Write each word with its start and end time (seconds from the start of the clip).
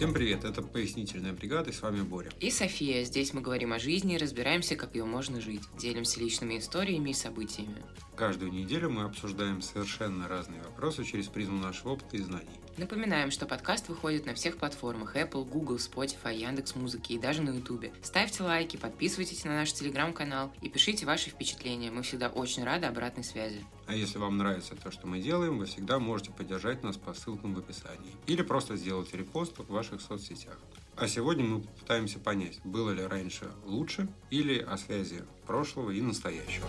Всем 0.00 0.14
привет, 0.14 0.44
это 0.46 0.62
«Пояснительная 0.62 1.34
бригада» 1.34 1.68
и 1.68 1.74
с 1.74 1.82
вами 1.82 2.00
Боря. 2.00 2.30
И 2.40 2.50
София. 2.50 3.04
Здесь 3.04 3.34
мы 3.34 3.42
говорим 3.42 3.74
о 3.74 3.78
жизни 3.78 4.14
и 4.14 4.16
разбираемся, 4.16 4.74
как 4.74 4.94
ее 4.94 5.04
можно 5.04 5.42
жить. 5.42 5.60
Делимся 5.78 6.20
личными 6.20 6.56
историями 6.56 7.10
и 7.10 7.12
событиями. 7.12 7.84
Каждую 8.16 8.50
неделю 8.50 8.88
мы 8.88 9.02
обсуждаем 9.02 9.60
совершенно 9.60 10.26
разные 10.26 10.62
вопросы 10.62 11.04
через 11.04 11.26
призму 11.26 11.58
нашего 11.58 11.90
опыта 11.90 12.16
и 12.16 12.22
знаний. 12.22 12.48
Напоминаем, 12.80 13.30
что 13.30 13.44
подкаст 13.44 13.90
выходит 13.90 14.24
на 14.24 14.32
всех 14.32 14.56
платформах 14.56 15.14
Apple, 15.14 15.44
Google, 15.44 15.76
Spotify, 15.76 16.34
Яндекс 16.34 16.74
Музыки 16.76 17.12
и 17.12 17.18
даже 17.18 17.42
на 17.42 17.50
YouTube. 17.50 17.92
Ставьте 18.02 18.42
лайки, 18.42 18.78
подписывайтесь 18.78 19.44
на 19.44 19.54
наш 19.54 19.74
телеграм-канал 19.74 20.50
и 20.62 20.70
пишите 20.70 21.04
ваши 21.04 21.28
впечатления. 21.28 21.90
Мы 21.90 22.00
всегда 22.02 22.30
очень 22.30 22.64
рады 22.64 22.86
обратной 22.86 23.22
связи. 23.22 23.66
А 23.86 23.94
если 23.94 24.16
вам 24.16 24.38
нравится 24.38 24.76
то, 24.76 24.90
что 24.90 25.06
мы 25.06 25.20
делаем, 25.20 25.58
вы 25.58 25.66
всегда 25.66 25.98
можете 25.98 26.30
поддержать 26.30 26.82
нас 26.82 26.96
по 26.96 27.12
ссылкам 27.12 27.54
в 27.54 27.58
описании. 27.58 28.16
Или 28.26 28.40
просто 28.40 28.76
сделать 28.76 29.12
репост 29.12 29.58
в 29.58 29.70
ваших 29.70 30.00
соцсетях. 30.00 30.56
А 30.96 31.06
сегодня 31.06 31.44
мы 31.44 31.60
попытаемся 31.60 32.18
понять, 32.18 32.60
было 32.64 32.92
ли 32.92 33.02
раньше 33.02 33.50
лучше 33.66 34.08
или 34.30 34.58
о 34.58 34.78
связи 34.78 35.24
прошлого 35.46 35.90
и 35.90 36.00
настоящего. 36.00 36.66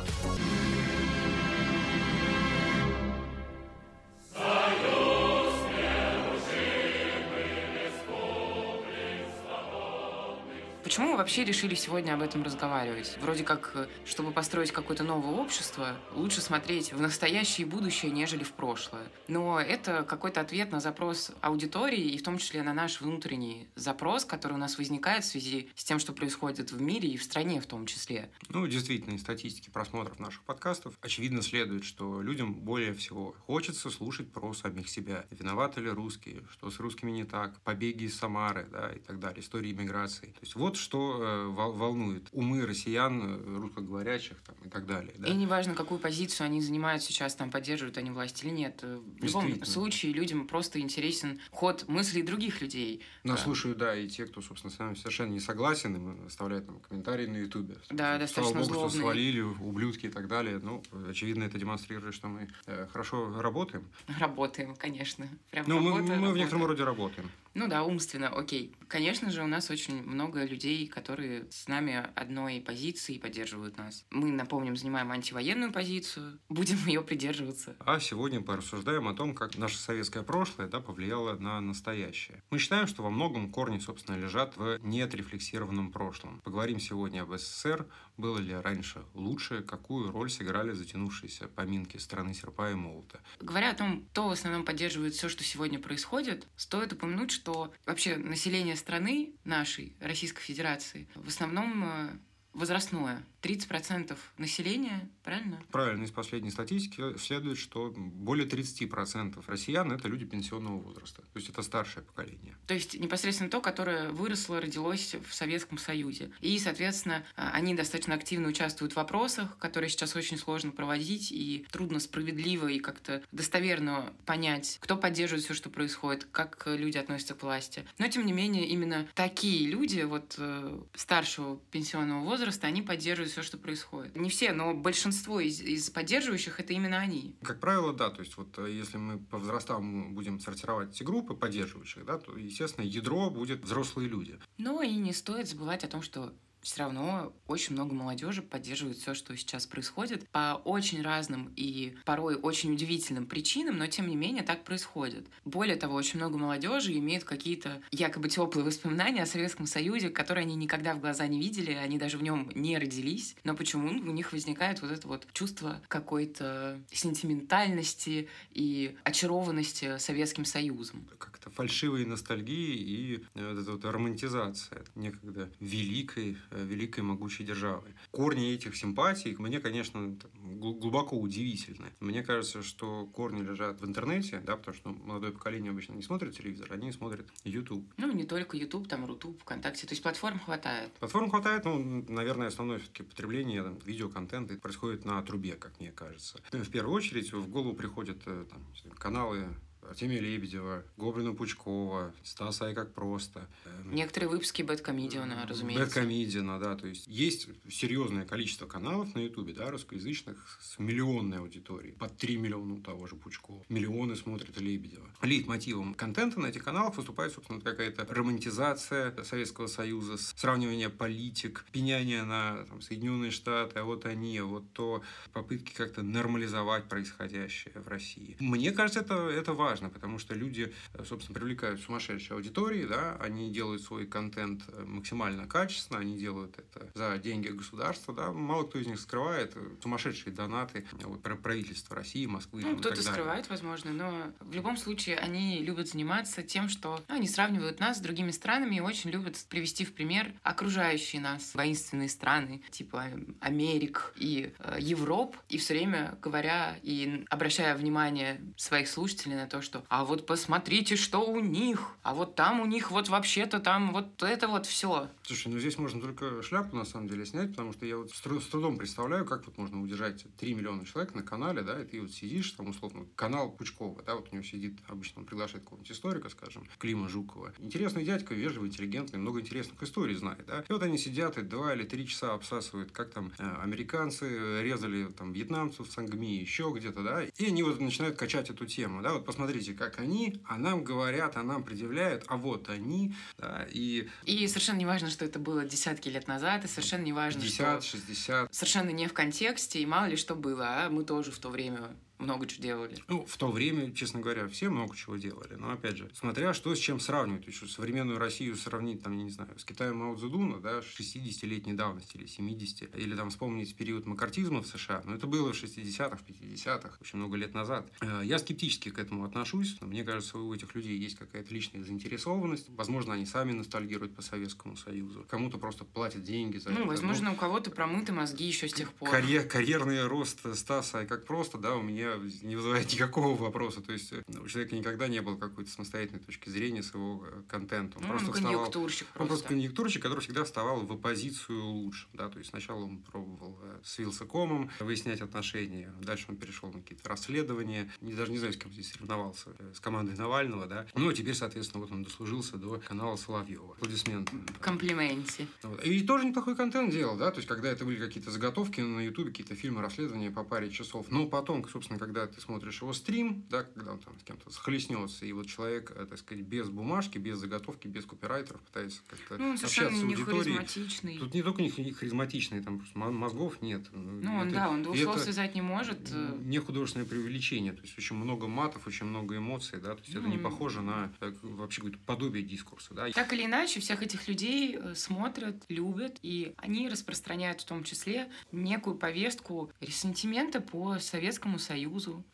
Почему 10.92 11.12
мы 11.12 11.16
вообще 11.16 11.46
решили 11.46 11.74
сегодня 11.74 12.16
об 12.16 12.22
этом 12.22 12.44
разговаривать? 12.44 13.18
Вроде 13.22 13.46
как, 13.46 13.72
э, 13.76 13.88
чтобы 14.04 14.34
построить 14.34 14.74
какое-то 14.74 15.06
новое 15.06 15.42
общество, 15.42 15.96
лучше 16.14 16.42
смотреть 16.42 16.92
в 16.92 17.00
настоящее 17.00 17.66
и 17.66 17.70
будущее, 17.70 18.12
нежели 18.12 18.44
в 18.44 18.52
прошлое. 18.52 19.08
Но 19.30 19.58
это 19.58 20.04
какой-то 20.04 20.42
ответ 20.42 20.74
на 20.74 20.82
запрос 20.82 21.32
аудитории, 21.40 22.10
и 22.10 22.18
в 22.18 22.24
том 22.24 22.38
числе 22.38 22.62
на 22.62 22.74
наш 22.74 23.00
внутренний 23.00 23.70
запрос, 23.76 24.26
который 24.26 24.52
у 24.52 24.58
нас 24.58 24.78
возникает 24.78 25.24
в 25.24 25.28
связи 25.28 25.70
с 25.76 25.86
тем, 25.86 25.98
что 25.98 26.12
происходит 26.12 26.74
в 26.74 26.82
мире 26.82 27.08
и 27.08 27.16
в 27.16 27.24
стране 27.24 27.62
в 27.62 27.68
том 27.68 27.86
числе. 27.86 28.30
Ну, 28.50 28.68
действительно, 28.68 29.16
из 29.16 29.22
статистики 29.22 29.70
просмотров 29.70 30.20
наших 30.20 30.44
подкастов 30.44 30.96
очевидно 31.00 31.42
следует, 31.42 31.86
что 31.86 32.22
людям 32.22 32.54
более 32.54 32.94
всего 32.94 33.34
хочется 33.48 33.92
слушать 33.92 34.30
про 34.30 34.54
самих 34.54 34.90
себя. 34.90 35.24
Виноваты 35.32 35.80
ли 35.80 35.90
русские? 35.90 36.44
Что 36.52 36.70
с 36.70 36.82
русскими 36.82 37.12
не 37.12 37.24
так? 37.24 37.58
Побеги 37.62 38.04
из 38.04 38.18
Самары, 38.18 38.68
да, 38.70 38.92
и 38.92 39.00
так 39.00 39.22
далее. 39.22 39.40
Истории 39.40 39.72
миграции. 39.72 40.26
То 40.26 40.42
есть 40.42 40.56
вот 40.56 40.81
что 40.82 41.20
э, 41.22 41.48
волнует 41.48 42.28
умы 42.32 42.66
россиян, 42.66 43.22
э, 43.24 43.58
русскоговорящих 43.60 44.38
там, 44.46 44.56
и 44.66 44.70
так 44.70 44.86
далее. 44.86 45.14
Да? 45.18 45.28
И 45.28 45.34
неважно, 45.34 45.74
какую 45.76 46.00
позицию 46.00 46.46
они 46.46 46.62
занимают 46.62 47.04
сейчас, 47.04 47.36
там 47.36 47.52
поддерживают 47.52 47.98
они 47.98 48.12
власть 48.12 48.44
или 48.44 48.52
нет. 48.52 48.80
Э, 48.82 49.00
в 49.20 49.24
любом 49.24 49.64
случае 49.66 50.14
людям 50.14 50.48
просто 50.48 50.80
интересен 50.80 51.40
ход 51.52 51.88
мыслей 51.88 52.24
других 52.24 52.62
людей. 52.62 53.02
Но 53.24 53.36
да. 53.36 53.42
слушаю, 53.42 53.76
да, 53.76 53.96
и 53.96 54.08
те, 54.08 54.26
кто, 54.26 54.42
собственно, 54.42 54.74
с 54.74 54.80
нами 54.80 54.96
совершенно 54.96 55.32
не 55.32 55.40
согласен, 55.40 55.96
им 55.96 56.26
оставляют 56.26 56.66
там 56.66 56.80
комментарии 56.80 57.28
на 57.28 57.38
Ютубе. 57.38 57.78
Да, 57.90 58.18
достаточно 58.18 58.64
Слава 58.64 58.74
Богу, 58.74 58.90
что 58.90 59.00
свалили, 59.00 59.42
ублюдки 59.42 60.08
и 60.08 60.10
так 60.10 60.28
далее. 60.28 60.60
Ну, 60.62 60.84
очевидно, 61.10 61.44
это 61.44 61.58
демонстрирует, 61.58 62.16
что 62.16 62.28
мы 62.28 62.50
хорошо 62.92 63.42
работаем. 63.42 63.88
Работаем, 64.20 64.76
конечно. 64.76 65.28
Прям 65.52 65.66
ну, 65.68 65.76
работа, 65.76 65.96
мы, 65.96 66.02
мы 66.02 66.16
работа. 66.16 66.34
в 66.34 66.38
некотором 66.38 66.66
роде 66.66 66.84
работаем. 66.84 67.32
Ну 67.54 67.68
да, 67.68 67.84
умственно, 67.84 68.30
окей. 68.30 68.74
Конечно 68.88 69.30
же, 69.30 69.44
у 69.44 69.48
нас 69.48 69.70
очень 69.70 70.04
много 70.04 70.44
людей, 70.46 70.71
которые 70.88 71.50
с 71.52 71.68
нами 71.68 72.10
одной 72.16 72.62
позиции 72.62 73.18
поддерживают 73.18 73.78
нас. 73.78 74.06
Мы, 74.10 74.32
напомним, 74.32 74.76
занимаем 74.76 75.12
антивоенную 75.12 75.72
позицию, 75.72 76.40
будем 76.50 76.78
ее 76.86 77.02
придерживаться. 77.02 77.76
А 77.80 78.00
сегодня 78.00 78.42
порассуждаем 78.42 79.08
о 79.08 79.14
том, 79.14 79.34
как 79.34 79.58
наше 79.58 79.78
советское 79.78 80.24
прошлое 80.24 80.68
да, 80.68 80.80
повлияло 80.80 81.38
на 81.38 81.62
настоящее. 81.62 82.44
Мы 82.50 82.60
считаем, 82.60 82.88
что 82.88 83.04
во 83.04 83.10
многом 83.10 83.52
корни, 83.52 83.80
собственно, 83.80 84.18
лежат 84.18 84.58
в 84.58 84.80
неотрефлексированном 84.84 85.92
прошлом. 85.92 86.42
Поговорим 86.42 86.80
сегодня 86.80 87.22
об 87.22 87.36
СССР, 87.36 87.88
было 88.22 88.38
ли 88.38 88.54
раньше 88.54 89.04
лучше, 89.14 89.64
какую 89.64 90.12
роль 90.12 90.30
сыграли 90.30 90.72
затянувшиеся 90.72 91.48
поминки 91.48 91.98
страны 91.98 92.34
серпа 92.34 92.72
и 92.72 92.76
молота. 92.76 93.20
Говоря 93.40 93.72
о 93.72 93.76
том, 93.76 94.06
кто 94.12 94.30
в 94.30 94.32
основном 94.32 94.64
поддерживает 94.64 95.14
все, 95.16 95.28
что 95.28 95.44
сегодня 95.44 95.80
происходит, 95.80 96.48
стоит 96.56 96.94
упомянуть, 96.94 97.32
что 97.32 97.74
вообще 97.86 98.16
население 98.18 98.76
страны 98.76 99.34
нашей, 99.44 99.98
Российской 100.00 100.42
Федерации, 100.42 101.10
в 101.16 101.28
основном 101.28 101.84
э, 101.84 102.10
возрастное. 102.54 103.24
30% 103.42 104.18
населения, 104.38 105.10
правильно? 105.24 105.62
Правильно. 105.72 106.04
Из 106.04 106.12
последней 106.12 106.52
статистики 106.52 107.18
следует, 107.18 107.58
что 107.58 107.92
более 107.96 108.48
30% 108.48 109.44
россиян– 109.48 109.92
это 109.94 110.08
люди 110.08 110.26
пенсионного 110.26 110.78
возраста. 110.78 111.22
То 111.22 111.40
есть, 111.40 111.50
это 111.50 111.62
старшее 111.64 112.04
поколение. 112.04 112.56
То 112.68 112.74
есть, 112.74 113.00
непосредственно 113.00 113.50
то, 113.50 113.62
которое 113.62 114.10
выросло, 114.10 114.62
родилось 114.62 115.16
в 115.28 115.34
Советском 115.34 115.78
Союзе. 115.78 116.32
И, 116.40 116.58
соответственно, 116.60 117.24
а, 117.36 117.52
они 117.52 117.74
достаточно 117.74 118.14
активно 118.14 118.48
участвуют 118.48 118.94
в 118.94 118.96
вопросах, 118.96 119.58
которые 119.58 119.90
сейчас 119.90 120.16
очень 120.16 120.38
сложно 120.38 120.72
проводить, 120.72 121.32
и 121.32 121.66
трудно 121.72 122.00
справедливо 122.00 122.68
и 122.68 122.80
как-то 122.80 123.24
достоверно 123.32 124.14
понять, 124.26 124.78
кто 124.82 124.98
поддерживает 124.98 125.44
все, 125.46 125.54
что 125.54 125.70
происходит, 125.70 126.28
как 126.32 126.64
люди 126.68 126.98
относятся 126.98 127.34
к 127.34 127.44
власти. 127.44 127.86
Но, 127.98 128.08
тем 128.08 128.26
не 128.26 128.34
менее, 128.34 128.68
именно 128.68 129.08
такие 129.16 129.68
люди, 129.68 130.02
вот 130.02 130.36
э, 130.38 130.80
старшего 130.94 131.60
пенсионного 131.72 132.24
возраста, 132.24 132.68
они 132.68 132.82
поддерживают 132.82 133.31
все, 133.32 133.42
что 133.42 133.58
происходит. 133.58 134.16
Не 134.16 134.30
все, 134.30 134.52
но 134.54 134.74
большинство 134.74 135.40
из, 135.40 135.62
из 135.62 135.90
поддерживающих 135.90 136.60
это 136.60 136.74
именно 136.74 136.98
они. 136.98 137.36
Как 137.42 137.60
правило, 137.60 137.94
да. 137.94 138.10
То 138.10 138.22
есть, 138.22 138.38
вот 138.38 138.58
э, 138.60 138.72
если 138.72 138.98
мы 138.98 139.20
по 139.20 139.38
возрастам 139.38 140.14
будем 140.14 140.40
сортировать 140.40 140.92
эти 140.92 141.04
группы 141.04 141.34
поддерживающих, 141.34 142.06
да, 142.06 142.18
то, 142.18 142.38
естественно, 142.38 142.86
ядро 142.86 143.30
будет 143.30 143.64
взрослые 143.64 144.10
люди. 144.10 144.40
Но 144.58 144.82
и 144.82 144.96
не 144.96 145.14
стоит 145.14 145.48
забывать 145.48 145.84
о 145.84 145.88
том, 145.88 146.02
что 146.02 146.34
все 146.62 146.84
равно 146.84 147.34
очень 147.48 147.74
много 147.74 147.94
молодежи 147.94 148.42
поддерживает 148.42 148.98
все, 148.98 149.14
что 149.14 149.36
сейчас 149.36 149.66
происходит, 149.66 150.28
по 150.30 150.62
очень 150.64 151.02
разным 151.02 151.52
и 151.56 151.96
порой 152.06 152.36
очень 152.36 152.74
удивительным 152.74 153.26
причинам, 153.26 153.78
но 153.78 153.88
тем 153.88 154.08
не 154.08 154.16
менее 154.16 154.44
так 154.44 154.64
происходит. 154.64 155.28
Более 155.46 155.76
того, 155.76 155.96
очень 155.96 156.18
много 156.18 156.38
молодежи 156.38 156.94
имеет 156.98 157.24
какие-то 157.24 157.82
якобы 157.92 158.30
теплые 158.30 158.66
воспоминания 158.66 159.24
о 159.24 159.26
Советском 159.26 159.66
Союзе, 159.66 160.10
которые 160.10 160.44
они 160.44 160.56
никогда 160.56 160.94
в 160.94 161.00
глаза 161.00 161.28
не 161.28 161.40
видели, 161.40 161.72
они 161.72 161.98
даже 161.98 162.18
в 162.18 162.24
нем 162.24 162.50
не 162.56 162.78
родились, 162.78 163.36
но 163.44 163.56
почему 163.56 163.90
у 163.90 164.12
них 164.12 164.32
возникает 164.32 164.82
вот 164.82 164.92
это 164.92 165.08
вот 165.08 165.28
чувство 165.34 165.82
какой-то 165.88 166.80
сентиментальности 166.92 168.30
и 168.52 168.96
очарованности 169.04 169.98
Советским 169.98 170.46
Союзом. 170.46 171.08
Как-то 171.18 171.50
фальшивой 171.50 172.06
ностальгии 172.06 172.76
и 172.76 173.24
э, 173.36 173.54
вот 173.54 173.62
эта 173.62 173.72
вот 173.72 173.86
романтизация 173.86 174.84
некогда 174.96 175.50
великой 175.60 176.38
великой 176.52 177.02
могучей 177.02 177.46
державы. 177.46 177.94
Корни 178.12 178.54
этих 178.54 178.76
симпатий 178.76 179.36
мне, 179.38 179.60
конечно, 179.60 180.18
глубоко 180.34 181.18
удивительны. 181.18 181.88
Мне 182.00 182.24
кажется, 182.24 182.64
что 182.64 183.06
корни 183.08 183.42
лежат 183.42 183.82
в 183.82 183.86
интернете, 183.86 184.42
да, 184.46 184.58
потому 184.58 184.76
что 184.76 184.90
молодое 184.90 185.32
поколение 185.32 185.72
обычно 185.72 185.94
не 185.94 186.02
смотрит 186.02 186.38
телевизор, 186.38 186.72
они 186.72 186.92
смотрят 186.92 187.28
YouTube. 187.44 187.86
Ну, 187.98 188.12
не 188.12 188.26
только 188.26 188.58
YouTube, 188.58 188.88
там 188.88 189.06
Рутуб, 189.06 189.42
ВКонтакте, 189.42 189.88
то 189.88 189.94
есть 189.94 190.04
платформ 190.04 190.40
хватает. 190.40 190.92
Платформ 190.94 191.30
хватает, 191.30 191.66
ну, 191.66 192.06
наверное, 192.10 192.48
основное 192.48 192.80
все-таки 192.80 193.04
потребление 193.04 193.64
там, 193.64 193.78
видеоконтента 193.86 194.56
происходит 194.56 195.06
на 195.06 195.22
трубе, 195.22 195.54
как 195.54 195.80
мне 195.80 195.92
кажется. 195.92 196.42
В 196.52 196.70
первую 196.70 196.96
очередь 196.96 197.32
в 197.34 197.50
голову 197.50 197.74
приходят 197.74 198.18
э, 198.26 198.46
там, 198.50 198.62
каналы 198.98 199.48
Артемия 199.88 200.20
Лебедева, 200.20 200.84
Гоблина 200.98 201.34
Пучкова, 201.34 202.14
Стаса 202.24 202.70
и 202.70 202.74
как 202.74 202.94
просто. 202.94 203.48
Эм, 203.66 203.96
Некоторые 203.96 204.30
выпуски 204.30 204.62
Бэткомедиана, 204.62 205.46
разумеется. 205.48 205.86
Бэткомедиана, 205.86 206.60
да. 206.60 206.76
То 206.76 206.88
есть, 206.88 207.08
есть 207.08 207.50
серьезное 207.70 208.26
количество 208.26 208.68
каналов 208.68 209.14
на 209.16 209.20
Ютубе, 209.20 209.54
да, 209.54 209.70
русскоязычных, 209.70 210.60
с 210.62 210.80
миллионной 210.80 211.40
аудиторией. 211.40 211.94
Под 211.94 212.16
3 212.18 212.38
миллиона 212.38 212.76
у 212.76 212.82
того 212.82 213.08
же 213.08 213.16
Пучкова. 213.16 213.66
Миллионы 213.70 214.16
смотрят 214.16 214.60
Лебедева. 214.60 215.10
Лейтмотивом 215.22 215.94
контента 215.94 216.40
на 216.40 216.48
этих 216.48 216.64
каналах 216.64 216.96
выступает, 216.96 217.34
собственно, 217.34 217.60
какая-то 217.60 218.06
романтизация 218.10 219.24
Советского 219.24 219.68
Союза, 219.68 220.18
сравнивание 220.18 220.90
политик, 220.90 221.66
пеняние 221.72 222.24
на 222.24 222.66
там, 222.66 222.82
Соединенные 222.82 223.32
Штаты, 223.32 223.80
а 223.80 223.84
вот 223.84 224.06
они, 224.06 224.38
а 224.38 224.46
вот 224.46 224.72
то, 224.74 225.02
попытки 225.34 225.74
как-то 225.74 226.02
нормализовать 226.02 226.88
происходящее 226.88 227.74
в 227.76 227.88
России. 227.88 228.36
Мне 228.40 228.72
кажется, 228.72 229.02
это, 229.02 229.16
это 229.30 229.54
важно 229.54 229.71
важно, 229.72 229.90
потому 229.90 230.20
что 230.20 230.36
люди, 230.36 230.74
э, 230.94 231.04
собственно, 231.06 231.40
привлекают 231.40 231.80
сумасшедшие 231.80 232.36
аудитории, 232.36 232.86
да, 232.86 233.16
они 233.22 233.50
делают 233.52 233.82
свой 233.82 234.06
контент 234.06 234.64
э, 234.68 234.84
максимально 234.84 235.48
качественно, 235.48 236.00
они 236.00 236.18
делают 236.18 236.58
это 236.58 236.92
за 236.94 237.18
деньги 237.18 237.48
государства, 237.48 238.14
да, 238.14 238.32
мало 238.32 238.64
кто 238.64 238.80
из 238.80 238.88
них 238.88 239.00
скрывает 239.00 239.54
э, 239.56 239.60
сумасшедшие 239.82 240.34
донаты 240.34 240.86
вот, 241.04 241.22
про 241.22 241.36
правительство 241.36 241.96
России, 241.96 242.26
Москвы. 242.26 242.62
Ну, 242.64 242.78
кто-то 242.78 243.02
скрывает, 243.02 243.50
возможно, 243.50 243.92
но 243.92 244.34
в 244.42 244.54
любом 244.54 244.76
случае 244.76 245.18
они 245.18 245.64
любят 245.64 245.88
заниматься 245.88 246.44
тем, 246.44 246.68
что 246.68 247.02
ну, 247.08 247.16
они 247.16 247.28
сравнивают 247.28 247.80
нас 247.80 247.98
с 247.98 248.02
другими 248.02 248.32
странами 248.32 248.76
и 248.76 248.80
очень 248.82 249.10
любят 249.10 249.38
привести 249.48 249.86
в 249.86 249.94
пример 249.94 250.34
окружающие 250.44 251.22
нас 251.22 251.56
воинственные 251.56 252.10
страны, 252.10 252.62
типа 252.72 253.06
Америк 253.40 254.14
и 254.18 254.54
э, 254.60 254.78
Европ, 254.80 255.38
и 255.48 255.58
все 255.58 255.76
время 255.76 256.18
говоря 256.22 256.76
и 256.84 257.24
обращая 257.30 257.76
внимание 257.76 258.42
своих 258.58 258.90
слушателей 258.90 259.36
на 259.36 259.48
то, 259.48 259.61
что. 259.62 259.84
А 259.90 260.04
вот 260.06 260.26
посмотрите, 260.26 260.96
что 260.96 261.20
у 261.20 261.40
них. 261.40 261.90
А 262.04 262.14
вот 262.14 262.36
там 262.36 262.60
у 262.60 262.66
них 262.66 262.92
вот 262.92 263.10
вообще-то 263.10 263.60
там 263.60 263.92
вот 263.92 264.22
это 264.24 264.48
вот 264.48 264.66
все. 264.66 265.10
Слушай, 265.24 265.48
ну 265.52 265.60
здесь 265.60 265.78
можно 265.78 266.02
только 266.02 266.42
шляпу 266.42 266.76
на 266.76 266.86
самом 266.86 267.08
деле 267.08 267.26
снять, 267.26 267.52
потому 267.52 267.74
что 267.74 267.86
я 267.86 267.98
вот 267.98 268.12
с, 268.12 268.22
тру- 268.22 268.42
с 268.42 268.48
трудом 268.48 268.78
представляю, 268.78 269.26
как 269.26 269.46
вот 269.46 269.58
можно 269.58 269.82
удержать 269.82 270.26
3 270.38 270.54
миллиона 270.54 270.86
человек 270.86 271.14
на 271.16 271.24
канале, 271.24 271.62
да, 271.62 271.82
и 271.82 271.86
ты 271.86 272.02
вот 272.02 272.12
сидишь, 272.12 272.52
там, 272.52 272.70
условно, 272.70 273.06
канал 273.16 273.52
Пучкова, 273.52 274.02
да, 274.04 274.16
вот 274.16 274.30
у 274.32 274.36
него 274.36 274.44
сидит, 274.44 274.78
обычно 274.88 275.22
он 275.22 275.26
приглашает 275.26 275.64
какого-нибудь 275.64 275.92
историка, 275.92 276.30
скажем, 276.30 276.68
Клима 276.80 277.08
Жукова. 277.10 277.54
Интересный 277.60 278.04
дядька, 278.04 278.34
вежливый, 278.34 278.70
интеллигентный, 278.70 279.20
много 279.20 279.40
интересных 279.42 279.82
историй 279.84 280.16
знает, 280.16 280.46
да. 280.48 280.64
И 280.68 280.74
вот 280.74 280.84
они 280.84 280.98
сидят 280.98 281.38
и 281.38 281.42
два 281.42 281.74
или 281.74 281.84
три 281.84 282.08
часа 282.08 282.34
обсасывают, 282.34 282.92
как 282.92 283.12
там 283.12 283.32
э, 283.38 283.56
американцы 283.62 284.62
резали 284.62 285.06
там 285.06 285.34
вьетнамцев 285.34 285.90
Сангми, 285.92 286.40
еще 286.40 286.72
где-то, 286.76 287.04
да, 287.04 287.24
и 287.24 287.46
они 287.48 287.64
вот 287.64 287.80
начинают 287.80 288.18
качать 288.18 288.50
эту 288.50 288.66
тему, 288.66 289.02
да, 289.02 289.14
вот 289.14 289.26
посмотрите, 289.52 289.74
как 289.74 290.00
они, 290.00 290.42
а 290.46 290.58
нам 290.58 290.84
говорят, 290.84 291.36
а 291.36 291.44
нам 291.44 291.64
предъявляют, 291.64 292.24
а 292.28 292.38
вот 292.38 292.70
они, 292.70 293.14
да, 293.38 293.68
и... 293.70 294.08
И 294.24 294.48
совершенно 294.48 294.78
не 294.78 294.86
важно, 294.86 295.10
что 295.10 295.26
это 295.26 295.40
было 295.40 295.66
десятки 295.66 296.10
лет 296.10 296.28
назад, 296.28 296.64
и 296.64 296.68
совершенно 296.68 297.04
не 297.04 297.14
важно, 297.14 297.42
50, 297.42 297.84
60. 297.84 298.54
Совершенно 298.54 298.92
не 298.92 299.08
в 299.08 299.14
контексте, 299.14 299.80
и 299.80 299.86
мало 299.86 300.06
ли 300.06 300.16
что 300.16 300.36
было, 300.36 300.86
а 300.86 300.90
мы 300.90 301.04
тоже 301.04 301.32
в 301.32 301.40
то 301.40 301.50
время 301.50 301.96
много 302.22 302.48
чего 302.48 302.64
делали. 302.64 302.98
Ну, 303.08 303.26
в 303.26 303.38
то 303.38 303.52
время, 303.52 303.92
честно 303.94 304.20
говоря, 304.20 304.48
все 304.48 304.70
много 304.70 304.96
чего 304.96 305.18
делали. 305.18 305.56
Но, 305.56 305.72
опять 305.72 305.98
же, 305.98 306.10
смотря 306.14 306.54
что 306.54 306.74
с 306.76 306.80
чем 306.80 307.00
сравнивать. 307.00 307.48
Есть, 307.48 307.70
современную 307.72 308.20
Россию 308.20 308.56
сравнить, 308.56 309.04
там, 309.04 309.18
я 309.18 309.24
не 309.24 309.30
знаю, 309.30 309.58
с 309.58 309.66
Китаем 309.66 309.98
Мао 309.98 310.16
Цзэдуна, 310.16 310.60
да, 310.60 310.80
60-летней 310.80 311.74
давности 311.74 312.18
или 312.18 312.26
70 312.26 312.96
или 312.96 313.16
там 313.16 313.30
вспомнить 313.30 313.76
период 313.76 314.06
макартизма 314.06 314.62
в 314.62 314.68
США. 314.68 315.02
Но 315.06 315.16
это 315.16 315.28
было 315.28 315.54
в 315.54 315.64
60-х, 315.64 316.18
в 316.18 316.24
50-х, 316.24 316.98
очень 317.02 317.20
много 317.20 317.38
лет 317.38 317.54
назад. 317.54 317.90
Э, 318.02 318.22
я 318.24 318.40
скептически 318.40 318.90
к 318.90 319.00
этому 319.00 319.26
отношусь. 319.26 319.78
Мне 319.82 320.04
кажется, 320.04 320.38
у 320.38 320.54
этих 320.54 320.74
людей 320.76 320.98
есть 320.98 321.18
какая-то 321.18 321.54
личная 321.54 321.84
заинтересованность. 321.84 322.70
Возможно, 322.70 323.14
они 323.14 323.26
сами 323.26 323.52
ностальгируют 323.52 324.16
по 324.16 324.22
Советскому 324.22 324.76
Союзу. 324.76 325.26
Кому-то 325.30 325.58
просто 325.58 325.86
платят 325.86 326.24
деньги 326.24 326.58
за 326.58 326.70
ну, 326.70 326.80
это. 326.80 326.88
возможно, 326.88 327.30
ну, 327.30 327.34
у 327.34 327.36
кого-то 327.38 327.72
промыты 327.72 328.12
мозги 328.12 328.46
еще 328.46 328.68
с 328.68 328.74
тех 328.74 328.92
пор. 328.94 329.10
Карьер, 329.10 329.48
карьерный 329.48 330.06
рост 330.06 330.40
Стаса, 330.56 331.06
как 331.06 331.26
просто, 331.26 331.58
да, 331.58 331.76
у 331.76 331.82
меня 331.82 332.11
не 332.42 332.56
вызывает 332.56 332.92
никакого 332.94 333.36
вопроса. 333.36 333.82
То 333.82 333.94
есть 333.94 334.14
у 334.28 334.48
человека 334.48 334.76
никогда 334.76 335.08
не 335.08 335.22
было 335.22 335.38
какой-то 335.38 335.70
самостоятельной 335.70 336.22
точки 336.22 336.50
зрения 336.50 336.84
с 336.84 336.94
его 336.94 337.26
э, 337.28 337.44
контентом. 337.48 338.02
Он 338.02 338.08
ну, 338.08 338.14
просто 338.14 338.28
он 338.30 338.34
конъюнктурщик 338.34 339.08
вставал, 339.08 339.14
просто. 339.14 339.22
Он 339.22 339.28
просто 339.28 339.48
конъюнктурщик, 339.48 340.02
который 340.02 340.20
всегда 340.20 340.44
вставал 340.44 340.86
в 340.86 340.92
оппозицию 340.92 341.64
лучше. 341.66 342.08
Да? 342.14 342.30
То 342.30 342.40
есть 342.40 342.52
сначала 342.52 342.84
он 342.84 343.00
пробовал 343.00 343.60
э, 343.64 343.80
с 343.84 343.98
Вилсакомом 343.98 344.70
выяснять 344.80 345.22
отношения, 345.22 345.94
дальше 346.02 346.26
он 346.30 346.38
перешел 346.38 346.72
на 346.72 346.82
какие-то 346.82 347.08
расследования. 347.10 347.92
Не, 348.02 348.14
даже 348.14 348.32
не 348.32 348.38
знаю, 348.38 348.54
с 348.54 348.58
кем 348.58 348.72
здесь 348.72 348.92
соревновался, 348.92 349.50
э, 349.60 349.74
с 349.76 349.80
командой 349.80 350.16
Навального, 350.16 350.68
да. 350.68 350.86
Ну, 350.96 351.10
а 351.10 351.14
теперь, 351.14 351.36
соответственно, 351.36 351.84
вот 351.84 351.92
он 351.92 352.04
дослужился 352.04 352.58
до 352.58 352.80
канала 352.80 353.16
Соловьева. 353.16 353.74
Аплодисменты. 353.76 354.34
Комплименте. 354.60 355.48
Вот. 355.64 355.84
И 355.86 356.02
тоже 356.02 356.26
неплохой 356.26 356.56
контент 356.56 356.92
делал, 356.92 357.18
да, 357.18 357.32
то 357.32 357.38
есть 357.38 357.48
когда 357.48 357.70
это 357.70 357.86
были 357.86 357.98
какие-то 357.98 358.32
заготовки 358.32 358.82
на 358.82 359.02
Ютубе, 359.02 359.32
какие-то 359.32 359.56
фильмы, 359.56 359.82
расследования 359.82 360.32
по 360.32 360.44
паре 360.44 360.70
часов. 360.70 361.08
Но 361.10 361.28
потом, 361.28 361.68
собственно, 361.68 362.00
когда 362.02 362.26
ты 362.26 362.42
смотришь 362.42 362.82
его 362.82 362.94
стрим, 362.94 363.46
да, 363.48 363.62
когда 363.62 363.92
он 363.92 364.00
там 364.00 364.20
с 364.20 364.24
кем-то 364.24 364.50
схлестнется, 364.50 365.24
и 365.24 365.32
вот 365.34 365.46
человек, 365.46 365.92
э, 365.96 366.08
так 366.10 366.18
сказать, 366.18 366.44
без 366.44 366.68
бумажки, 366.68 367.20
без 367.20 367.38
заготовки, 367.38 367.88
без 367.88 368.08
копирайтеров 368.08 368.60
пытается 368.62 369.02
как-то 369.08 369.38
ну, 369.38 369.54
общаться 369.54 369.96
с 369.96 370.04
аудиторией. 370.04 371.20
Тут 371.20 371.36
не 371.36 371.44
только 371.44 371.62
не 371.62 371.70
харизматичный, 371.70 372.64
там 372.64 372.80
просто 372.80 372.98
мозгов 372.98 373.62
нет. 373.62 373.84
Ну, 373.92 374.36
он, 374.36 374.52
да, 374.52 374.70
он 374.70 374.82
двух 374.82 374.98
слов 374.98 375.20
связать 375.20 375.54
не 375.54 375.62
может. 375.62 376.10
Э. 376.12 376.40
Не 376.40 376.58
художественное 376.58 377.06
преувеличение, 377.06 377.74
то 377.74 377.84
есть 377.84 377.96
очень 377.96 378.16
много 378.16 378.48
матов, 378.48 378.88
очень 378.88 379.06
много 379.06 379.38
эмоций, 379.38 379.80
да, 379.80 379.94
то 379.94 380.02
есть 380.02 380.16
ну, 380.16 380.22
это 380.22 380.30
не 380.30 380.40
похоже 380.40 380.82
на 380.82 381.14
так, 381.20 381.36
вообще 381.44 381.82
какое-то 381.82 382.00
подобие 382.00 382.44
дискурса, 382.44 382.96
да. 382.96 383.12
Так 383.12 383.32
или 383.32 383.46
иначе, 383.46 383.80
всех 383.80 384.02
этих 384.02 384.28
людей 384.28 384.76
э, 384.76 384.96
смотрят, 384.96 385.64
любят, 385.70 386.18
и 386.24 386.56
они 386.58 386.90
распространяют 386.90 387.62
в 387.62 387.66
том 387.66 387.84
числе 387.84 388.32
некую 388.52 388.96
повестку 388.96 389.72
ресентимента 389.82 390.62
по 390.62 390.98
Советскому 390.98 391.60
Союзу, 391.60 391.81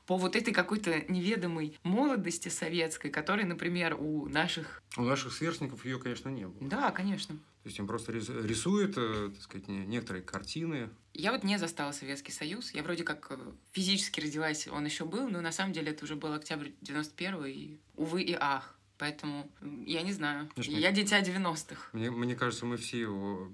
по 0.05 0.17
вот 0.17 0.35
этой 0.35 0.53
какой-то 0.53 1.03
неведомой 1.11 1.77
молодости 1.83 2.49
советской, 2.49 3.09
которой, 3.09 3.45
например, 3.45 3.95
у 3.99 4.27
наших... 4.27 4.81
У 4.97 5.03
наших 5.03 5.33
сверстников 5.33 5.85
ее, 5.85 5.99
конечно, 5.99 6.29
не 6.29 6.47
было. 6.47 6.69
Да, 6.69 6.91
конечно. 6.91 7.35
То 7.67 7.69
есть 7.69 7.79
им 7.79 7.87
просто 7.87 8.13
рисуют, 8.13 8.93
э, 8.97 9.29
так 9.33 9.41
сказать, 9.41 9.67
некоторые 9.67 10.23
картины. 10.23 10.89
Я 11.13 11.33
вот 11.33 11.43
не 11.43 11.57
застала 11.57 11.91
Советский 11.91 12.31
Союз. 12.31 12.71
Я 12.73 12.81
вроде 12.81 13.03
как 13.03 13.27
э, 13.29 13.37
физически 13.73 14.21
родилась, 14.21 14.69
он 14.69 14.85
еще 14.85 15.03
был, 15.03 15.27
но 15.27 15.41
на 15.41 15.51
самом 15.51 15.73
деле 15.73 15.91
это 15.91 16.05
уже 16.05 16.15
был 16.15 16.31
октябрь 16.31 16.69
91 16.79 17.45
и 17.45 17.77
увы 17.97 18.21
и 18.21 18.37
ах. 18.39 18.73
Поэтому 18.97 19.51
я 19.85 20.01
не 20.01 20.13
знаю. 20.13 20.49
Знаешь, 20.55 20.69
я 20.69 20.91
мне, 20.91 21.03
дитя 21.03 21.21
90-х. 21.21 21.89
Мне, 21.91 22.09
мне 22.09 22.35
кажется, 22.35 22.65
мы 22.65 22.77
все 22.77 23.01
его 23.01 23.51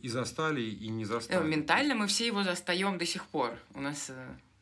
и 0.00 0.08
застали, 0.08 0.62
и 0.62 0.88
не 0.88 1.04
застали. 1.04 1.44
Э, 1.44 1.46
ментально 1.46 1.94
мы 1.94 2.06
все 2.06 2.26
его 2.26 2.42
застаем 2.44 2.96
до 2.96 3.04
сих 3.04 3.26
пор. 3.26 3.58
У 3.74 3.82
нас 3.82 4.10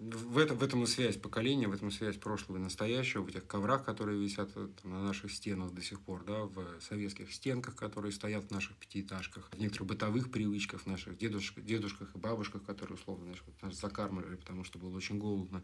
в 0.01 0.39
этом, 0.39 0.57
в 0.57 0.63
этом 0.63 0.83
и 0.83 0.87
связь 0.87 1.19
поколения, 1.19 1.69
в 1.69 1.73
этом 1.73 1.89
и 1.89 1.91
связь 1.91 2.17
прошлого 2.17 2.57
и 2.57 2.61
настоящего, 2.61 3.23
в 3.23 3.29
этих 3.29 3.47
коврах, 3.47 3.85
которые 3.85 4.19
висят 4.19 4.51
э, 4.55 4.69
там, 4.81 4.93
на 4.93 5.03
наших 5.03 5.31
стенах 5.31 5.75
до 5.75 5.83
сих 5.83 6.01
пор, 6.01 6.25
да, 6.25 6.45
в 6.45 6.81
советских 6.81 7.31
стенках, 7.33 7.77
которые 7.77 8.11
стоят 8.13 8.45
в 8.47 8.51
наших 8.51 8.77
пятиэтажках, 8.77 9.51
в 9.53 9.61
некоторых 9.61 9.89
бытовых 9.89 10.31
привычках, 10.31 10.81
в 10.83 10.87
наших 10.87 11.19
дедушках, 11.19 11.65
дедушках 11.65 12.15
и 12.15 12.19
бабушках, 12.19 12.65
которые, 12.65 12.97
условно, 12.97 13.25
знаешь, 13.25 13.43
вот 13.47 13.61
нас 13.61 13.79
закармливали, 13.79 14.37
потому 14.37 14.65
что 14.65 14.79
было 14.79 14.97
очень 14.97 15.19
голодно 15.19 15.63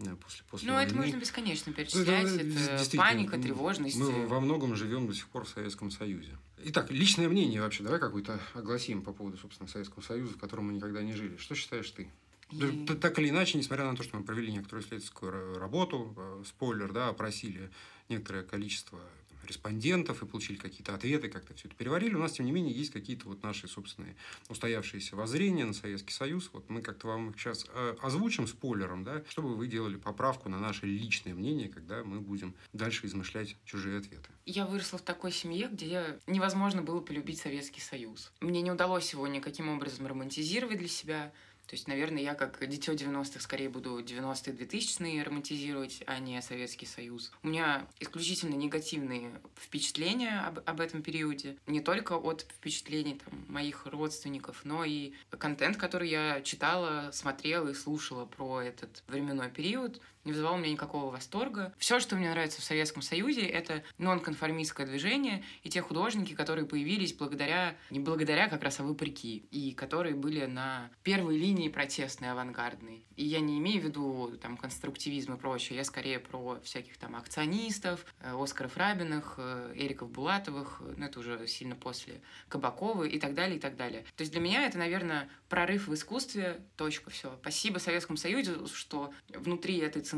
э, 0.00 0.16
после, 0.16 0.44
после 0.50 0.68
Ну, 0.68 0.74
войны. 0.74 0.88
это 0.88 0.96
можно 0.96 1.16
бесконечно 1.16 1.72
перечислять. 1.72 2.26
Это, 2.26 2.82
это 2.82 2.96
паника, 2.96 3.38
тревожность. 3.38 3.96
Мы 3.96 4.26
во 4.26 4.40
многом 4.40 4.74
живем 4.74 5.06
до 5.06 5.14
сих 5.14 5.28
пор 5.28 5.44
в 5.44 5.48
Советском 5.48 5.92
Союзе. 5.92 6.36
Итак, 6.64 6.90
личное 6.90 7.28
мнение 7.28 7.60
вообще, 7.60 7.84
давай 7.84 8.00
какое-то 8.00 8.40
огласим 8.54 9.02
по 9.02 9.12
поводу, 9.12 9.36
собственно, 9.36 9.68
Советского 9.68 10.02
Союза, 10.02 10.32
в 10.32 10.38
котором 10.38 10.66
мы 10.66 10.72
никогда 10.72 11.02
не 11.02 11.12
жили. 11.12 11.36
Что 11.36 11.54
считаешь 11.54 11.88
ты? 11.92 12.10
И... 12.50 12.86
Так 13.00 13.18
или 13.18 13.30
иначе, 13.30 13.58
несмотря 13.58 13.84
на 13.86 13.96
то, 13.96 14.02
что 14.02 14.16
мы 14.16 14.24
провели 14.24 14.52
некоторую 14.52 14.82
исследовательскую 14.82 15.58
работу, 15.58 16.14
э, 16.16 16.42
спойлер, 16.46 16.92
да, 16.92 17.08
опросили 17.08 17.70
некоторое 18.08 18.44
количество 18.44 19.00
респондентов 19.46 20.22
и 20.22 20.26
получили 20.26 20.56
какие-то 20.56 20.94
ответы, 20.94 21.28
как-то 21.28 21.54
все 21.54 21.68
это 21.68 21.76
переварили. 21.76 22.14
У 22.14 22.18
нас, 22.18 22.32
тем 22.32 22.46
не 22.46 22.52
менее, 22.52 22.74
есть 22.74 22.92
какие-то 22.92 23.28
вот 23.28 23.42
наши 23.42 23.68
собственные 23.68 24.16
устоявшиеся 24.48 25.16
воззрения 25.16 25.64
на 25.64 25.72
Советский 25.72 26.12
Союз. 26.12 26.50
Вот 26.52 26.68
мы 26.68 26.82
как-то 26.82 27.08
вам 27.08 27.30
их 27.30 27.38
сейчас 27.38 27.66
э, 27.72 27.96
озвучим 28.02 28.46
спойлером, 28.46 29.04
да, 29.04 29.22
чтобы 29.28 29.56
вы 29.56 29.66
делали 29.66 29.96
поправку 29.96 30.48
на 30.48 30.58
наше 30.58 30.86
личное 30.86 31.34
мнение, 31.34 31.68
когда 31.68 32.04
мы 32.04 32.20
будем 32.20 32.54
дальше 32.72 33.06
измышлять 33.06 33.56
чужие 33.64 33.98
ответы. 33.98 34.28
Я 34.44 34.66
выросла 34.66 34.98
в 34.98 35.02
такой 35.02 35.32
семье, 35.32 35.68
где 35.70 36.18
невозможно 36.26 36.82
было 36.82 37.00
полюбить 37.00 37.38
Советский 37.38 37.80
Союз. 37.80 38.32
Мне 38.40 38.62
не 38.62 38.70
удалось 38.70 39.12
его 39.12 39.26
никаким 39.26 39.68
образом 39.68 40.06
романтизировать 40.06 40.78
для 40.78 40.88
себя. 40.88 41.32
То 41.66 41.74
есть, 41.74 41.88
наверное, 41.88 42.22
я 42.22 42.34
как 42.34 42.66
дитё 42.68 42.92
90-х 42.92 43.40
скорее 43.40 43.68
буду 43.68 43.98
90-е 44.00 44.54
2000-е 44.54 45.22
романтизировать, 45.22 46.02
а 46.06 46.18
не 46.18 46.40
Советский 46.40 46.86
Союз. 46.86 47.32
У 47.42 47.48
меня 47.48 47.86
исключительно 47.98 48.54
негативные 48.54 49.32
впечатления 49.56 50.40
об, 50.40 50.60
об 50.64 50.80
этом 50.80 51.02
периоде. 51.02 51.56
Не 51.66 51.80
только 51.80 52.12
от 52.12 52.42
впечатлений 52.42 53.20
там, 53.24 53.44
моих 53.48 53.86
родственников, 53.86 54.60
но 54.64 54.84
и 54.84 55.12
контент, 55.38 55.76
который 55.76 56.08
я 56.08 56.40
читала, 56.42 57.10
смотрела 57.12 57.68
и 57.68 57.74
слушала 57.74 58.26
про 58.26 58.62
этот 58.62 59.02
временной 59.08 59.50
период 59.50 60.00
не 60.26 60.32
вызывало 60.32 60.56
у 60.56 60.58
меня 60.58 60.72
никакого 60.72 61.10
восторга. 61.10 61.72
Все, 61.78 62.00
что 62.00 62.16
мне 62.16 62.30
нравится 62.30 62.60
в 62.60 62.64
Советском 62.64 63.02
Союзе, 63.02 63.42
это 63.42 63.82
нонконформистское 63.98 64.86
движение 64.86 65.42
и 65.62 65.70
те 65.70 65.80
художники, 65.80 66.34
которые 66.34 66.66
появились 66.66 67.14
благодаря, 67.14 67.76
не 67.90 68.00
благодаря 68.00 68.48
как 68.48 68.62
раз, 68.62 68.80
а 68.80 68.82
вопреки, 68.82 69.46
и 69.50 69.72
которые 69.72 70.14
были 70.14 70.44
на 70.46 70.90
первой 71.02 71.38
линии 71.38 71.68
протестной, 71.68 72.32
авангардной. 72.32 73.06
И 73.16 73.24
я 73.24 73.40
не 73.40 73.58
имею 73.58 73.80
в 73.80 73.84
виду 73.84 74.36
там 74.42 74.56
конструктивизм 74.56 75.34
и 75.34 75.36
прочее, 75.38 75.78
я 75.78 75.84
скорее 75.84 76.18
про 76.18 76.60
всяких 76.62 76.98
там 76.98 77.16
акционистов, 77.16 78.04
э, 78.20 78.34
Оскаров 78.36 78.76
Рабиных, 78.76 79.34
э, 79.38 79.72
Эриков 79.76 80.10
Булатовых, 80.10 80.82
э, 80.84 80.94
ну 80.96 81.06
это 81.06 81.20
уже 81.20 81.46
сильно 81.46 81.76
после 81.76 82.20
Кабакова 82.48 83.04
и 83.04 83.18
так 83.18 83.34
далее, 83.34 83.56
и 83.56 83.60
так 83.60 83.76
далее. 83.76 84.04
То 84.16 84.22
есть 84.22 84.32
для 84.32 84.40
меня 84.40 84.66
это, 84.66 84.78
наверное, 84.78 85.28
прорыв 85.48 85.88
в 85.88 85.94
искусстве, 85.94 86.60
точка, 86.76 87.10
все. 87.10 87.36
Спасибо 87.40 87.78
Советскому 87.78 88.16
Союзу, 88.16 88.66
что 88.68 89.12
внутри 89.28 89.78
этой 89.78 90.02
цензуры 90.02 90.15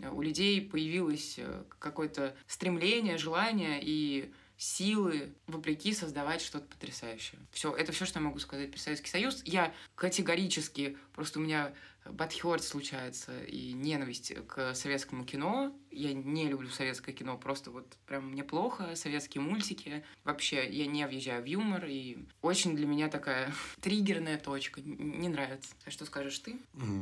э, 0.00 0.10
у 0.10 0.22
людей 0.22 0.60
появилось 0.60 1.34
э, 1.38 1.64
какое-то 1.78 2.34
стремление, 2.46 3.18
желание 3.18 3.80
и 3.82 4.32
силы, 4.56 5.34
вопреки, 5.46 5.92
создавать 5.92 6.40
что-то 6.40 6.66
потрясающее. 6.66 7.38
Все, 7.50 7.74
это 7.74 7.92
все, 7.92 8.04
что 8.04 8.20
я 8.20 8.24
могу 8.24 8.38
сказать 8.38 8.70
про 8.70 8.78
Советский 8.78 9.10
Союз. 9.10 9.42
Я 9.44 9.74
категорически, 9.94 10.96
просто 11.12 11.38
у 11.38 11.42
меня 11.42 11.72
Бадхёрд 12.04 12.62
случается 12.62 13.44
и 13.44 13.72
ненависть 13.72 14.32
к 14.46 14.74
советскому 14.74 15.24
кино. 15.24 15.74
Я 15.90 16.12
не 16.12 16.48
люблю 16.48 16.68
советское 16.68 17.12
кино, 17.12 17.38
просто 17.38 17.70
вот 17.70 17.86
прям 18.06 18.30
мне 18.30 18.44
плохо, 18.44 18.94
советские 18.94 19.42
мультики. 19.42 20.04
Вообще, 20.24 20.68
я 20.68 20.86
не 20.86 21.06
въезжаю 21.06 21.42
в 21.42 21.46
юмор, 21.46 21.86
и 21.86 22.18
очень 22.42 22.76
для 22.76 22.86
меня 22.86 23.08
такая 23.08 23.52
триггерная 23.80 24.38
точка. 24.38 24.80
Не 24.82 25.28
нравится. 25.28 25.74
А 25.86 25.90
что 25.90 26.04
скажешь 26.04 26.38
ты? 26.40 26.58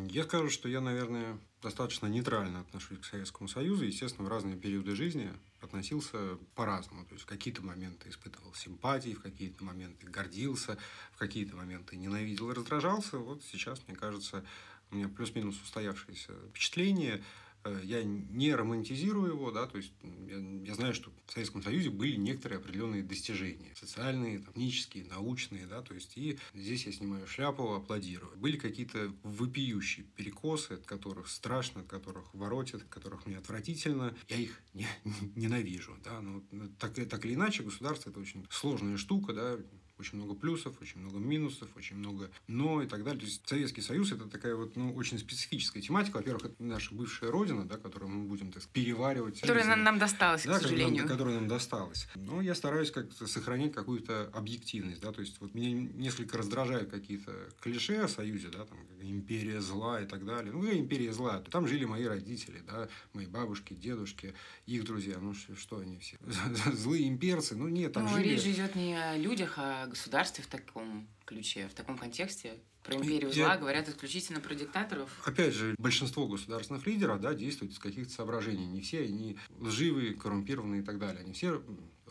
Я 0.09 0.25
скажу, 0.25 0.51
что 0.51 0.69
я, 0.69 0.81
наверное, 0.81 1.39
достаточно 1.63 2.07
нейтрально 2.07 2.61
отношусь 2.61 2.99
к 2.99 3.05
Советскому 3.05 3.49
Союзу. 3.49 3.85
Естественно, 3.85 4.27
в 4.27 4.31
разные 4.31 4.57
периоды 4.57 4.95
жизни 4.95 5.33
относился 5.61 6.39
по-разному. 6.55 7.05
То 7.05 7.15
есть 7.15 7.25
в 7.25 7.29
какие-то 7.29 7.63
моменты 7.63 8.09
испытывал 8.09 8.53
симпатии, 8.55 9.15
в 9.15 9.23
какие-то 9.23 9.65
моменты 9.65 10.07
гордился, 10.07 10.77
в 11.13 11.19
какие-то 11.19 11.57
моменты 11.57 11.97
ненавидел 11.97 12.51
и 12.51 12.55
раздражался. 12.55 13.19
Вот 13.19 13.43
сейчас, 13.45 13.81
мне 13.87 13.97
кажется, 13.97 14.45
у 14.93 14.97
меня 14.97 15.09
плюс-минус 15.09 15.61
устоявшееся 15.63 16.33
впечатление– 16.51 17.23
Э, 17.65 17.81
я 17.85 18.03
не 18.03 18.55
романтизирую 18.55 19.33
его, 19.33 19.51
да, 19.53 19.67
то 19.67 19.77
есть 19.77 19.93
я, 20.27 20.39
я 20.65 20.75
знаю, 20.75 20.95
что 20.95 21.13
в 21.27 21.33
Советском 21.33 21.63
Союзе 21.63 21.91
были 21.91 22.17
некоторые 22.17 22.59
определенные 22.59 23.03
достижения, 23.03 23.73
социальные, 23.77 24.41
технические, 24.41 25.05
научные, 25.05 25.67
да, 25.67 25.81
то 25.81 25.95
есть 25.95 26.17
и 26.17 26.39
здесь 26.55 26.87
я 26.87 26.93
снимаю 26.93 27.27
шляпу, 27.27 27.73
аплодирую. 27.73 28.37
Были 28.37 28.57
какие-то 28.57 29.13
вопиющие 29.23 30.05
перекосы, 30.17 30.73
от 30.73 30.87
которых 30.87 31.29
страшно, 31.29 31.83
от 31.83 31.87
которых 31.87 32.35
воротят, 32.35 32.83
от 32.83 32.89
которых 32.89 33.27
мне 33.27 33.39
отвратительно, 33.39 34.17
я 34.29 34.37
их 34.37 34.61
не, 34.75 34.87
ненавижу, 35.37 35.97
да, 36.05 36.21
но 36.21 36.43
так, 36.79 36.95
так 36.95 37.25
или 37.25 37.35
иначе 37.35 37.63
государство 37.63 38.11
это 38.11 38.19
очень 38.19 38.45
сложная 38.51 38.97
штука, 38.97 39.33
да, 39.33 39.59
очень 40.03 40.19
много 40.19 40.35
плюсов, 40.35 40.75
очень 40.81 41.01
много 41.01 41.19
минусов, 41.19 41.69
очень 41.77 41.97
много 41.97 42.31
но 42.49 42.83
и 42.83 42.87
так 42.87 43.05
далее. 43.05 43.21
То 43.21 43.27
есть 43.27 43.49
Советский 43.49 43.81
Союз 43.81 44.13
это 44.13 44.27
такая 44.29 44.55
вот 44.55 44.77
ну, 44.77 44.95
очень 44.95 45.19
специфическая 45.19 45.83
тематика. 45.83 46.17
Во-первых, 46.17 46.45
это 46.47 46.55
наша 46.59 46.95
бывшая 46.95 47.31
родина, 47.31 47.65
да, 47.65 47.77
которую 47.77 48.11
мы 48.11 48.25
будем 48.27 48.53
так 48.53 48.63
переваривать. 48.65 49.41
Которая 49.41 49.65
нам, 49.65 49.83
нам 49.83 49.99
досталась, 49.99 50.45
да, 50.45 50.59
к 50.59 50.63
сожалению. 50.63 51.05
Нам, 51.05 51.09
которая 51.09 51.37
нам 51.37 51.49
досталась. 51.49 52.09
Но 52.15 52.43
я 52.43 52.55
стараюсь 52.55 52.91
как-то 52.91 53.27
сохранять 53.27 53.73
какую-то 53.73 54.31
объективность. 54.35 55.01
Да? 55.01 55.13
То 55.13 55.21
есть 55.21 55.41
вот 55.41 55.55
меня 55.55 55.73
несколько 55.95 56.39
раздражают 56.39 56.91
какие-то 56.91 57.33
клише 57.61 57.97
о 57.99 58.09
Союзе, 58.09 58.49
да, 58.49 58.65
там 58.65 58.79
империя 59.01 59.61
зла 59.61 60.01
и 60.01 60.07
так 60.07 60.25
далее. 60.25 60.53
Ну, 60.53 60.65
я 60.65 60.79
империя 60.79 61.13
зла. 61.13 61.41
Там 61.51 61.67
жили 61.67 61.85
мои 61.85 62.05
родители, 62.05 62.63
да, 62.67 62.89
мои 63.13 63.27
бабушки, 63.27 63.75
дедушки, 63.75 64.35
их 64.67 64.85
друзья. 64.85 65.19
Ну, 65.21 65.35
что 65.35 65.79
они 65.79 65.99
все? 65.99 66.17
Злые 66.73 67.09
имперцы? 67.09 67.57
Ну, 67.57 67.69
нет, 67.69 67.93
там 67.93 68.05
ну, 68.05 68.17
жили... 68.17 68.29
речь 68.29 68.47
идет 68.47 68.75
не 68.75 68.95
о 68.95 69.17
людях, 69.17 69.55
а 69.57 69.92
государстве 69.93 70.43
в 70.43 70.47
таком 70.47 71.07
ключе, 71.25 71.69
в 71.69 71.75
таком 71.75 71.97
контексте. 71.97 72.55
Про 72.83 72.97
империю 72.97 73.29
Я... 73.29 73.45
зла 73.45 73.57
говорят 73.57 73.89
исключительно 73.89 74.41
про 74.41 74.55
диктаторов. 74.55 75.09
Опять 75.25 75.55
же, 75.55 75.77
большинство 75.79 76.27
государственных 76.27 76.85
лидеров 76.87 77.21
да, 77.21 77.33
действуют 77.33 77.75
из 77.75 77.79
каких-то 77.79 78.13
соображений. 78.13 78.67
Не 78.67 78.81
все 78.81 79.03
они 79.03 79.39
лживые, 79.61 80.15
коррумпированные 80.15 80.83
и 80.83 80.85
так 80.85 80.99
далее. 80.99 81.23
Они 81.23 81.33
все. 81.33 81.63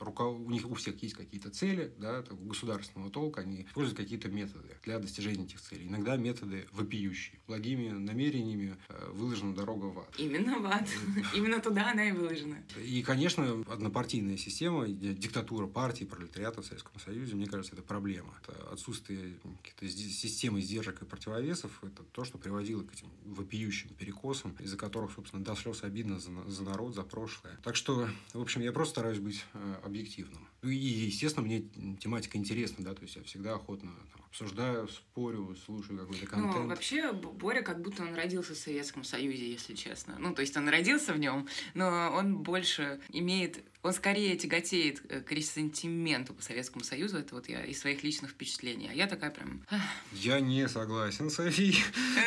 У 0.09 0.49
них 0.49 0.69
у 0.69 0.73
всех 0.75 1.01
есть 1.01 1.15
какие-то 1.15 1.49
цели, 1.49 1.93
да, 1.97 2.23
государственного 2.29 3.11
толка, 3.11 3.41
они 3.41 3.63
используют 3.63 3.97
какие-то 3.97 4.29
методы 4.29 4.69
для 4.83 4.99
достижения 4.99 5.45
этих 5.45 5.61
целей. 5.61 5.87
Иногда 5.87 6.17
методы 6.17 6.67
вопиющие. 6.71 7.39
Благими 7.47 7.89
намерениями 7.89 8.77
э, 8.89 9.09
выложена 9.11 9.53
дорога 9.53 9.85
в 9.85 9.99
ад. 9.99 10.13
Именно 10.17 10.59
в 10.59 10.65
ад. 10.65 10.87
Именно 11.35 11.59
туда 11.59 11.91
она 11.91 12.09
и 12.09 12.11
выложена. 12.11 12.63
И, 12.83 13.03
конечно, 13.03 13.63
однопартийная 13.67 14.37
система, 14.37 14.87
диктатура 14.87 15.67
партии, 15.67 16.05
пролетариата 16.05 16.61
в 16.61 16.65
Советском 16.65 16.99
Союзе, 16.99 17.35
мне 17.35 17.47
кажется, 17.47 17.73
это 17.73 17.83
проблема. 17.83 18.33
Это 18.43 18.71
отсутствие 18.71 19.37
каких-то 19.63 19.87
системы 19.87 20.61
сдержек 20.61 21.01
и 21.01 21.05
противовесов, 21.05 21.83
это 21.83 22.03
то, 22.03 22.23
что 22.23 22.37
приводило 22.37 22.83
к 22.83 22.93
этим 22.93 23.07
вопиющим 23.25 23.89
перекосам, 23.89 24.55
из-за 24.59 24.77
которых, 24.77 25.11
собственно, 25.11 25.43
до 25.43 25.55
слез 25.55 25.83
обидно 25.83 26.19
за, 26.19 26.31
за 26.49 26.63
народ, 26.63 26.95
за 26.95 27.03
прошлое. 27.03 27.59
Так 27.63 27.75
что, 27.75 28.07
в 28.33 28.41
общем, 28.41 28.61
я 28.61 28.71
просто 28.71 28.91
стараюсь 28.91 29.19
быть 29.19 29.43
э, 29.53 29.75
объективным. 29.91 30.47
Ну 30.61 30.69
и, 30.69 30.75
естественно, 30.75 31.45
мне 31.45 31.61
тематика 31.99 32.37
интересна, 32.37 32.83
да, 32.83 32.93
то 32.93 33.01
есть 33.03 33.15
я 33.15 33.23
всегда 33.23 33.55
охотно 33.55 33.91
там, 34.13 34.25
обсуждаю, 34.27 34.87
спорю, 34.87 35.55
слушаю 35.65 35.99
какой-то 35.99 36.25
ну, 36.25 36.29
контент. 36.29 36.63
Ну, 36.63 36.67
вообще, 36.67 37.11
Боря 37.11 37.61
как 37.61 37.81
будто 37.81 38.03
он 38.03 38.13
родился 38.13 38.53
в 38.53 38.57
Советском 38.57 39.03
Союзе, 39.03 39.51
если 39.51 39.73
честно. 39.73 40.17
Ну, 40.19 40.33
то 40.33 40.41
есть 40.41 40.55
он 40.55 40.69
родился 40.69 41.13
в 41.13 41.19
нем, 41.19 41.47
но 41.73 42.11
он 42.13 42.37
больше 42.37 42.99
имеет 43.09 43.63
он 43.83 43.93
скорее 43.93 44.35
тяготеет 44.35 45.01
э, 45.09 45.21
к 45.21 45.31
ресентименту 45.31 46.33
по 46.33 46.41
Советскому 46.41 46.83
Союзу. 46.83 47.17
Это 47.17 47.35
вот 47.35 47.49
я 47.49 47.63
из 47.63 47.79
своих 47.79 48.03
личных 48.03 48.31
впечатлений. 48.31 48.89
А 48.91 48.93
я 48.93 49.07
такая 49.07 49.31
прям... 49.31 49.65
Я 50.13 50.39
не 50.39 50.67
согласен, 50.67 51.29
Софи. 51.29 51.75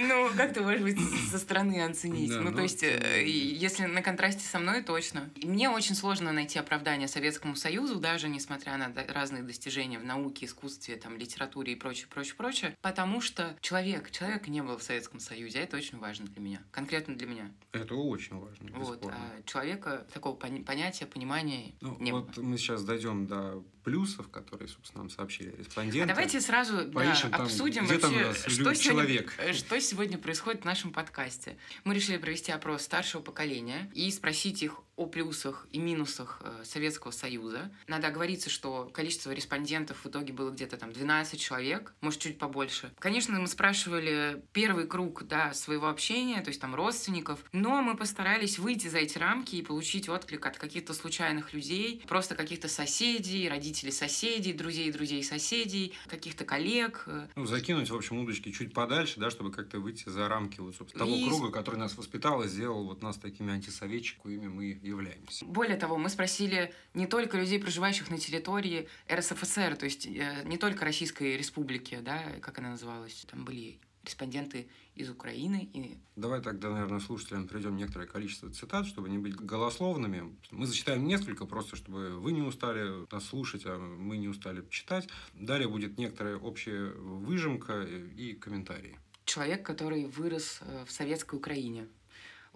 Ну, 0.02 0.30
как 0.36 0.52
ты, 0.52 0.60
может 0.60 0.82
быть, 0.82 0.98
со 1.30 1.38
стороны 1.38 1.82
оценить? 1.82 2.30
Да, 2.30 2.40
ну, 2.40 2.50
ну, 2.50 2.56
то 2.56 2.62
есть, 2.62 2.82
э, 2.82 3.24
если 3.26 3.84
на 3.84 4.02
контрасте 4.02 4.44
со 4.44 4.58
мной, 4.58 4.82
точно. 4.82 5.30
Мне 5.42 5.70
очень 5.70 5.94
сложно 5.94 6.32
найти 6.32 6.58
оправдание 6.58 7.08
Советскому 7.08 7.54
Союзу, 7.56 7.96
даже 7.96 8.28
несмотря 8.28 8.76
на 8.76 8.92
разные 9.08 9.42
достижения 9.42 9.98
в 9.98 10.04
науке, 10.04 10.46
искусстве, 10.46 10.96
там, 10.96 11.16
литературе 11.16 11.74
и 11.74 11.76
прочее, 11.76 12.06
прочее, 12.08 12.34
прочее, 12.34 12.76
потому 12.82 13.20
что 13.20 13.56
человек, 13.60 14.10
человек 14.10 14.48
не 14.48 14.62
был 14.62 14.76
в 14.76 14.82
Советском 14.82 15.20
Союзе, 15.20 15.60
а 15.60 15.62
это 15.62 15.76
очень 15.76 15.98
важно 15.98 16.26
для 16.26 16.40
меня, 16.40 16.62
конкретно 16.70 17.14
для 17.14 17.26
меня. 17.26 17.50
Это 17.72 17.94
очень 17.94 18.38
важно, 18.38 18.70
Вот, 18.78 19.04
а 19.06 19.42
человека, 19.46 20.06
такого 20.12 20.34
понятия, 20.36 21.06
понимания 21.06 21.43
компании 21.44 21.74
ну, 21.80 21.96
не 22.00 22.12
вот 22.12 22.36
было. 22.36 22.44
мы 22.44 22.58
сейчас 22.58 22.84
дойдем 22.84 23.26
до 23.26 23.62
плюсов, 23.84 24.28
которые, 24.30 24.68
собственно, 24.68 25.04
нам 25.04 25.10
сообщили 25.10 25.54
респонденты. 25.56 26.02
А 26.02 26.06
давайте 26.06 26.40
сразу 26.40 26.90
Поищем 26.90 27.30
да, 27.30 27.36
обсудим 27.36 27.86
там, 27.86 28.12
вообще, 28.12 28.32
там 28.32 28.50
что, 28.50 28.74
человек. 28.74 29.32
Сегодня, 29.36 29.54
что 29.58 29.80
сегодня 29.80 30.18
происходит 30.18 30.62
в 30.62 30.64
нашем 30.64 30.92
подкасте. 30.92 31.56
Мы 31.84 31.94
решили 31.94 32.16
провести 32.16 32.50
опрос 32.50 32.82
старшего 32.82 33.20
поколения 33.20 33.90
и 33.94 34.10
спросить 34.10 34.62
их 34.62 34.80
о 34.96 35.06
плюсах 35.06 35.66
и 35.72 35.78
минусах 35.78 36.40
э, 36.42 36.62
Советского 36.64 37.10
Союза. 37.10 37.72
Надо 37.88 38.08
оговориться, 38.08 38.48
что 38.48 38.88
количество 38.94 39.32
респондентов 39.32 40.04
в 40.04 40.08
итоге 40.08 40.32
было 40.32 40.50
где-то 40.50 40.76
там 40.76 40.92
12 40.92 41.40
человек, 41.40 41.92
может, 42.00 42.20
чуть 42.20 42.38
побольше. 42.38 42.92
Конечно, 43.00 43.38
мы 43.38 43.48
спрашивали 43.48 44.42
первый 44.52 44.86
круг 44.86 45.24
да, 45.24 45.52
своего 45.52 45.88
общения, 45.88 46.40
то 46.42 46.48
есть 46.48 46.60
там 46.60 46.74
родственников, 46.76 47.40
но 47.52 47.82
мы 47.82 47.96
постарались 47.96 48.58
выйти 48.58 48.86
за 48.86 48.98
эти 48.98 49.18
рамки 49.18 49.56
и 49.56 49.62
получить 49.62 50.08
отклик 50.08 50.46
от 50.46 50.58
каких-то 50.58 50.94
случайных 50.94 51.52
людей, 51.52 52.04
просто 52.06 52.36
каких-то 52.36 52.68
соседей, 52.68 53.48
родителей 53.48 53.73
соседей, 53.74 54.52
друзей 54.52 54.90
друзей 54.92 55.22
соседей, 55.22 55.92
каких-то 56.06 56.44
коллег. 56.44 57.06
Ну, 57.34 57.46
закинуть, 57.46 57.90
в 57.90 57.94
общем, 57.94 58.18
удочки 58.18 58.50
чуть 58.52 58.72
подальше, 58.72 59.20
да, 59.20 59.30
чтобы 59.30 59.50
как-то 59.50 59.80
выйти 59.80 60.08
за 60.08 60.28
рамки 60.28 60.60
вот, 60.60 60.74
собственно, 60.76 61.04
того 61.04 61.16
и... 61.16 61.26
круга, 61.26 61.50
который 61.50 61.76
нас 61.76 61.96
воспитал 61.96 62.42
и 62.42 62.48
сделал 62.48 62.84
вот 62.84 63.02
нас 63.02 63.16
такими 63.16 63.52
антисоветчиками, 63.52 64.46
мы 64.46 64.78
являемся. 64.82 65.44
Более 65.44 65.76
того, 65.76 65.98
мы 65.98 66.08
спросили 66.08 66.72
не 66.94 67.06
только 67.06 67.38
людей, 67.38 67.58
проживающих 67.58 68.10
на 68.10 68.18
территории 68.18 68.88
РСФСР, 69.12 69.76
то 69.76 69.84
есть 69.84 70.06
э, 70.06 70.42
не 70.44 70.58
только 70.58 70.84
Российской 70.84 71.36
Республики, 71.36 71.98
да, 72.02 72.22
как 72.40 72.58
она 72.58 72.70
называлась, 72.70 73.26
там 73.30 73.44
были 73.44 73.78
респонденты 74.04 74.68
из 74.94 75.10
Украины. 75.10 75.68
И... 75.72 75.98
Давай 76.16 76.40
тогда, 76.40 76.70
наверное, 76.70 77.00
слушателям 77.00 77.48
придем 77.48 77.76
некоторое 77.76 78.06
количество 78.06 78.50
цитат, 78.50 78.86
чтобы 78.86 79.08
не 79.08 79.18
быть 79.18 79.34
голословными. 79.36 80.36
Мы 80.50 80.66
зачитаем 80.66 81.06
несколько, 81.06 81.46
просто 81.46 81.76
чтобы 81.76 82.20
вы 82.20 82.32
не 82.32 82.42
устали 82.42 83.06
нас 83.10 83.24
слушать, 83.24 83.62
а 83.66 83.78
мы 83.78 84.16
не 84.16 84.28
устали 84.28 84.64
читать. 84.70 85.08
Далее 85.34 85.68
будет 85.68 85.98
некоторая 85.98 86.36
общая 86.36 86.92
выжимка 86.92 87.82
и 87.82 88.34
комментарии. 88.34 88.98
Человек, 89.24 89.64
который 89.64 90.04
вырос 90.04 90.60
э, 90.60 90.84
в 90.86 90.92
советской 90.92 91.36
Украине, 91.36 91.88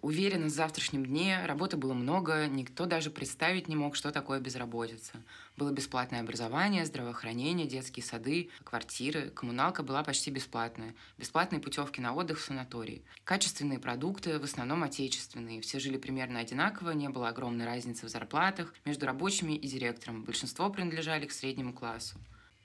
Уверена, 0.00 0.47
в 0.47 0.50
завтрашнем 0.50 1.05
дне 1.05 1.45
работы 1.45 1.76
было 1.76 1.93
много, 1.93 2.47
никто 2.47 2.87
даже 2.87 3.11
представить 3.11 3.67
не 3.67 3.75
мог, 3.75 3.97
что 3.97 4.12
такое 4.12 4.38
безработица. 4.38 5.25
Было 5.57 5.73
бесплатное 5.73 6.21
образование, 6.21 6.87
здравоохранение, 6.87 7.67
детские 7.67 8.05
сады, 8.05 8.49
квартиры, 8.62 9.31
коммуналка 9.31 9.83
была 9.83 10.05
почти 10.05 10.31
бесплатная, 10.31 10.95
бесплатные 11.19 11.61
путевки 11.61 12.00
на 12.00 12.14
отдых 12.14 12.38
в 12.38 12.45
санатории. 12.45 13.02
Качественные 13.25 13.81
продукты, 13.81 14.38
в 14.38 14.45
основном 14.45 14.85
отечественные, 14.85 15.61
все 15.62 15.81
жили 15.81 15.97
примерно 15.97 16.38
одинаково, 16.38 16.93
не 16.93 17.09
было 17.09 17.28
огромной 17.28 17.67
разницы 17.67 18.07
в 18.07 18.09
зарплатах 18.09 18.73
между 18.85 19.05
рабочими 19.07 19.55
и 19.55 19.67
директором, 19.67 20.23
большинство 20.23 20.71
принадлежали 20.71 21.26
к 21.26 21.33
среднему 21.33 21.73
классу. 21.73 22.17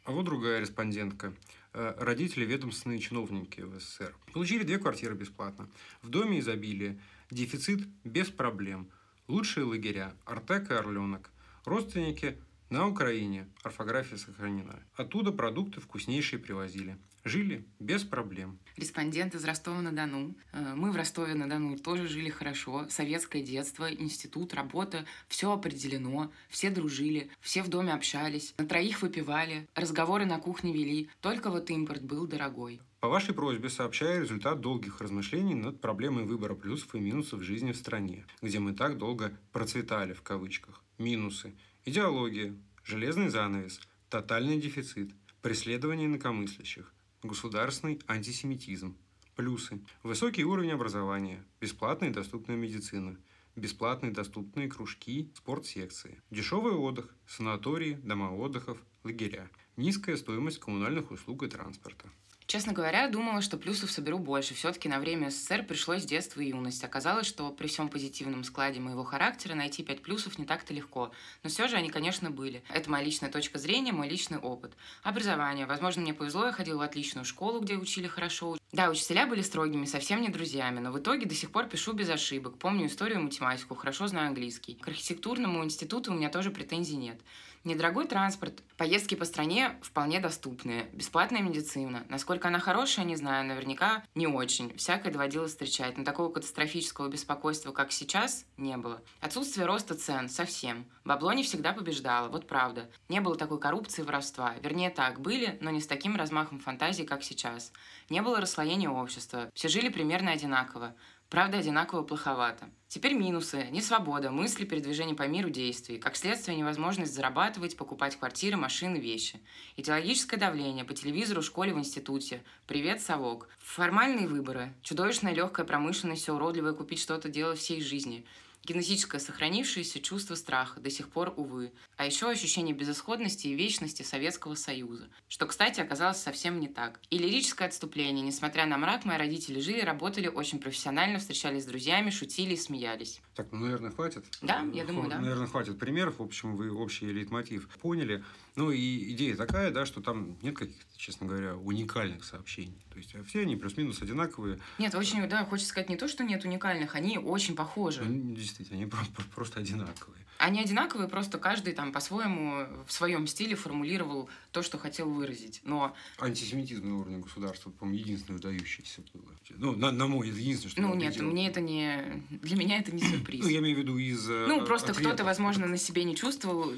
А 0.06 0.12
вот 0.12 0.26
другая 0.26 0.60
респондентка. 0.60 1.34
Э, 1.74 1.96
родители 1.98 2.46
ведомственные 2.46 3.00
чиновники 3.00 3.62
в 3.62 3.80
СССР. 3.80 4.14
Получили 4.34 4.64
две 4.64 4.78
квартиры 4.78 5.16
бесплатно. 5.16 5.68
В 6.04 6.10
доме 6.10 6.40
изобилия 6.40 7.00
Дефицит 7.34 7.88
без 8.04 8.30
проблем. 8.30 8.92
Лучшие 9.28 9.66
лагеря– 9.66 10.14
Артек 10.26 10.70
и 10.70 10.76
Орленок. 10.76 11.32
Родственники 11.66 12.38
на 12.70 12.88
Украине. 12.88 13.50
Орфография 13.64 14.18
сохранена. 14.18 14.84
Оттуда 14.94 15.32
продукты 15.32 15.82
вкуснейшие 15.82 16.38
привозили. 16.38 16.96
Жили 17.24 17.66
без 17.80 18.04
проблем. 18.04 18.60
Респондент 18.78 19.34
из 19.34 19.44
Ростова-на-Дону. 19.46 20.36
Э, 20.52 20.76
мы 20.76 20.92
в 20.92 20.96
Ростове-на-Дону 20.96 21.80
тоже 21.80 22.08
жили 22.08 22.30
хорошо. 22.30 22.86
Советское 22.90 23.42
детство, 23.42 23.92
институт, 23.92 24.54
работа. 24.54 25.08
Все 25.28 25.52
определено. 25.52 26.32
Все 26.50 26.70
дружили. 26.70 27.32
Все 27.42 27.64
в 27.64 27.68
доме 27.68 27.94
общались. 27.94 28.54
На 28.60 28.68
троих 28.68 29.02
выпивали. 29.02 29.68
Разговоры 29.74 30.26
на 30.26 30.38
кухне 30.38 30.72
вели. 30.72 31.10
Только 31.20 31.50
вот 31.50 31.72
импорт 31.72 32.04
был 32.04 32.28
дорогой. 32.28 32.80
По 33.04 33.10
вашей 33.10 33.34
просьбе 33.34 33.68
сообщаю 33.70 34.22
результат 34.22 34.62
долгих 34.62 35.02
размышлений 35.02 35.56
над 35.56 35.82
проблемой 35.82 36.24
выбора 36.24 36.56
плюсов 36.56 36.96
и 36.96 37.02
минусов 37.02 37.44
жизни 37.44 37.74
в 37.74 37.76
стране, 37.76 38.26
где 38.42 38.60
мы 38.60 38.72
так 38.72 38.98
долго 38.98 39.38
«процветали» 39.52 40.14
в 40.14 40.22
кавычках. 40.22 40.82
Минусы. 40.98 41.54
Идеология. 41.84 42.56
Железный 42.86 43.28
занавес. 43.28 43.82
Тотальный 44.10 44.58
дефицит. 44.58 45.12
Преследование 45.42 46.08
инакомыслящих 46.08 46.94
государственный 47.24 48.00
антисемитизм. 48.08 48.96
Плюсы. 49.36 49.82
Высокий 50.04 50.46
уровень 50.46 50.72
образования, 50.72 51.44
бесплатная 51.60 52.10
и 52.10 52.14
доступная 52.14 52.56
медицина, 52.56 53.18
бесплатные 53.58 54.14
доступные 54.14 54.70
кружки, 54.70 55.30
спортсекции, 55.36 56.22
дешевый 56.32 56.72
отдых, 56.72 57.14
санатории, 57.28 57.96
дома 57.96 58.32
отдыхов, 58.32 58.78
лагеря, 59.04 59.50
низкая 59.76 60.16
стоимость 60.16 60.62
коммунальных 60.62 61.12
услуг 61.12 61.44
и 61.44 61.48
транспорта. 61.48 62.10
Честно 62.54 62.72
говоря, 62.72 63.08
думала, 63.08 63.42
что 63.42 63.58
плюсов 63.58 63.90
соберу 63.90 64.20
больше. 64.20 64.54
Все-таки 64.54 64.88
на 64.88 65.00
время 65.00 65.32
СССР 65.32 65.64
пришлось 65.64 66.06
детство 66.06 66.40
и 66.40 66.50
юность. 66.50 66.84
Оказалось, 66.84 67.26
что 67.26 67.50
при 67.50 67.66
всем 67.66 67.90
позитивном 67.90 68.44
складе 68.44 68.80
моего 68.80 69.04
характера 69.04 69.56
найти 69.56 69.82
пять 69.82 70.04
плюсов 70.04 70.38
не 70.38 70.46
так-то 70.46 70.72
легко. 70.72 71.12
Но 71.42 71.50
все 71.50 71.68
же 71.68 71.78
они, 71.78 71.90
конечно, 71.90 72.30
были. 72.30 72.62
Это 72.70 72.92
моя 72.92 73.04
личная 73.04 73.32
точка 73.32 73.58
зрения, 73.58 73.92
мой 73.92 74.08
личный 74.08 74.38
опыт. 74.38 74.74
Образование. 75.02 75.66
Возможно, 75.66 76.04
мне 76.04 76.14
повезло, 76.14 76.46
я 76.46 76.52
ходила 76.52 76.78
в 76.78 76.82
отличную 76.82 77.26
школу, 77.26 77.60
где 77.60 77.74
учили 77.74 78.06
хорошо. 78.06 78.56
Да, 78.74 78.90
учителя 78.90 79.28
были 79.28 79.44
строгими, 79.44 79.86
совсем 79.86 80.20
не 80.20 80.30
друзьями, 80.30 80.80
но 80.80 80.92
в 80.92 80.98
итоге 80.98 81.28
до 81.28 81.36
сих 81.36 81.52
пор 81.52 81.68
пишу 81.68 81.94
без 81.94 82.10
ошибок. 82.10 82.58
Помню 82.58 82.88
историю 82.88 83.20
и 83.20 83.22
математику, 83.22 83.76
хорошо 83.76 84.08
знаю 84.08 84.30
английский. 84.30 84.74
К 84.74 84.88
архитектурному 84.88 85.64
институту 85.64 86.12
у 86.12 86.16
меня 86.16 86.30
тоже 86.30 86.50
претензий 86.50 86.96
нет. 86.96 87.22
Недорогой 87.64 88.08
транспорт, 88.08 88.62
поездки 88.76 89.16
по 89.16 89.24
стране 89.24 89.78
вполне 89.82 90.20
доступные, 90.20 90.90
бесплатная 90.92 91.42
медицина. 91.42 92.04
Насколько 92.10 92.50
она 92.50 92.60
хорошая, 92.60 93.06
не 93.06 93.16
знаю, 93.16 93.46
наверняка 93.46 94.04
не 94.16 94.28
очень. 94.28 94.76
Всякое 94.76 95.14
доводилось 95.14 95.52
встречать, 95.52 95.98
но 95.98 96.04
такого 96.04 96.30
катастрофического 96.30 97.08
беспокойства, 97.08 97.72
как 97.72 97.94
сейчас, 97.94 98.46
не 98.58 98.76
было. 98.76 99.02
Отсутствие 99.22 99.66
роста 99.66 99.96
цен 99.96 100.28
совсем. 100.28 100.86
Бабло 101.06 101.32
не 101.32 101.44
всегда 101.44 101.72
побеждало, 101.72 102.28
вот 102.28 102.48
правда. 102.48 102.90
Не 103.08 103.22
было 103.22 103.38
такой 103.38 103.62
коррупции 103.62 104.02
и 104.02 104.06
воровства. 104.06 104.56
Вернее 104.62 104.90
так, 104.90 105.22
были, 105.22 105.58
но 105.62 105.70
не 105.70 105.80
с 105.80 105.88
таким 105.88 106.18
размахом 106.18 106.60
фантазии, 106.60 107.04
как 107.04 107.24
сейчас. 107.24 107.72
Не 108.10 108.22
было 108.22 108.42
расслоения 108.64 108.90
общества. 108.90 109.52
Все 109.54 109.68
жили 109.68 109.90
примерно 109.90 110.32
одинаково. 110.32 110.96
Правда, 111.30 111.58
одинаково 111.58 112.04
плоховато. 112.04 112.70
Теперь 112.88 113.14
минусы. 113.14 113.68
Несвобода, 113.72 114.32
мысли, 114.32 114.64
передвижение 114.66 115.16
по 115.16 115.28
миру, 115.28 115.50
действий. 115.50 115.98
Как 115.98 116.16
следствие, 116.16 116.58
невозможность 116.58 117.14
зарабатывать, 117.14 117.76
покупать 117.76 118.16
квартиры, 118.18 118.56
машины, 118.56 118.98
вещи. 118.98 119.42
Идеологическое 119.76 120.40
давление 120.40 120.86
по 120.86 120.94
телевизору, 120.94 121.42
школе, 121.42 121.74
в 121.74 121.80
институте. 121.80 122.42
Привет, 122.68 123.02
совок. 123.02 123.50
Формальные 123.60 124.28
выборы. 124.28 124.74
Чудовищная 124.82 125.34
легкая 125.34 125.66
промышленность, 125.66 126.22
все 126.22 126.34
уродливое, 126.34 126.74
купить 126.74 127.02
что-то 127.02 127.28
делать 127.28 127.60
всей 127.60 127.82
жизни. 127.82 128.26
Генетическое 128.66 129.20
сохранившееся 129.20 130.00
чувство 130.00 130.36
страха, 130.36 130.80
до 130.80 130.90
сих 130.90 131.10
пор, 131.10 131.34
увы. 131.36 131.74
А 131.98 132.06
еще 132.06 132.30
ощущение 132.30 132.74
безысходности 132.74 133.48
и 133.48 133.56
вечности 133.56 134.04
Советского 134.04 134.56
Союза, 134.56 135.10
что, 135.28 135.48
кстати, 135.48 135.82
оказалось 135.82 136.20
совсем 136.20 136.62
не 136.62 136.70
так. 136.70 137.02
И 137.10 137.18
лирическое 137.18 137.68
отступление. 137.68 138.26
Несмотря 138.26 138.66
на 138.66 138.78
мрак, 138.78 139.04
мои 139.04 139.18
родители 139.18 139.60
жили, 139.60 139.82
работали 139.82 140.28
очень 140.28 140.60
профессионально, 140.60 141.20
встречались 141.20 141.64
с 141.64 141.66
друзьями, 141.66 142.10
шутили 142.10 142.54
и 142.54 142.58
смеялись. 142.58 143.22
Так, 143.36 143.52
ну, 143.52 143.60
наверное, 143.60 143.92
хватит? 143.92 144.26
Да, 144.42 144.66
я 144.74 144.86
думаю, 144.86 145.10
да. 145.10 145.20
Наверное, 145.20 145.48
хватит 145.48 145.78
примеров. 145.78 146.20
В 146.20 146.24
общем, 146.24 146.56
вы 146.56 146.72
общий 146.72 147.08
лейтмотив 147.08 147.68
поняли. 147.82 148.24
Ну, 148.56 148.70
и 148.70 149.12
идея 149.14 149.36
такая, 149.36 149.72
да, 149.72 149.86
что 149.86 150.02
там 150.02 150.38
нет 150.42 150.56
каких-то, 150.56 150.98
честно 150.98 151.26
говоря, 151.26 151.56
уникальных 151.56 152.24
сообщений. 152.24 152.86
То 152.92 152.98
есть 152.98 153.16
все 153.28 153.42
они 153.42 153.56
плюс-минус 153.56 154.02
одинаковые. 154.02 154.60
Нет, 154.78 154.94
очень, 154.94 155.28
да, 155.28 155.44
хочется 155.46 155.70
сказать 155.70 155.90
не 155.90 155.98
то, 155.98 156.08
что 156.08 156.24
нет 156.24 156.46
уникальных, 156.46 156.94
они 156.94 157.18
очень 157.18 157.56
похожи. 157.56 158.04
Ну, 158.04 158.36
действительно, 158.36 158.80
они 158.80 158.92
просто 159.34 159.60
одинаковые. 159.60 160.24
Они 160.38 160.60
одинаковые, 160.60 161.08
просто 161.08 161.38
каждый 161.40 161.74
там 161.74 161.92
по-своему 161.92 162.68
в 162.86 162.92
своем 162.92 163.28
стиле 163.28 163.56
формулировал 163.56 164.30
то, 164.54 164.62
что 164.62 164.78
хотел 164.78 165.10
выразить. 165.10 165.62
Но... 165.66 165.94
Антисемитизм 166.20 166.88
на 166.88 167.00
уровне 167.00 167.18
государства, 167.18 167.72
по-моему, 167.72 168.00
единственное 168.00 168.38
выдающееся 168.38 169.02
было. 169.14 169.34
Ну, 169.50 169.76
на, 169.76 169.92
на 169.92 170.08
мой, 170.08 170.30
единственное, 170.30 170.72
что 170.72 170.82
Ну, 170.82 170.94
нет, 170.94 171.20
мне 171.20 171.50
это 171.50 171.60
не... 171.60 172.24
Для 172.30 172.56
меня 172.56 172.80
это 172.80 172.94
не 172.96 173.02
сюрприз. 173.02 173.44
Ну, 173.44 173.50
я 173.50 173.60
имею 173.60 173.76
в 173.76 173.80
виду 173.80 173.98
из 173.98 174.30
э, 174.30 174.46
Ну, 174.48 174.64
просто 174.66 174.94
кто-то, 174.94 175.24
возможно, 175.24 175.66
на 175.68 175.78
себе 175.78 176.04
не 176.04 176.16
чувствовал, 176.16 176.72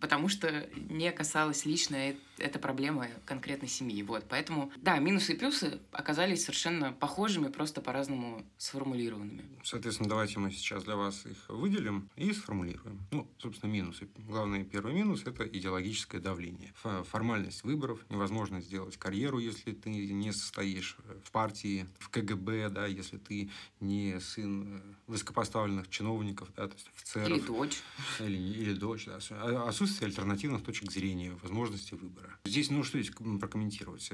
потому 0.00 0.28
что 0.28 0.68
не 0.76 1.10
касалась 1.10 1.64
лично 1.64 2.14
эта 2.38 2.58
проблема 2.58 3.08
конкретной 3.24 3.68
семьи. 3.68 4.02
Вот, 4.02 4.24
поэтому, 4.28 4.70
да, 4.76 4.98
минусы 4.98 5.32
и 5.32 5.36
плюсы 5.36 5.80
оказались 5.92 6.42
совершенно 6.42 6.92
похожими, 6.92 7.48
просто 7.48 7.80
по-разному 7.80 8.44
сформулированными. 8.58 9.44
Соответственно, 9.64 10.08
давайте 10.08 10.38
мы 10.38 10.50
сейчас 10.50 10.84
для 10.84 10.96
вас 10.96 11.26
их 11.26 11.36
выделим 11.48 12.08
и 12.16 12.32
сформулируем. 12.32 13.00
Ну, 13.10 13.28
собственно, 13.38 13.70
минусы. 13.70 14.08
Главный 14.18 14.64
первый 14.64 14.94
минус– 14.94 15.22
это 15.26 15.46
идеологическое 15.46 16.20
давление. 16.20 16.72
Формальность 17.04 17.64
выборов, 17.64 18.04
невозможно 18.08 18.60
сделать 18.60 18.96
карьеру, 18.96 19.38
если 19.38 19.72
ты 19.72 19.90
не 19.90 20.32
состоишь 20.32 20.96
в 21.24 21.30
партии, 21.30 21.86
в 21.98 22.08
КГБ, 22.10 22.70
да, 22.70 22.86
если 22.86 23.18
ты 23.18 23.50
не 23.80 24.20
сын 24.20 24.78
э, 24.78 24.80
высокопоставленных 25.06 25.88
чиновников, 25.88 26.48
да, 26.56 26.68
то 26.68 26.74
есть 26.74 26.90
офицеров. 26.94 27.28
Или 27.28 27.40
дочь. 27.40 27.82
Или, 28.20 28.36
или 28.36 28.74
дочь, 28.74 29.06
да. 29.06 29.18
А, 29.30 29.68
отсутствие 29.68 30.08
альтернативных 30.08 30.62
точек 30.62 30.90
зрения, 30.90 31.32
возможности 31.42 31.94
выбора. 31.94 32.38
Здесь, 32.44 32.70
ну, 32.70 32.84
что 32.84 33.00
здесь 33.00 33.14
прокомментировать? 33.14 34.10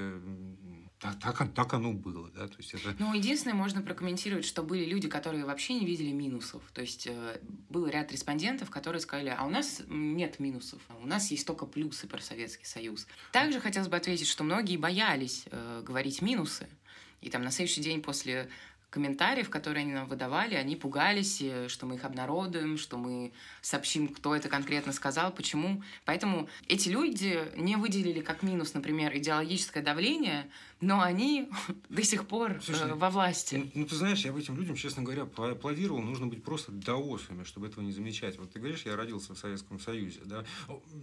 Так, 1.05 1.21
так, 1.21 1.53
так 1.53 1.75
оно 1.75 1.93
было, 1.93 2.31
да, 2.31 2.49
то 2.49 2.57
есть 2.57 2.73
это... 2.73 2.97
Ну, 2.99 3.12
единственное, 3.12 3.55
можно 3.55 3.83
прокомментировать, 3.83 4.47
что 4.47 4.62
были 4.62 4.87
люди, 4.87 5.07
которые 5.07 5.45
вообще 5.45 5.75
не 5.75 5.85
видели 5.85 6.12
минусов. 6.12 6.62
То 6.73 6.81
есть 6.81 7.07
э, 7.07 7.40
был 7.69 7.87
ряд 7.87 8.11
респондентов, 8.11 8.71
которые 8.71 9.03
сказали, 9.03 9.29
а 9.29 9.45
у 9.45 9.51
нас 9.51 9.83
нет 9.87 10.40
минусов, 10.40 10.81
а 10.88 10.95
у 11.03 11.07
нас 11.07 11.31
есть 11.31 11.47
только 11.47 11.67
плюсы 11.67 12.07
про 12.07 12.23
Советский 12.23 12.64
Союз. 12.64 13.07
Также 13.33 13.61
хотелось 13.61 13.88
бы 13.88 13.99
ответить, 13.99 14.27
что 14.27 14.45
многие 14.45 14.79
боялись 14.79 15.45
э, 15.51 15.83
говорить 15.85 16.23
минусы. 16.23 16.69
И 17.21 17.29
там 17.29 17.43
на 17.43 17.51
следующий 17.51 17.83
день 17.83 18.01
после 18.01 18.49
комментариев, 18.94 19.50
которые 19.50 19.83
они 19.83 19.92
нам 19.92 20.07
выдавали, 20.07 20.54
они 20.54 20.76
пугались, 20.76 21.40
э, 21.42 21.66
что 21.68 21.85
мы 21.85 21.96
их 21.96 22.04
обнародуем, 22.04 22.78
что 22.78 22.96
мы 22.96 23.33
сообщим, 23.61 24.07
кто 24.07 24.37
это 24.37 24.48
конкретно 24.48 24.92
сказал, 24.92 25.33
почему. 25.33 25.83
Поэтому 26.04 26.48
эти 26.68 26.90
люди 26.90 27.40
не 27.57 27.74
выделили 27.74 28.20
как 28.20 28.44
минус, 28.44 28.72
например, 28.72 29.16
идеологическое 29.16 29.83
давление, 29.83 30.48
но 30.80 31.00
они 31.00 31.48
до 31.88 32.04
сих 32.04 32.28
пор 32.28 32.52
э, 32.52 32.61
Слушай, 32.62 32.94
во 32.94 33.11
власти. 33.11 33.57
Ну, 33.57 33.80
ну, 33.80 33.87
ты 33.87 33.96
знаешь, 33.96 34.24
я 34.24 34.33
бы 34.33 34.38
этим 34.38 34.57
людям, 34.57 34.76
честно 34.76 35.02
говоря, 35.02 35.24
поаплодировал. 35.24 36.00
Нужно 36.00 36.28
быть 36.28 36.44
просто 36.44 36.70
даосами, 36.70 37.42
чтобы 37.42 37.66
этого 37.66 37.83
не 37.83 37.90
замечать. 37.90 38.38
Вот 38.38 38.52
ты 38.52 38.61
говоришь, 38.61 38.83
я 38.85 38.94
родился 38.94 39.35
в 39.35 39.38
Советском 39.38 39.80
Союзе. 39.80 40.20
Да? 40.24 40.44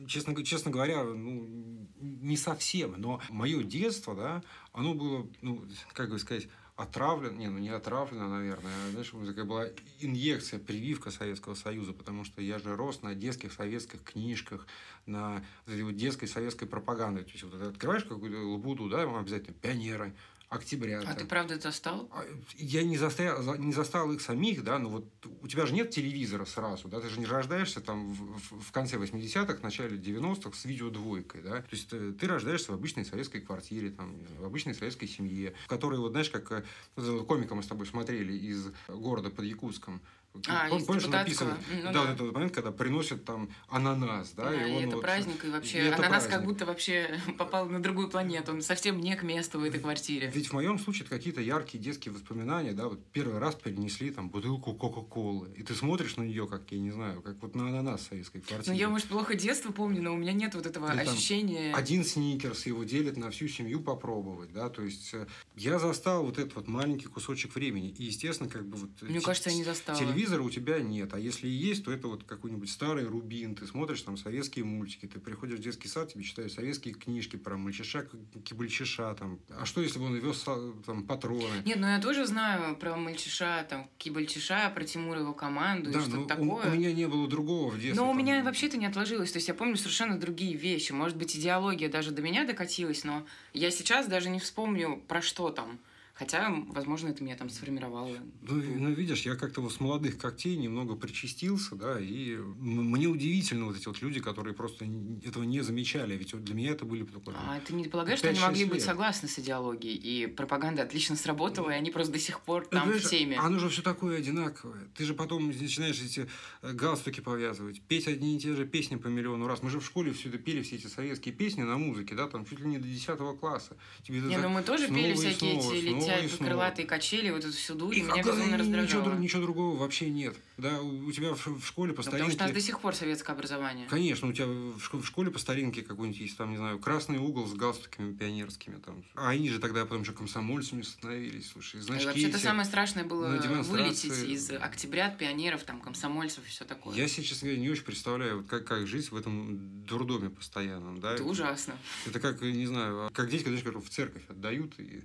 Честно, 0.08 0.42
честно 0.46 0.72
говоря, 0.72 1.04
ну, 1.04 1.90
не 2.00 2.38
совсем, 2.38 2.94
но 2.98 3.20
мое 3.30 3.64
детство, 3.64 4.16
да, 4.16 4.44
оно 4.72 4.94
было, 4.94 5.28
ну, 5.42 5.66
как 5.92 6.10
бы 6.10 6.20
сказать, 6.20 6.48
отравлен, 6.82 7.38
не, 7.38 7.50
ну 7.50 7.58
не 7.60 7.70
отравлена, 7.70 8.28
наверное, 8.28 8.72
а, 8.88 8.92
знаешь, 8.92 9.12
такая 9.28 9.46
была 9.46 9.66
инъекция, 10.00 10.60
прививка 10.60 11.12
Советского 11.12 11.54
Союза, 11.54 11.94
потому 11.94 12.24
что 12.24 12.42
я 12.42 12.60
же 12.60 12.76
рос 12.76 13.02
на 13.02 13.16
детских 13.16 13.54
советских 13.54 14.04
книжках, 14.04 14.68
на 15.06 15.44
вот 15.68 15.96
детской 15.96 16.28
советской 16.28 16.66
пропаганде. 16.66 17.24
То 17.24 17.32
есть, 17.32 17.44
вот 17.44 17.62
открываешь 17.62 18.04
какую-то 18.04 18.38
лабуду, 18.38 18.90
да, 18.90 19.04
обязательно 19.04 19.54
пионеры, 19.54 20.14
октября. 20.52 21.00
А 21.00 21.04
там. 21.04 21.16
ты 21.16 21.26
правда 21.26 21.60
застал? 21.60 22.10
А, 22.12 22.26
я 22.58 22.84
не 22.84 22.98
застал, 22.98 23.56
не 23.56 23.72
застал 23.72 24.12
их 24.12 24.22
самих, 24.22 24.66
да, 24.66 24.80
но 24.80 24.90
вот 24.90 25.06
у 25.42 25.48
тебя 25.48 25.66
же 25.66 25.74
нет 25.74 25.92
телевизора 25.92 26.44
сразу, 26.44 26.90
да, 26.90 27.00
ты 27.00 27.08
же 27.08 27.20
не 27.20 27.26
рождаешься 27.26 27.80
там 27.80 28.14
в, 28.14 28.60
в 28.62 28.72
конце 28.74 28.98
80-х, 28.98 29.60
начале 29.64 29.98
90-х 29.98 30.52
с 30.54 30.66
видеодвойкой, 30.66 31.42
да, 31.42 31.62
то 31.62 31.68
есть 31.72 31.88
ты, 31.88 31.96
э, 31.96 32.12
ты 32.12 32.28
рождаешься 32.28 32.74
в 32.74 32.76
обычной 32.76 33.06
советской 33.06 33.40
квартире, 33.40 33.92
там, 33.92 34.14
в 34.40 34.46
обычной 34.46 34.76
советской 34.76 35.08
семье, 35.08 35.54
в 35.64 35.70
которой, 35.70 36.00
вот 36.00 36.12
знаешь, 36.12 36.30
как 36.30 36.52
э, 36.98 37.20
комика 37.26 37.56
мы 37.56 37.64
с 37.64 37.68
тобой 37.68 37.86
смотрели 37.86 38.34
из 38.34 38.68
города 38.90 39.30
под 39.30 39.46
Якутском, 39.46 40.02
А, 40.48 40.70
Пом- 40.70 40.86
Помнишь, 40.86 41.04
он 41.06 41.12
депутатского. 41.12 41.50
написан, 41.50 41.58
Ну 41.72 41.82
да, 41.84 41.92
да. 41.92 42.02
вот 42.02 42.10
этот 42.12 42.34
момент, 42.34 42.54
когда 42.54 42.72
приносят 42.72 43.26
там 43.26 43.50
ананас, 43.70 44.32
да, 44.32 44.46
Да, 44.46 44.66
и 44.66 44.72
и 44.72 44.76
он 44.78 44.84
это 44.86 44.96
вот- 44.96 45.02
праздник, 45.02 45.44
и 45.44 45.50
вообще 45.50 45.78
и 45.80 45.88
ананас 45.90 46.24
как 46.24 46.30
праздник. 46.32 46.48
будто 46.48 46.66
вообще 46.66 47.20
попал 47.38 47.66
на 47.68 47.82
другую 47.82 48.08
планету. 48.10 48.54
Он 48.54 48.62
совсем 48.62 49.00
не 49.02 49.16
к 49.16 49.24
месту 49.24 49.60
в 49.60 49.64
этой 49.64 49.80
квартире. 49.82 50.32
Ведь 50.34 50.48
в 50.48 50.54
моем 50.54 50.80
случае 50.80 51.06
это 51.06 51.16
какие-то 51.18 51.42
яркие 51.42 51.84
детские 51.84 52.14
воспоминания, 52.14 52.72
да, 52.72 52.88
вот 52.88 53.06
первый 53.12 53.40
раз 53.40 53.56
перенесли 53.56 54.10
там 54.12 54.30
бутылку 54.30 54.74
Кока-Колы, 54.74 55.50
и 55.58 55.64
ты 55.64 55.76
смотришь 55.76 56.16
на 56.16 56.24
нее, 56.24 56.48
как, 56.48 56.72
я 56.72 56.80
не 56.80 56.92
знаю, 56.92 57.22
как 57.22 57.42
вот 57.42 57.54
на 57.56 57.68
ананас 57.68 58.02
в 58.02 58.08
советской 58.10 58.38
Ну, 58.38 58.44
квартире. 58.48 58.78
я, 58.78 58.90
может, 58.90 59.08
плохо 59.08 59.36
детство 59.36 59.72
помню, 59.74 60.02
но 60.02 60.14
у 60.14 60.18
меня 60.18 60.32
нет 60.34 60.56
вот 60.56 60.66
этого 60.66 60.94
Или 60.94 61.04
там 61.04 61.14
ощущения... 61.14 61.74
Один 61.76 62.06
сникерс 62.06 62.66
его 62.68 62.84
делит 62.86 63.18
на 63.18 63.32
всю 63.32 63.48
семью 63.50 63.82
попробовать, 63.82 64.54
да, 64.54 64.70
то 64.70 64.82
есть 64.82 65.14
э, 65.14 65.28
я 65.56 65.78
застал 65.78 66.24
вот 66.26 66.38
этот 66.40 66.56
вот 66.56 66.68
маленький 66.68 67.08
кусочек 67.08 67.54
времени, 67.56 67.90
и, 67.90 68.06
естественно, 68.06 68.50
как 68.50 68.66
бы 68.66 68.78
вот... 68.78 68.90
Мне 69.02 69.20
кажется, 69.20 69.50
я 69.50 69.56
не 69.58 69.64
застала. 69.66 69.98
Телевизора 70.22 70.44
у 70.44 70.50
тебя 70.52 70.80
нет, 70.80 71.16
а 71.16 71.20
если 71.20 71.48
и 71.48 71.52
есть, 71.52 71.84
то 71.84 71.92
это 71.92 72.08
вот 72.08 72.24
какой-нибудь 72.26 72.70
старый 72.70 73.06
Рубин, 73.08 73.56
ты 73.56 73.66
смотришь 73.66 74.04
там 74.04 74.18
советские 74.18 74.66
мультики, 74.66 75.08
ты 75.08 75.20
приходишь 75.20 75.58
в 75.58 75.64
детский 75.64 75.88
сад, 75.88 76.14
тебе 76.14 76.24
читают 76.24 76.52
советские 76.54 76.94
книжки 76.94 77.38
про 77.38 77.58
мальчиша, 77.58 78.08
кибальчиша, 78.46 79.16
там, 79.16 79.40
а 79.50 79.66
что 79.66 79.82
если 79.82 79.98
бы 79.98 80.06
он 80.06 80.16
вез 80.18 80.44
а, 80.46 80.74
там 80.86 81.06
патроны? 81.08 81.42
Нет, 81.66 81.80
ну 81.80 81.88
я 81.88 82.00
тоже 82.00 82.28
знаю 82.28 82.76
про 82.76 82.96
мальчиша, 82.98 83.66
там, 83.68 83.90
кибальчиша, 83.98 84.72
про 84.76 84.84
Тимура 84.84 85.18
и 85.18 85.22
его 85.24 85.34
команду 85.34 85.90
и 85.90 85.94
Да, 85.94 86.02
что-то 86.02 86.16
но 86.18 86.24
у- 86.24 86.28
такое. 86.28 86.72
У, 86.72 86.76
меня 86.76 86.94
не 86.94 87.08
было 87.08 87.28
другого 87.28 87.72
в 87.72 87.80
детстве. 87.80 87.96
Но 87.96 88.06
у 88.06 88.10
там. 88.14 88.20
меня 88.20 88.44
вообще 88.44 88.68
это 88.68 88.78
не 88.78 88.86
отложилось. 88.86 89.32
То 89.32 89.38
есть 89.38 89.48
я 89.48 89.56
помню 89.56 89.76
совершенно 89.76 90.20
другие 90.20 90.56
вещи. 90.56 90.92
Может 90.92 91.18
быть, 91.18 91.36
идеология 91.36 91.90
даже 91.90 92.12
до 92.12 92.22
меня 92.22 92.46
докатилась, 92.46 93.04
но 93.04 93.26
я 93.54 93.72
сейчас 93.72 94.06
даже 94.06 94.30
не 94.30 94.40
вспомню, 94.40 95.02
про 95.08 95.24
что 95.24 95.50
там. 95.50 95.80
Хотя, 96.22 96.54
возможно, 96.68 97.08
это 97.08 97.24
меня 97.24 97.36
там 97.36 97.50
сформировало. 97.50 98.16
Ну, 98.44 98.64
ну, 98.78 98.92
видишь, 98.92 99.24
я 99.24 99.36
как-то 99.36 99.60
вот 99.60 99.74
с 99.74 99.80
молодых 99.80 100.20
когтей 100.20 100.56
немного 100.56 100.96
причастился, 100.96 101.74
да, 101.74 102.00
и 102.00 102.36
мне 102.36 103.08
удивительно 103.08 103.66
вот 103.66 103.76
эти 103.76 103.88
вот 103.88 104.04
люди, 104.04 104.20
которые 104.20 104.54
просто 104.54 104.86
этого 105.26 105.42
не 105.42 105.62
замечали, 105.62 106.16
ведь 106.16 106.34
вот 106.34 106.44
для 106.44 106.54
меня 106.54 106.74
это 106.74 106.86
были 106.86 107.06
только... 107.06 107.32
А 107.36 107.60
ты 107.62 107.74
не 107.74 107.86
полагаешь, 107.86 108.20
что 108.20 108.30
они 108.30 108.38
5-6 108.38 108.42
могли 108.44 108.66
быть 108.66 108.84
согласны 108.84 109.28
с 109.28 109.40
идеологией, 109.40 109.96
и 109.96 110.28
пропаганда 110.28 110.84
отлично 110.84 111.16
сработала, 111.16 111.72
и 111.72 111.74
они 111.74 111.90
просто 111.90 112.14
до 112.14 112.20
сих 112.20 112.42
пор 112.42 112.68
Ну, 112.70 112.70
там 112.70 112.82
в 112.82 112.84
понимаешь, 112.84 113.10
теме? 113.10 113.40
Оно 113.40 113.58
же 113.58 113.70
все 113.70 113.82
такое 113.82 114.20
одинаковое. 114.20 114.90
Ты 114.96 115.06
же 115.06 115.16
потом 115.16 115.48
начинаешь 115.48 116.00
эти 116.04 116.30
э, 116.62 116.74
галстуки 116.74 117.22
повязывать, 117.22 117.82
петь 117.82 118.08
одни 118.08 118.38
и 118.38 118.40
те 118.40 118.54
же 118.56 118.68
песни 118.68 118.96
по 118.96 119.08
миллиону 119.08 119.48
раз. 119.48 119.64
Мы 119.64 119.72
же 119.72 119.80
в 119.80 119.86
школе 119.88 120.14
все 120.14 120.30
это 120.30 120.38
пели, 120.38 120.62
все 120.62 120.76
эти 120.76 120.86
советские 120.86 121.34
песни 121.34 121.64
на 121.64 121.80
музыке, 121.80 122.14
да, 122.14 122.28
там 122.28 122.46
чуть 122.46 122.60
ли 122.60 122.68
не 122.68 122.78
до 122.78 122.88
10 122.88 123.40
класса. 123.40 123.76
Тебе 124.04 124.20
Не, 124.20 124.38
ну 124.38 124.50
мы 124.50 124.62
тоже 124.62 124.86
снова 124.86 125.02
пели 125.02 125.16
всякие 125.16 125.60
снова, 125.60 125.74
эти 125.74 125.90
снова 125.90 126.11
снова. 126.30 126.50
крылатые 126.50 126.86
качели, 126.86 127.30
вот 127.30 127.40
эту 127.46 127.54
всю 127.54 127.76
дурь, 127.76 127.96
И 127.96 128.02
меня 128.02 128.18
безумно 128.24 128.44
ничего, 128.44 128.58
раздражало. 128.58 129.04
друг- 129.06 129.20
ничего 129.20 129.42
другого 129.42 129.78
вообще 129.78 130.10
нет. 130.10 130.36
Да, 130.58 130.80
у 130.82 131.12
тебя 131.12 131.34
в, 131.34 131.48
в 131.48 131.66
школе 131.66 131.94
по 131.94 132.02
Ну, 132.02 132.06
потому 132.06 132.12
что 132.12 132.24
у 132.24 132.28
нас 132.28 132.34
старинке... 132.36 132.54
до 132.54 132.62
сих 132.66 132.80
пор 132.82 132.96
советское 132.96 133.32
образование. 133.34 133.88
Конечно, 133.88 134.28
у 134.28 134.34
тебя 134.34 134.46
в 134.46 134.78
шко- 134.78 135.02
в 135.02 135.06
школе 135.06 135.32
по 135.32 135.40
старинке 135.40 135.82
какой-нибудь 135.82 136.20
есть, 136.22 136.38
там, 136.38 136.52
не 136.52 136.58
знаю, 136.58 136.78
красный 136.80 137.18
угол 137.18 137.48
с 137.48 137.54
галстуками 137.54 138.14
пионерскими. 138.14 138.76
Там. 138.78 139.04
А 139.16 139.30
они 139.30 139.50
же 139.50 139.60
тогда 139.60 139.84
потом 139.86 140.02
еще 140.04 140.14
комсомольцами 140.14 140.82
становились, 140.84 141.50
слушай, 141.50 141.82
значки 141.82 142.06
вообще-то 142.06 142.38
самое 142.38 142.66
страшное 142.66 143.04
было 143.04 143.28
вылететь 143.64 144.24
из 144.30 144.52
октябрят, 144.52 145.18
пионеров, 145.18 145.64
там, 145.64 145.82
комсомольцев 145.82 146.46
и 146.46 146.50
все 146.50 146.66
такое. 146.66 146.96
Я 146.96 147.08
себе, 147.08 147.24
честно 147.26 147.48
говоря, 147.48 147.62
не 147.62 147.70
очень 147.70 147.84
представляю, 147.84 148.38
вот 148.38 148.48
как, 148.48 148.66
как 148.66 148.88
жить 148.88 149.12
в 149.12 149.16
этом 149.16 149.86
дурдоме 149.86 150.30
постоянном, 150.30 151.00
да? 151.00 151.14
Это 151.14 151.24
ужасно. 151.24 151.76
Это 152.06 152.20
как, 152.20 152.42
не 152.42 152.66
знаю, 152.68 153.10
как 153.14 153.30
дети, 153.30 153.44
когда 153.44 153.80
в 153.80 153.90
церковь 153.90 154.24
отдают, 154.30 154.80
и 154.80 155.02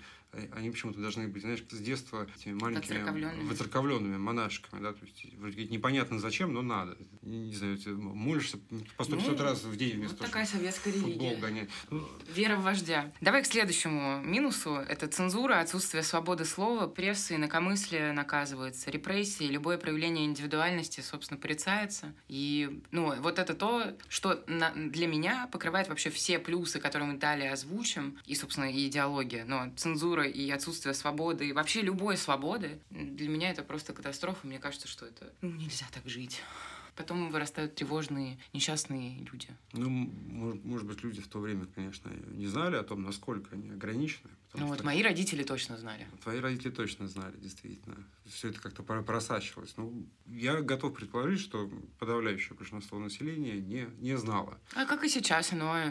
они 0.53 0.71
почему-то 0.71 1.01
должны 1.01 1.29
быть, 1.29 1.43
знаешь, 1.43 1.63
с 1.69 1.79
детства 1.79 2.27
этими 2.37 2.53
маленькими 2.55 2.99
Воцерковленными. 2.99 3.49
воцерковленными 3.49 4.17
монашками, 4.17 4.83
да, 4.83 4.93
то 4.93 5.05
есть 5.05 5.27
вроде 5.39 5.65
непонятно 5.67 6.19
зачем, 6.19 6.53
но 6.53 6.63
надо. 6.63 6.97
Не, 7.23 7.39
не 7.49 7.55
знаю, 7.55 7.77
ты 7.79 7.91
молишься 7.91 8.59
по 8.97 9.05
150 9.05 9.39
Ну, 9.39 9.45
раз 9.45 9.65
в 9.65 9.77
день 9.77 9.91
Вот 9.91 9.97
вместо 9.99 10.17
того, 10.17 10.27
такая 10.29 10.47
советская 10.47 10.93
религия. 10.95 11.37
гонять. 11.37 11.69
Ну, 11.91 12.07
Вера 12.35 12.57
в 12.57 12.63
вождя. 12.63 13.13
Давай 13.21 13.43
к 13.43 13.47
следующему 13.47 14.21
минусу. 14.23 14.75
Это 14.75 15.09
цензура, 15.09 15.61
отсутствие 15.61 16.03
свободы 16.03 16.45
слова, 16.45 16.87
прессы, 16.87 17.35
инакомыслие 17.37 18.13
наказывается, 18.13 18.91
репрессии, 18.91 19.45
любое 19.45 19.79
проявление 19.79 20.25
индивидуальности, 20.27 21.01
собственно, 21.01 21.41
порицается. 21.41 22.13
И, 22.29 22.81
ну, 22.91 23.15
вот 23.21 23.39
это 23.39 23.55
то, 23.55 23.97
что 24.09 24.43
на- 24.47 24.73
для 24.75 25.07
меня 25.07 25.49
покрывает 25.51 25.89
вообще 25.89 26.11
все 26.11 26.39
плюсы, 26.39 26.79
которые 26.81 27.11
мы 27.11 27.19
далее 27.19 27.53
озвучим, 27.53 28.19
и, 28.27 28.35
собственно, 28.35 28.71
и 28.71 28.87
идеология. 28.89 29.45
Но 29.45 29.73
цензура 29.77 30.26
и 30.27 30.51
отсутствие 30.51 30.95
свободы, 30.95 31.49
и 31.49 31.53
вообще 31.53 31.83
любой 31.83 32.17
свободы, 32.17 32.81
для 32.91 33.29
меня 33.29 33.51
это 33.51 33.63
просто 33.63 33.93
катастрофа. 33.93 34.47
Мне 34.47 34.59
кажется, 34.59 34.89
что 34.89 35.07
это 35.07 35.33
ну, 35.41 35.51
нельзя 35.51 35.87
так 35.93 36.09
жить. 36.09 36.43
Потом 36.97 37.31
вырастают 37.31 37.75
тревожные, 37.75 38.39
несчастные 38.55 39.19
люди. 39.31 39.49
Ну, 39.75 39.91
может, 39.91 40.65
может 40.65 40.87
быть, 40.87 41.03
люди 41.03 41.21
в 41.21 41.29
то 41.29 41.41
время, 41.41 41.67
конечно, 41.67 42.11
не 42.31 42.47
знали 42.47 42.77
о 42.77 42.83
том, 42.83 43.03
насколько 43.03 43.55
они 43.55 43.69
ограничены. 43.71 44.31
Ну 44.59 44.67
вот 44.67 44.83
мои 44.85 45.03
родители 45.03 45.43
точно 45.43 45.77
знали. 45.77 46.07
Твои 46.23 46.41
родители 46.41 46.71
точно 46.71 47.09
знали, 47.09 47.37
действительно. 47.37 47.97
Все 48.27 48.49
это 48.49 48.61
как-то 48.61 48.83
про- 48.83 49.03
просачивалось. 49.03 49.75
Ну, 49.77 50.07
я 50.27 50.61
готов 50.63 50.95
предположить, 50.95 51.41
что 51.41 51.71
подавляющее 51.99 52.55
большинство 52.57 52.99
населения 52.99 53.55
не, 53.61 53.87
не 54.01 54.17
знало. 54.19 54.59
А 54.75 54.85
как 54.87 55.05
и 55.05 55.09
сейчас, 55.09 55.53
оно 55.53 55.91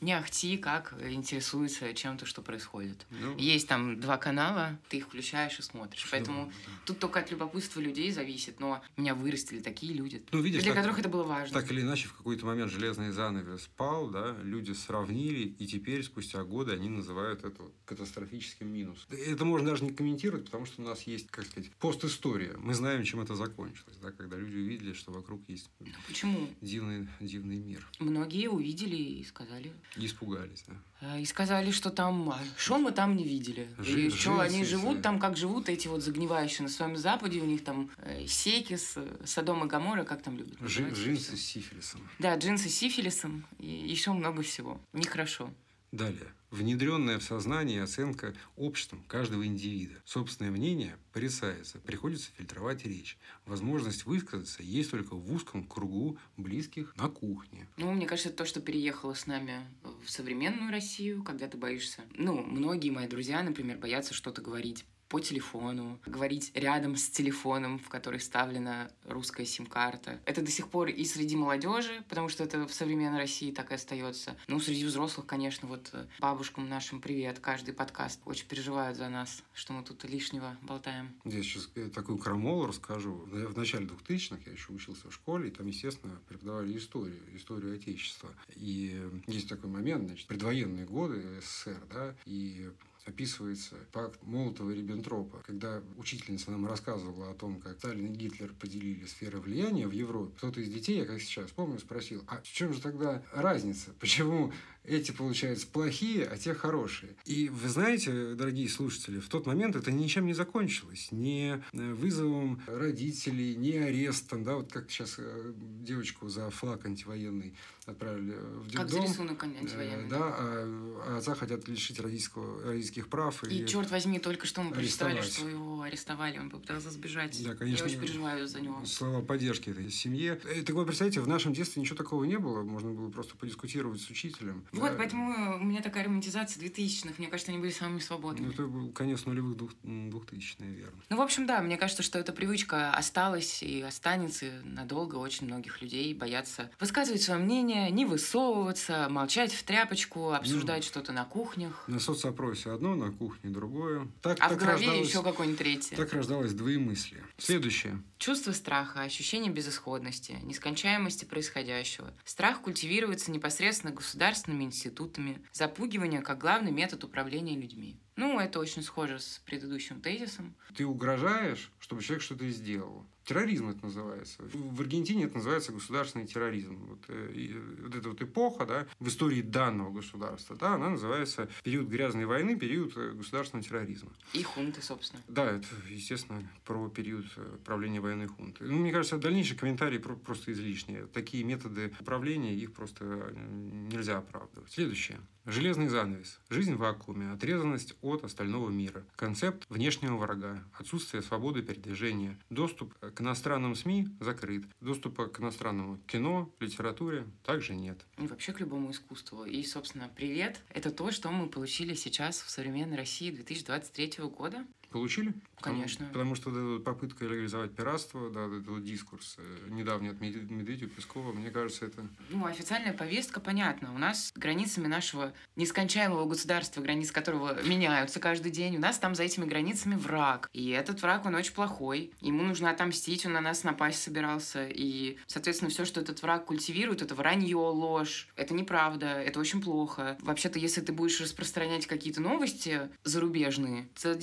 не 0.00 0.12
ахти 0.12 0.56
как 0.58 0.94
интересуется 1.08 1.92
чем-то, 1.94 2.26
что 2.26 2.42
происходит. 2.42 3.06
Ну, 3.10 3.36
Есть 3.36 3.68
там 3.68 4.00
два 4.00 4.16
канала, 4.16 4.78
ты 4.88 4.98
их 4.98 5.04
включаешь 5.06 5.58
и 5.58 5.62
смотришь. 5.62 6.00
что- 6.00 6.10
Поэтому 6.10 6.46
да. 6.46 6.52
тут 6.86 6.98
только 6.98 7.20
от 7.20 7.30
любопытства 7.30 7.80
людей 7.80 8.10
зависит. 8.10 8.60
Но 8.60 8.82
меня 8.96 9.14
вырастили 9.14 9.60
такие 9.60 9.92
люди, 9.94 10.22
Ну, 10.32 10.40
видишь, 10.40 10.62
для 10.62 10.72
так- 10.72 10.82
которых 10.82 10.98
это 10.98 11.08
было 11.08 11.22
важно. 11.24 11.60
Так 11.60 11.70
или 11.70 11.82
иначе, 11.82 12.08
в 12.08 12.14
какой-то 12.14 12.46
момент 12.46 12.72
железный 12.72 13.10
занавес 13.12 13.68
пал, 13.76 14.08
да, 14.08 14.36
люди 14.42 14.72
сравнили, 14.72 15.54
и 15.58 15.66
теперь, 15.66 16.02
спустя 16.02 16.42
годы, 16.44 16.72
они 16.72 16.88
называют 16.88 17.44
это 17.44 17.62
катастрофическим 17.98 18.68
минусом. 18.72 19.04
Это 19.10 19.44
можно 19.44 19.70
даже 19.70 19.84
не 19.84 19.90
комментировать, 19.90 20.44
потому 20.44 20.66
что 20.66 20.82
у 20.82 20.84
нас 20.84 21.02
есть, 21.02 21.28
как 21.30 21.44
сказать, 21.46 21.70
постистория. 21.72 22.54
Мы 22.58 22.74
знаем, 22.74 23.02
чем 23.04 23.20
это 23.20 23.34
закончилось, 23.34 23.96
да, 24.00 24.10
когда 24.12 24.36
люди 24.36 24.56
увидели, 24.56 24.92
что 24.92 25.12
вокруг 25.12 25.40
есть 25.48 25.68
Почему? 26.06 26.48
дивный, 26.60 27.08
дивный 27.20 27.56
мир. 27.56 27.86
Многие 27.98 28.48
увидели 28.48 28.96
и 28.96 29.24
сказали. 29.24 29.72
И 29.96 30.06
испугались, 30.06 30.64
да. 30.66 30.74
А, 31.00 31.18
И 31.20 31.24
сказали, 31.24 31.70
что 31.70 31.90
там... 31.90 32.34
Что 32.56 32.78
мы 32.78 32.90
там 32.92 33.16
не 33.16 33.24
видели? 33.24 33.68
Жи- 33.78 34.06
И 34.06 34.10
что 34.10 34.40
они 34.40 34.64
живут 34.64 35.02
там, 35.02 35.18
как 35.20 35.36
живут 35.36 35.68
эти 35.68 35.86
вот 35.88 36.02
загнивающие 36.02 36.62
на 36.62 36.68
своем 36.68 36.96
Западе. 36.96 37.40
У 37.40 37.44
них 37.46 37.62
там 37.62 37.90
э, 37.98 38.26
Секис, 38.26 38.94
э, 38.96 39.16
Содом 39.24 39.64
и 39.64 39.68
Гамора, 39.68 40.04
как 40.04 40.22
там 40.22 40.36
любят. 40.36 40.58
Жи- 40.60 40.90
Джинсы 40.90 41.36
с 41.36 41.40
сифилисом. 41.40 42.00
Да, 42.18 42.34
джинсы 42.36 42.68
с 42.68 42.74
сифилисом 42.74 43.46
и 43.58 43.66
еще 43.68 44.12
много 44.12 44.42
всего. 44.42 44.80
Нехорошо. 44.92 45.50
Далее. 45.92 46.34
Внедренная 46.50 47.18
в 47.18 47.22
сознание 47.22 47.82
оценка 47.82 48.34
обществом 48.56 49.02
каждого 49.06 49.46
индивида. 49.46 49.94
Собственное 50.04 50.50
мнение 50.50 50.96
порицается, 51.12 51.78
приходится 51.78 52.30
фильтровать 52.36 52.84
речь. 52.84 53.18
Возможность 53.44 54.06
высказаться 54.06 54.62
есть 54.62 54.90
только 54.90 55.14
в 55.14 55.32
узком 55.32 55.64
кругу 55.64 56.18
близких 56.36 56.94
на 56.96 57.08
кухне. 57.08 57.68
Ну, 57.76 57.92
мне 57.92 58.06
кажется, 58.06 58.30
то, 58.30 58.46
что 58.46 58.60
переехало 58.60 59.12
с 59.14 59.26
нами 59.26 59.66
в 60.04 60.10
современную 60.10 60.70
Россию, 60.70 61.22
когда 61.22 61.48
ты 61.48 61.58
боишься. 61.58 62.02
Ну, 62.14 62.42
многие 62.42 62.90
мои 62.90 63.06
друзья, 63.06 63.42
например, 63.42 63.78
боятся 63.78 64.14
что-то 64.14 64.40
говорить 64.40 64.86
по 65.08 65.20
телефону, 65.20 65.98
говорить 66.06 66.50
рядом 66.54 66.96
с 66.96 67.08
телефоном, 67.08 67.78
в 67.78 67.88
который 67.88 68.18
вставлена 68.18 68.90
русская 69.04 69.46
сим-карта. 69.46 70.20
Это 70.24 70.42
до 70.42 70.50
сих 70.50 70.68
пор 70.68 70.88
и 70.88 71.04
среди 71.04 71.36
молодежи, 71.36 72.04
потому 72.08 72.28
что 72.28 72.44
это 72.44 72.66
в 72.66 72.72
современной 72.72 73.18
России 73.18 73.50
так 73.50 73.70
и 73.70 73.74
остается. 73.74 74.36
Ну, 74.46 74.60
среди 74.60 74.84
взрослых, 74.84 75.26
конечно, 75.26 75.68
вот 75.68 75.90
э, 75.92 76.06
бабушкам 76.20 76.68
нашим 76.68 77.00
привет, 77.00 77.38
каждый 77.38 77.74
подкаст 77.74 78.20
очень 78.24 78.46
переживают 78.46 78.96
за 78.96 79.08
нас, 79.08 79.42
что 79.54 79.72
мы 79.72 79.82
тут 79.82 80.04
лишнего 80.04 80.56
болтаем. 80.62 81.14
Я 81.24 81.42
сейчас 81.42 81.70
такую 81.94 82.18
крамолу 82.18 82.66
расскажу. 82.66 83.14
В 83.26 83.56
начале 83.56 83.86
2000-х 83.86 84.42
я 84.46 84.52
еще 84.52 84.72
учился 84.72 85.08
в 85.08 85.14
школе, 85.14 85.48
и 85.48 85.50
там, 85.50 85.66
естественно, 85.66 86.20
преподавали 86.28 86.76
историю, 86.76 87.20
историю 87.34 87.74
Отечества. 87.74 88.30
И 88.56 89.00
есть 89.26 89.48
такой 89.48 89.70
момент, 89.70 90.08
значит, 90.08 90.26
предвоенные 90.26 90.84
годы 90.84 91.40
СССР, 91.40 91.82
да, 91.90 92.14
и 92.26 92.70
описывается 93.08 93.76
пакт 93.92 94.20
Молотова 94.22 94.70
и 94.70 94.76
Риббентропа, 94.76 95.42
когда 95.46 95.82
учительница 95.96 96.50
нам 96.50 96.66
рассказывала 96.66 97.30
о 97.30 97.34
том, 97.34 97.60
как 97.60 97.78
Сталин 97.78 98.06
и 98.06 98.16
Гитлер 98.16 98.52
поделили 98.58 99.06
сферы 99.06 99.40
влияния 99.40 99.86
в 99.86 99.92
Европе. 99.92 100.34
Кто-то 100.36 100.60
из 100.60 100.68
детей, 100.68 100.98
я 100.98 101.04
как 101.04 101.20
сейчас 101.20 101.50
помню, 101.50 101.78
спросил, 101.78 102.22
а 102.28 102.40
в 102.40 102.44
чем 102.44 102.72
же 102.72 102.80
тогда 102.80 103.22
разница? 103.32 103.92
Почему 103.98 104.52
эти, 104.84 105.10
получается, 105.10 105.66
плохие, 105.66 106.24
а 106.24 106.36
те 106.36 106.54
хорошие? 106.54 107.16
И 107.24 107.48
вы 107.48 107.68
знаете, 107.68 108.34
дорогие 108.34 108.68
слушатели, 108.68 109.18
в 109.20 109.28
тот 109.28 109.46
момент 109.46 109.76
это 109.76 109.90
ничем 109.90 110.26
не 110.26 110.34
закончилось. 110.34 111.08
Ни 111.10 111.62
э, 111.72 111.92
вызовом 111.94 112.62
родителей, 112.66 113.54
ни 113.56 113.72
арестом, 113.72 114.44
да, 114.44 114.56
вот 114.56 114.72
как 114.72 114.90
сейчас 114.90 115.16
э, 115.18 115.52
девочку 115.56 116.28
за 116.28 116.50
флаг 116.50 116.86
антивоенный 116.86 117.54
отправили 117.88 118.32
в 118.32 118.72
Как 118.74 118.88
за 118.88 118.96
детдом. 118.98 119.10
рисунок 119.12 119.42
антивоенный. 119.44 120.06
Э, 120.06 120.08
Да, 120.08 120.18
а, 120.20 121.02
а 121.06 121.16
отца 121.18 121.34
хотят 121.34 121.66
лишить 121.68 121.98
родительского, 122.00 122.62
родительских 122.64 123.08
прав. 123.08 123.42
И, 123.44 123.66
черт 123.66 123.90
возьми, 123.90 124.18
только 124.18 124.46
что 124.46 124.62
мы 124.62 124.72
прочитали, 124.72 125.20
что 125.22 125.48
его 125.48 125.82
арестовали, 125.82 126.38
он 126.38 126.50
попытался 126.50 126.90
сбежать. 126.90 127.42
Да, 127.44 127.54
конечно. 127.54 127.84
Я 127.84 127.90
очень 127.90 128.00
переживаю 128.00 128.46
за 128.46 128.60
него. 128.60 128.84
Слова 128.84 129.22
поддержки 129.22 129.70
этой 129.70 129.90
семье. 129.90 130.40
Э, 130.44 130.62
Так 130.62 130.74
вот, 130.74 130.86
представляете, 130.86 131.20
в 131.20 131.28
нашем 131.28 131.52
детстве 131.52 131.80
ничего 131.82 131.96
такого 131.96 132.24
не 132.24 132.38
было. 132.38 132.62
Можно 132.62 132.90
было 132.92 133.10
просто 133.10 133.36
подискутировать 133.36 134.00
с 134.00 134.10
учителем. 134.10 134.64
Вот, 134.72 134.90
Да. 134.92 134.96
поэтому 134.96 135.56
у 135.60 135.64
меня 135.64 135.80
такая 135.82 136.04
романтизация 136.04 136.60
2000-х. 136.62 137.14
Мне 137.18 137.28
кажется, 137.28 137.52
они 137.52 137.60
были 137.60 137.70
самыми 137.70 137.94
Ну, 137.96 138.00
свободными. 138.00 138.52
это 138.52 138.66
был 138.66 138.92
конец 138.92 139.24
нулевых 139.26 139.56
двух, 139.56 139.70
м, 139.84 140.10
двухтысячных, 140.10 140.68
наверное. 140.68 141.02
Ну, 141.08 141.16
в 141.16 141.20
общем, 141.20 141.46
да, 141.46 141.60
мне 141.62 141.76
кажется, 141.76 142.02
что 142.02 142.18
эта 142.18 142.32
привычка 142.32 142.90
осталась 142.92 143.62
и 143.62 143.80
останется 143.82 144.46
и 144.46 144.50
надолго. 144.64 145.16
Очень 145.16 145.46
многих 145.46 145.80
людей 145.82 146.12
боятся 146.14 146.70
высказывать 146.80 147.22
свое 147.22 147.40
мнение, 147.40 147.77
не 147.90 148.04
высовываться, 148.04 149.08
молчать 149.10 149.52
в 149.52 149.62
тряпочку, 149.62 150.32
обсуждать 150.32 150.84
что-то 150.84 151.12
на 151.12 151.24
кухнях. 151.24 151.84
На 151.86 152.00
соцопросе 152.00 152.70
одно, 152.72 152.94
на 152.94 153.10
кухне 153.12 153.50
другое. 153.50 154.08
Так, 154.22 154.38
А 154.40 154.46
в 154.46 154.50
так 154.50 154.58
голове 154.58 154.86
рождалось- 154.86 155.08
еще 155.08 155.22
какое-нибудь 155.22 155.58
третье. 155.58 155.96
Так 155.96 156.12
рождалось 156.12 156.52
двоемыслие. 156.52 157.22
Следующее. 157.38 158.02
Чувство 158.18 158.52
страха, 158.52 159.02
ощущение 159.02 159.52
безысходности, 159.52 160.38
нескончаемости 160.42 161.24
происходящего. 161.24 162.12
Страх 162.24 162.60
культивируется 162.62 163.30
непосредственно 163.30 163.92
государственными 163.92 164.64
институтами. 164.64 165.40
Запугивание 165.52 166.20
как 166.20 166.38
главный 166.38 166.72
метод 166.72 167.04
управления 167.04 167.56
людьми. 167.56 167.98
Ну, 168.18 168.40
это 168.40 168.58
очень 168.58 168.82
схоже 168.82 169.20
с 169.20 169.40
предыдущим 169.46 170.00
тезисом. 170.00 170.52
Ты 170.74 170.84
угрожаешь, 170.84 171.70
чтобы 171.78 172.02
человек 172.02 172.24
что-то 172.24 172.48
сделал. 172.50 173.06
Терроризм 173.22 173.68
это 173.68 173.84
называется. 173.84 174.42
В 174.42 174.80
Аргентине 174.80 175.26
это 175.26 175.36
называется 175.36 175.70
государственный 175.70 176.26
терроризм. 176.26 176.76
Вот, 176.86 176.98
э, 177.08 177.32
и, 177.32 177.54
вот 177.80 177.94
эта 177.94 178.08
вот 178.08 178.20
эпоха 178.20 178.66
да, 178.66 178.86
в 178.98 179.06
истории 179.06 179.40
данного 179.42 179.92
государства, 179.92 180.56
да, 180.56 180.74
она 180.74 180.88
называется 180.90 181.48
период 181.62 181.88
грязной 181.88 182.24
войны, 182.24 182.56
период 182.56 182.96
э, 182.96 183.12
государственного 183.12 183.64
терроризма. 183.68 184.10
И 184.32 184.42
хунты, 184.42 184.82
собственно. 184.82 185.22
Да, 185.28 185.44
это, 185.44 185.66
естественно, 185.88 186.42
про 186.64 186.88
период 186.88 187.26
э, 187.36 187.58
правления 187.64 188.00
военной 188.00 188.26
хунты. 188.26 188.64
Ну, 188.64 188.78
мне 188.78 188.90
кажется, 188.90 189.18
дальнейшие 189.18 189.56
комментарии 189.56 189.98
про- 189.98 190.16
просто 190.16 190.50
излишние. 190.52 191.06
Такие 191.06 191.44
методы 191.44 191.92
управления, 192.00 192.54
их 192.54 192.72
просто 192.72 193.04
нельзя 193.36 194.18
оправдывать. 194.18 194.72
Следующее. 194.72 195.20
Железный 195.50 195.88
занавес. 195.88 196.38
Жизнь 196.50 196.74
в 196.74 196.76
вакууме. 196.76 197.32
Отрезанность 197.32 197.94
от 198.02 198.22
остального 198.22 198.68
мира. 198.68 199.06
Концепт 199.16 199.64
внешнего 199.70 200.18
врага. 200.18 200.62
Отсутствие 200.78 201.22
свободы 201.22 201.62
передвижения. 201.62 202.38
Доступ 202.50 202.92
к 202.98 203.18
иностранным 203.22 203.74
СМИ 203.74 204.08
закрыт. 204.20 204.66
Доступа 204.82 205.26
к 205.26 205.40
иностранному 205.40 205.96
кино, 206.06 206.52
литературе 206.60 207.24
также 207.44 207.74
нет. 207.74 207.98
И 208.18 208.26
вообще 208.26 208.52
к 208.52 208.60
любому 208.60 208.90
искусству. 208.90 209.46
И, 209.46 209.64
собственно, 209.64 210.10
привет. 210.14 210.60
Это 210.68 210.90
то, 210.90 211.10
что 211.10 211.30
мы 211.30 211.48
получили 211.48 211.94
сейчас 211.94 212.42
в 212.42 212.50
современной 212.50 212.98
России 212.98 213.30
2023 213.30 214.24
года. 214.24 214.66
Получили? 214.90 215.34
Потому- 215.56 215.76
Конечно. 215.76 216.06
Потому, 216.06 216.34
что 216.34 216.50
эта 216.50 216.60
вот 216.62 216.84
попытка 216.84 217.24
легализовать 217.24 217.72
пиратство, 217.72 218.30
да, 218.30 218.46
этот 218.46 218.66
вот 218.68 218.84
дискурс 218.84 219.36
э, 219.38 219.68
недавний 219.70 220.08
от 220.10 220.20
Медве- 220.20 220.48
Медведева, 220.48 220.88
Пескова, 220.88 221.32
мне 221.32 221.50
кажется, 221.50 221.86
это 221.86 222.06
Ну, 222.30 222.46
официальная 222.46 222.92
повестка 222.92 223.40
понятна. 223.40 223.92
У 223.92 223.98
нас 223.98 224.32
границами 224.36 224.86
нашего 224.86 225.32
нескончаемого 225.56 226.24
государства, 226.26 226.80
границы 226.80 227.12
которого 227.12 227.60
меняются 227.64 228.20
каждый 228.20 228.52
день, 228.52 228.76
у 228.76 228.80
нас 228.80 228.98
там 228.98 229.14
за 229.14 229.24
этими 229.24 229.44
границами 229.46 229.96
враг. 229.96 230.48
И 230.52 230.70
этот 230.70 231.02
враг, 231.02 231.26
он 231.26 231.34
очень 231.34 231.52
плохой. 231.54 232.12
Ему 232.20 232.44
нужно 232.44 232.70
отомстить, 232.70 233.26
он 233.26 233.32
на 233.32 233.40
нас 233.40 233.64
напасть 233.64 234.00
собирался. 234.02 234.68
И, 234.68 235.18
соответственно, 235.26 235.70
все, 235.70 235.84
что 235.84 236.00
этот 236.00 236.22
враг 236.22 236.44
культивирует, 236.46 237.02
это 237.02 237.14
вранье, 237.16 237.56
ложь. 237.56 238.28
Это 238.36 238.54
неправда, 238.54 239.06
это 239.06 239.40
очень 239.40 239.60
плохо. 239.60 240.16
Вообще-то, 240.20 240.58
если 240.60 240.80
ты 240.80 240.92
будешь 240.92 241.20
распространять 241.20 241.86
какие-то 241.86 242.20
новости 242.20 242.88
зарубежные, 243.02 243.88
за 243.96 244.14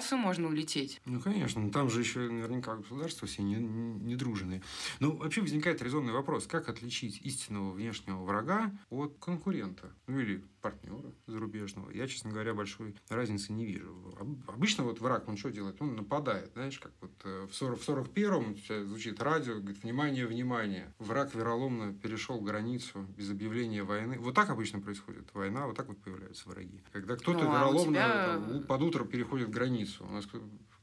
дискредитацию 0.00 0.18
можно 0.18 0.48
улететь. 0.48 1.00
Ну, 1.04 1.20
конечно, 1.20 1.60
но 1.60 1.70
там 1.70 1.90
же 1.90 2.00
еще 2.00 2.20
наверняка 2.20 2.76
государства 2.76 3.26
все 3.28 3.42
не, 3.42 3.56
не 3.56 4.16
дружные. 4.16 4.62
Ну, 4.98 5.16
вообще 5.16 5.40
возникает 5.40 5.82
резонный 5.82 6.12
вопрос, 6.12 6.46
как 6.46 6.68
отличить 6.68 7.20
истинного 7.22 7.72
внешнего 7.72 8.22
врага 8.24 8.70
от 8.90 9.16
конкурента? 9.18 9.92
Ну, 10.06 10.18
или 10.18 10.44
партнера 10.60 11.12
зарубежного. 11.26 11.90
Я, 11.90 12.06
честно 12.06 12.30
говоря, 12.30 12.52
большой 12.54 12.94
разницы 13.08 13.52
не 13.52 13.64
вижу. 13.64 14.14
Об- 14.20 14.50
Обычно 14.50 14.84
вот 14.84 15.00
враг, 15.00 15.26
он 15.28 15.36
что 15.38 15.50
делает? 15.50 15.80
Он 15.80 15.96
нападает, 15.96 16.50
знаешь, 16.52 16.78
как 16.78 16.92
вот 17.00 17.12
э, 17.24 17.46
в 17.50 17.54
40 17.54 17.80
в 17.80 17.88
41-м 17.88 18.56
сейчас 18.56 18.86
звучит 18.86 19.22
радио, 19.22 19.54
говорит, 19.54 19.82
внимание, 19.82 20.26
внимание. 20.26 20.92
Враг 20.98 21.34
вероломно 21.34 21.94
перешел 21.94 22.40
границу 22.40 23.06
без 23.16 23.30
объявления 23.30 23.82
войны. 23.84 24.18
Вот 24.18 24.34
так 24.34 24.50
обычно 24.50 24.80
происходит 24.80 25.32
война, 25.32 25.66
вот 25.66 25.76
так 25.76 25.88
вот 25.88 25.98
появляются 26.02 26.46
враги. 26.48 26.82
Когда 26.92 27.16
кто-то 27.16 27.44
Ну, 27.44 27.50
а 27.50 27.54
вероломно 27.58 27.92
тебя- 27.92 28.26
там, 28.50 28.62
под 28.64 28.82
утро 28.82 29.04
переходит 29.04 29.48
границу. 29.50 29.89
У 30.00 30.06
нас 30.06 30.24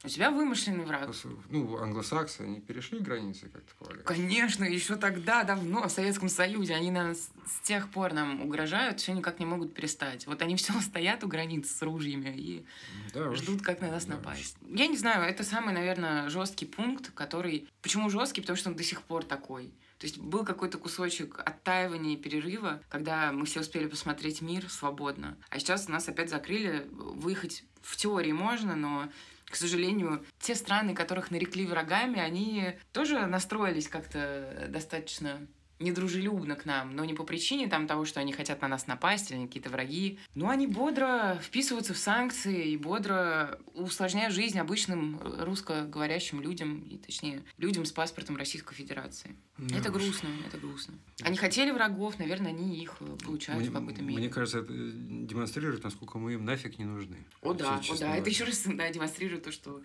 У 0.04 0.08
тебя 0.08 0.30
вымышленный 0.30 0.84
враг. 0.84 1.10
ну, 1.50 1.76
англосаксы, 1.78 2.42
они 2.42 2.60
перешли 2.60 2.98
границы, 3.00 3.48
как 3.48 3.62
ты 3.62 3.74
полагаешь? 3.78 4.04
Конечно, 4.06 4.64
еще 4.64 4.96
тогда, 4.96 5.42
давно, 5.44 5.88
в 5.88 5.90
Советском 5.90 6.28
Союзе, 6.28 6.74
они 6.74 6.90
нас 6.90 7.30
с 7.46 7.60
тех 7.66 7.88
пор 7.90 8.12
нам 8.12 8.40
угрожают, 8.42 9.00
все 9.00 9.12
никак 9.12 9.40
не 9.40 9.46
могут 9.46 9.74
перестать. 9.74 10.26
Вот 10.26 10.40
они 10.42 10.56
все 10.56 10.72
стоят 10.80 11.24
у 11.24 11.28
границ 11.28 11.70
с 11.70 11.82
ружьями 11.82 12.32
и 12.36 12.66
Да, 13.14 13.30
уж. 13.30 13.38
ждут, 13.38 13.62
как 13.62 13.80
на 13.80 13.90
нас 13.90 14.04
да 14.04 14.14
напасть. 14.16 14.56
Я 14.68 14.86
не 14.86 14.96
знаю, 14.96 15.24
это 15.24 15.42
самый, 15.42 15.74
наверное, 15.74 16.28
жесткий 16.28 16.66
пункт, 16.66 17.10
который... 17.14 17.68
Почему 17.82 18.08
жесткий? 18.10 18.40
Потому 18.40 18.56
что 18.56 18.70
он 18.70 18.76
до 18.76 18.82
сих 18.84 19.02
пор 19.02 19.24
такой. 19.24 19.72
То 19.98 20.06
есть 20.06 20.18
был 20.18 20.44
какой-то 20.44 20.78
кусочек 20.78 21.40
оттаивания 21.44 22.14
и 22.14 22.16
перерыва, 22.16 22.80
когда 22.88 23.32
мы 23.32 23.46
все 23.46 23.60
успели 23.60 23.88
посмотреть 23.88 24.40
мир 24.40 24.68
свободно. 24.70 25.36
А 25.50 25.58
сейчас 25.58 25.88
нас 25.88 26.08
опять 26.08 26.30
закрыли. 26.30 26.86
Выехать 26.92 27.64
в 27.82 27.96
теории 27.96 28.32
можно, 28.32 28.76
но 28.76 29.08
к 29.46 29.56
сожалению, 29.56 30.24
те 30.40 30.54
страны, 30.54 30.94
которых 30.94 31.30
нарекли 31.30 31.66
врагами, 31.66 32.20
они 32.20 32.74
тоже 32.92 33.26
настроились 33.26 33.88
как-то 33.88 34.66
достаточно 34.68 35.46
недружелюбно 35.80 36.56
к 36.56 36.64
нам, 36.64 36.94
но 36.94 37.04
не 37.04 37.14
по 37.14 37.24
причине 37.24 37.68
там 37.68 37.86
того, 37.86 38.04
что 38.04 38.20
они 38.20 38.32
хотят 38.32 38.60
на 38.62 38.68
нас 38.68 38.86
напасть 38.86 39.30
или 39.30 39.46
какие-то 39.46 39.70
враги, 39.70 40.18
но 40.34 40.48
они 40.48 40.66
бодро 40.66 41.38
вписываются 41.42 41.94
в 41.94 41.98
санкции 41.98 42.70
и 42.70 42.76
бодро 42.76 43.58
усложняют 43.74 44.34
жизнь 44.34 44.58
обычным 44.58 45.20
русскоговорящим 45.22 46.40
людям, 46.40 46.80
и 46.80 46.98
точнее 46.98 47.42
людям 47.58 47.84
с 47.84 47.92
паспортом 47.92 48.36
Российской 48.36 48.74
Федерации. 48.74 49.36
Да 49.58 49.76
это 49.76 49.90
грустно, 49.90 50.28
это 50.46 50.58
грустно. 50.58 50.94
Они 51.22 51.36
хотели 51.36 51.70
врагов, 51.70 52.18
наверное, 52.18 52.52
они 52.52 52.80
их 52.80 52.96
э, 53.00 53.16
получают 53.24 53.60
Мне, 53.60 53.70
в 53.70 53.72
какой-то 53.72 54.02
мере. 54.02 54.18
мне 54.18 54.28
кажется, 54.28 54.60
это 54.60 54.72
демонстрирует, 54.72 55.82
насколько 55.82 56.18
мы 56.18 56.34
им 56.34 56.44
нафиг 56.44 56.78
не 56.78 56.84
нужны. 56.84 57.26
О 57.42 57.52
да, 57.54 57.76
о 57.76 57.98
да, 57.98 58.16
это 58.16 58.30
еще 58.30 58.44
раз 58.44 58.62
да, 58.66 58.88
демонстрирует 58.88 59.42
то, 59.42 59.50
что 59.50 59.82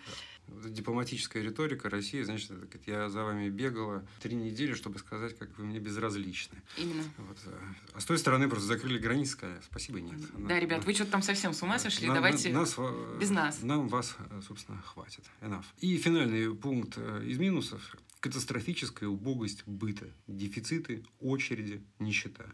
дипломатическая 0.47 1.41
риторика 1.43 1.89
России, 1.89 2.21
значит, 2.23 2.51
это, 2.51 2.59
говорит, 2.61 2.81
я 2.87 3.09
за 3.09 3.23
вами 3.23 3.49
бегала 3.49 4.05
три 4.21 4.35
недели, 4.35 4.73
чтобы 4.73 4.99
сказать, 4.99 5.37
как 5.37 5.57
вы 5.57 5.65
мне 5.65 5.79
безразличны. 5.79 6.61
именно. 6.77 7.03
Вот. 7.17 7.37
э, 7.45 7.59
А 7.93 7.99
с 7.99 8.05
той 8.05 8.17
стороны 8.17 8.47
просто 8.47 8.67
закрыли 8.67 8.97
границы, 8.97 9.31
сказали, 9.33 9.61
спасибо, 9.69 9.99
нет. 9.99 10.19
Да, 10.47 10.59
ребят, 10.59 10.85
вы 10.85 10.93
что-то 10.93 11.11
там 11.11 11.21
совсем 11.21 11.53
с 11.53 11.61
ума 11.63 11.79
сошли, 11.79 12.07
На- 12.07 12.13
на- 12.13 12.19
давайте... 12.21 12.51
нас, 12.53 12.75
э, 12.77 13.17
без 13.19 13.29
нас. 13.29 13.61
Нам 13.63 13.87
вас, 13.87 14.15
э, 14.29 14.41
собственно, 14.47 14.81
хватит. 14.81 15.23
Enough. 15.41 15.65
И 15.79 15.97
финальный 15.97 16.53
пункт 16.55 16.97
из 16.97 17.37
минусов. 17.37 17.95
Катастрофическая 18.23 19.09
убогость 19.09 19.63
быта, 19.65 20.05
дефициты, 20.27 21.03
очереди, 21.19 21.83
нищета. 21.99 22.45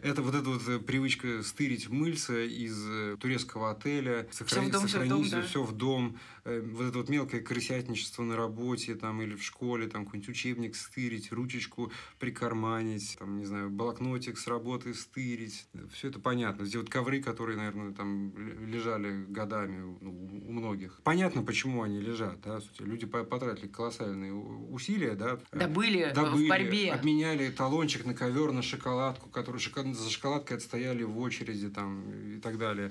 Это 0.00 0.22
вот 0.22 0.34
эта 0.34 0.48
вот 0.48 0.66
э, 0.66 0.78
привычка 0.78 1.42
стырить 1.42 1.90
мыльца 1.90 2.40
из 2.40 2.82
э, 2.88 3.18
турецкого 3.20 3.70
отеля, 3.70 4.26
сохранить, 4.30 4.70
в 4.70 4.72
дом, 4.72 4.86
всё 4.86 4.88
в 4.88 4.90
сохранить 4.90 5.30
дом, 5.30 5.40
да. 5.40 5.46
все 5.46 5.62
в 5.62 5.72
дом, 5.72 6.18
вот 6.48 6.86
это 6.86 6.98
вот 6.98 7.08
мелкое 7.10 7.42
крысятничество 7.42 8.22
на 8.22 8.36
работе 8.36 8.94
там, 8.94 9.20
или 9.20 9.34
в 9.34 9.42
школе, 9.42 9.86
там 9.86 10.06
какой-нибудь 10.06 10.30
учебник 10.30 10.76
стырить, 10.76 11.30
ручечку 11.30 11.92
прикарманить, 12.18 13.16
там, 13.18 13.36
не 13.36 13.44
знаю, 13.44 13.68
блокнотик 13.68 14.38
с 14.38 14.46
работы 14.46 14.94
стырить. 14.94 15.68
Все 15.92 16.08
это 16.08 16.20
понятно. 16.20 16.64
Здесь 16.64 16.80
вот 16.80 16.90
ковры, 16.90 17.20
которые, 17.20 17.58
наверное, 17.58 17.92
там 17.92 18.32
лежали 18.66 19.26
годами 19.26 19.98
ну, 20.00 20.42
у 20.46 20.52
многих. 20.52 21.00
Понятно, 21.04 21.42
почему 21.42 21.82
они 21.82 22.00
лежат. 22.00 22.40
Да? 22.40 22.60
Люди 22.78 23.06
по- 23.06 23.24
потратили 23.24 23.68
колоссальные 23.68 24.32
усилия, 24.32 25.14
да, 25.18 25.38
э, 25.52 25.58
Добыли, 25.58 26.12
добыли, 26.14 26.46
в 26.46 26.48
борьбе. 26.48 26.92
обменяли 26.92 27.50
талончик 27.50 28.04
на 28.06 28.14
ковер, 28.14 28.52
на 28.52 28.62
шоколадку, 28.62 29.28
который 29.28 29.58
шоколад- 29.60 29.94
за 29.94 30.08
шоколадкой 30.10 30.56
отстояли 30.56 31.02
в 31.02 31.18
очереди 31.18 31.68
там, 31.68 32.10
и 32.10 32.40
так 32.40 32.56
далее. 32.58 32.90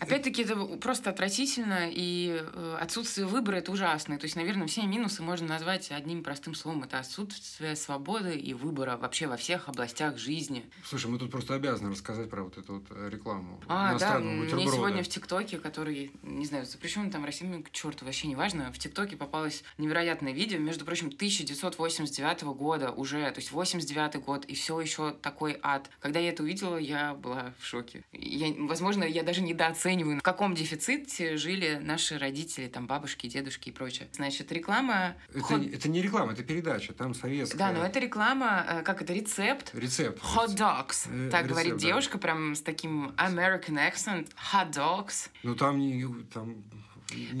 Опять-таки, 0.00 0.42
это 0.42 0.56
просто 0.78 1.10
отвратительно, 1.10 1.90
и 1.90 2.40
э, 2.40 2.76
отсутствие 2.80 3.26
выбора 3.26 3.56
это 3.56 3.72
ужасно. 3.72 4.18
То 4.18 4.24
есть, 4.24 4.36
наверное, 4.36 4.66
все 4.66 4.82
минусы 4.86 5.22
можно 5.22 5.48
назвать 5.48 5.90
одним 5.90 6.22
простым 6.22 6.54
словом. 6.54 6.84
Это 6.84 6.98
отсутствие 6.98 7.76
свободы 7.76 8.36
и 8.36 8.54
выбора 8.54 8.96
вообще 8.96 9.26
во 9.26 9.36
всех 9.36 9.68
областях 9.68 10.18
жизни. 10.18 10.64
Слушай, 10.84 11.10
мы 11.10 11.18
тут 11.18 11.30
просто 11.30 11.54
обязаны 11.54 11.90
рассказать 11.90 12.30
про 12.30 12.42
вот 12.42 12.58
эту 12.58 12.74
вот 12.74 12.84
э, 12.90 13.08
рекламу. 13.10 13.60
А, 13.68 13.98
да, 13.98 14.18
мне 14.18 14.66
сегодня 14.66 15.02
в 15.02 15.08
ТикТоке, 15.08 15.58
который, 15.58 16.12
не 16.22 16.44
знаю, 16.46 16.64
запрещен 16.66 17.10
там 17.10 17.22
в 17.22 17.24
России, 17.24 17.62
к 17.62 17.70
черту, 17.70 18.04
вообще 18.04 18.28
не 18.28 18.36
важно, 18.36 18.72
в 18.72 18.78
ТикТоке 18.78 19.16
попалось 19.16 19.64
невероятное 19.78 20.32
видео, 20.32 20.58
между 20.58 20.84
прочим, 20.84 21.08
1989 21.08 22.42
года 22.42 22.90
уже, 22.90 23.30
то 23.30 23.38
есть 23.38 23.52
89 23.52 24.16
год, 24.24 24.44
и 24.44 24.54
все 24.54 24.80
еще 24.80 25.12
такой 25.12 25.58
ад. 25.62 25.90
Когда 26.00 26.20
я 26.20 26.30
это 26.30 26.42
увидела, 26.42 26.76
я 26.76 27.14
была 27.14 27.54
в 27.58 27.64
шоке. 27.64 28.04
Я, 28.12 28.52
возможно, 28.58 29.04
я 29.04 29.22
даже 29.22 29.42
недооцениваю, 29.68 30.18
в 30.18 30.22
каком 30.22 30.54
дефиците 30.54 31.36
жили 31.36 31.80
наши 31.82 32.18
родители, 32.18 32.68
там, 32.68 32.86
бабушки, 32.86 33.26
дедушки 33.26 33.68
и 33.68 33.72
прочее. 33.72 34.08
Значит, 34.12 34.50
реклама... 34.52 35.16
Это, 35.30 35.40
ход... 35.40 35.62
это 35.62 35.88
не 35.88 36.02
реклама, 36.02 36.32
это 36.32 36.42
передача, 36.42 36.92
там 36.92 37.14
советская. 37.14 37.58
Да, 37.58 37.72
но 37.72 37.84
это 37.84 37.98
реклама, 37.98 38.64
э, 38.68 38.82
как 38.82 39.02
это, 39.02 39.12
рецепт? 39.12 39.70
Рецепт. 39.74 40.22
Hot 40.22 40.56
dogs. 40.56 41.08
Э, 41.10 41.30
так 41.30 41.42
рецепт, 41.42 41.48
говорит 41.50 41.72
да. 41.74 41.78
девушка, 41.78 42.18
прям 42.18 42.54
с 42.54 42.62
таким 42.62 43.08
American 43.16 43.76
accent. 43.76 44.28
Hot 44.52 44.72
dogs. 44.72 45.28
Ну, 45.42 45.54
там 45.54 45.78
не... 45.78 46.06
Там 46.32 46.64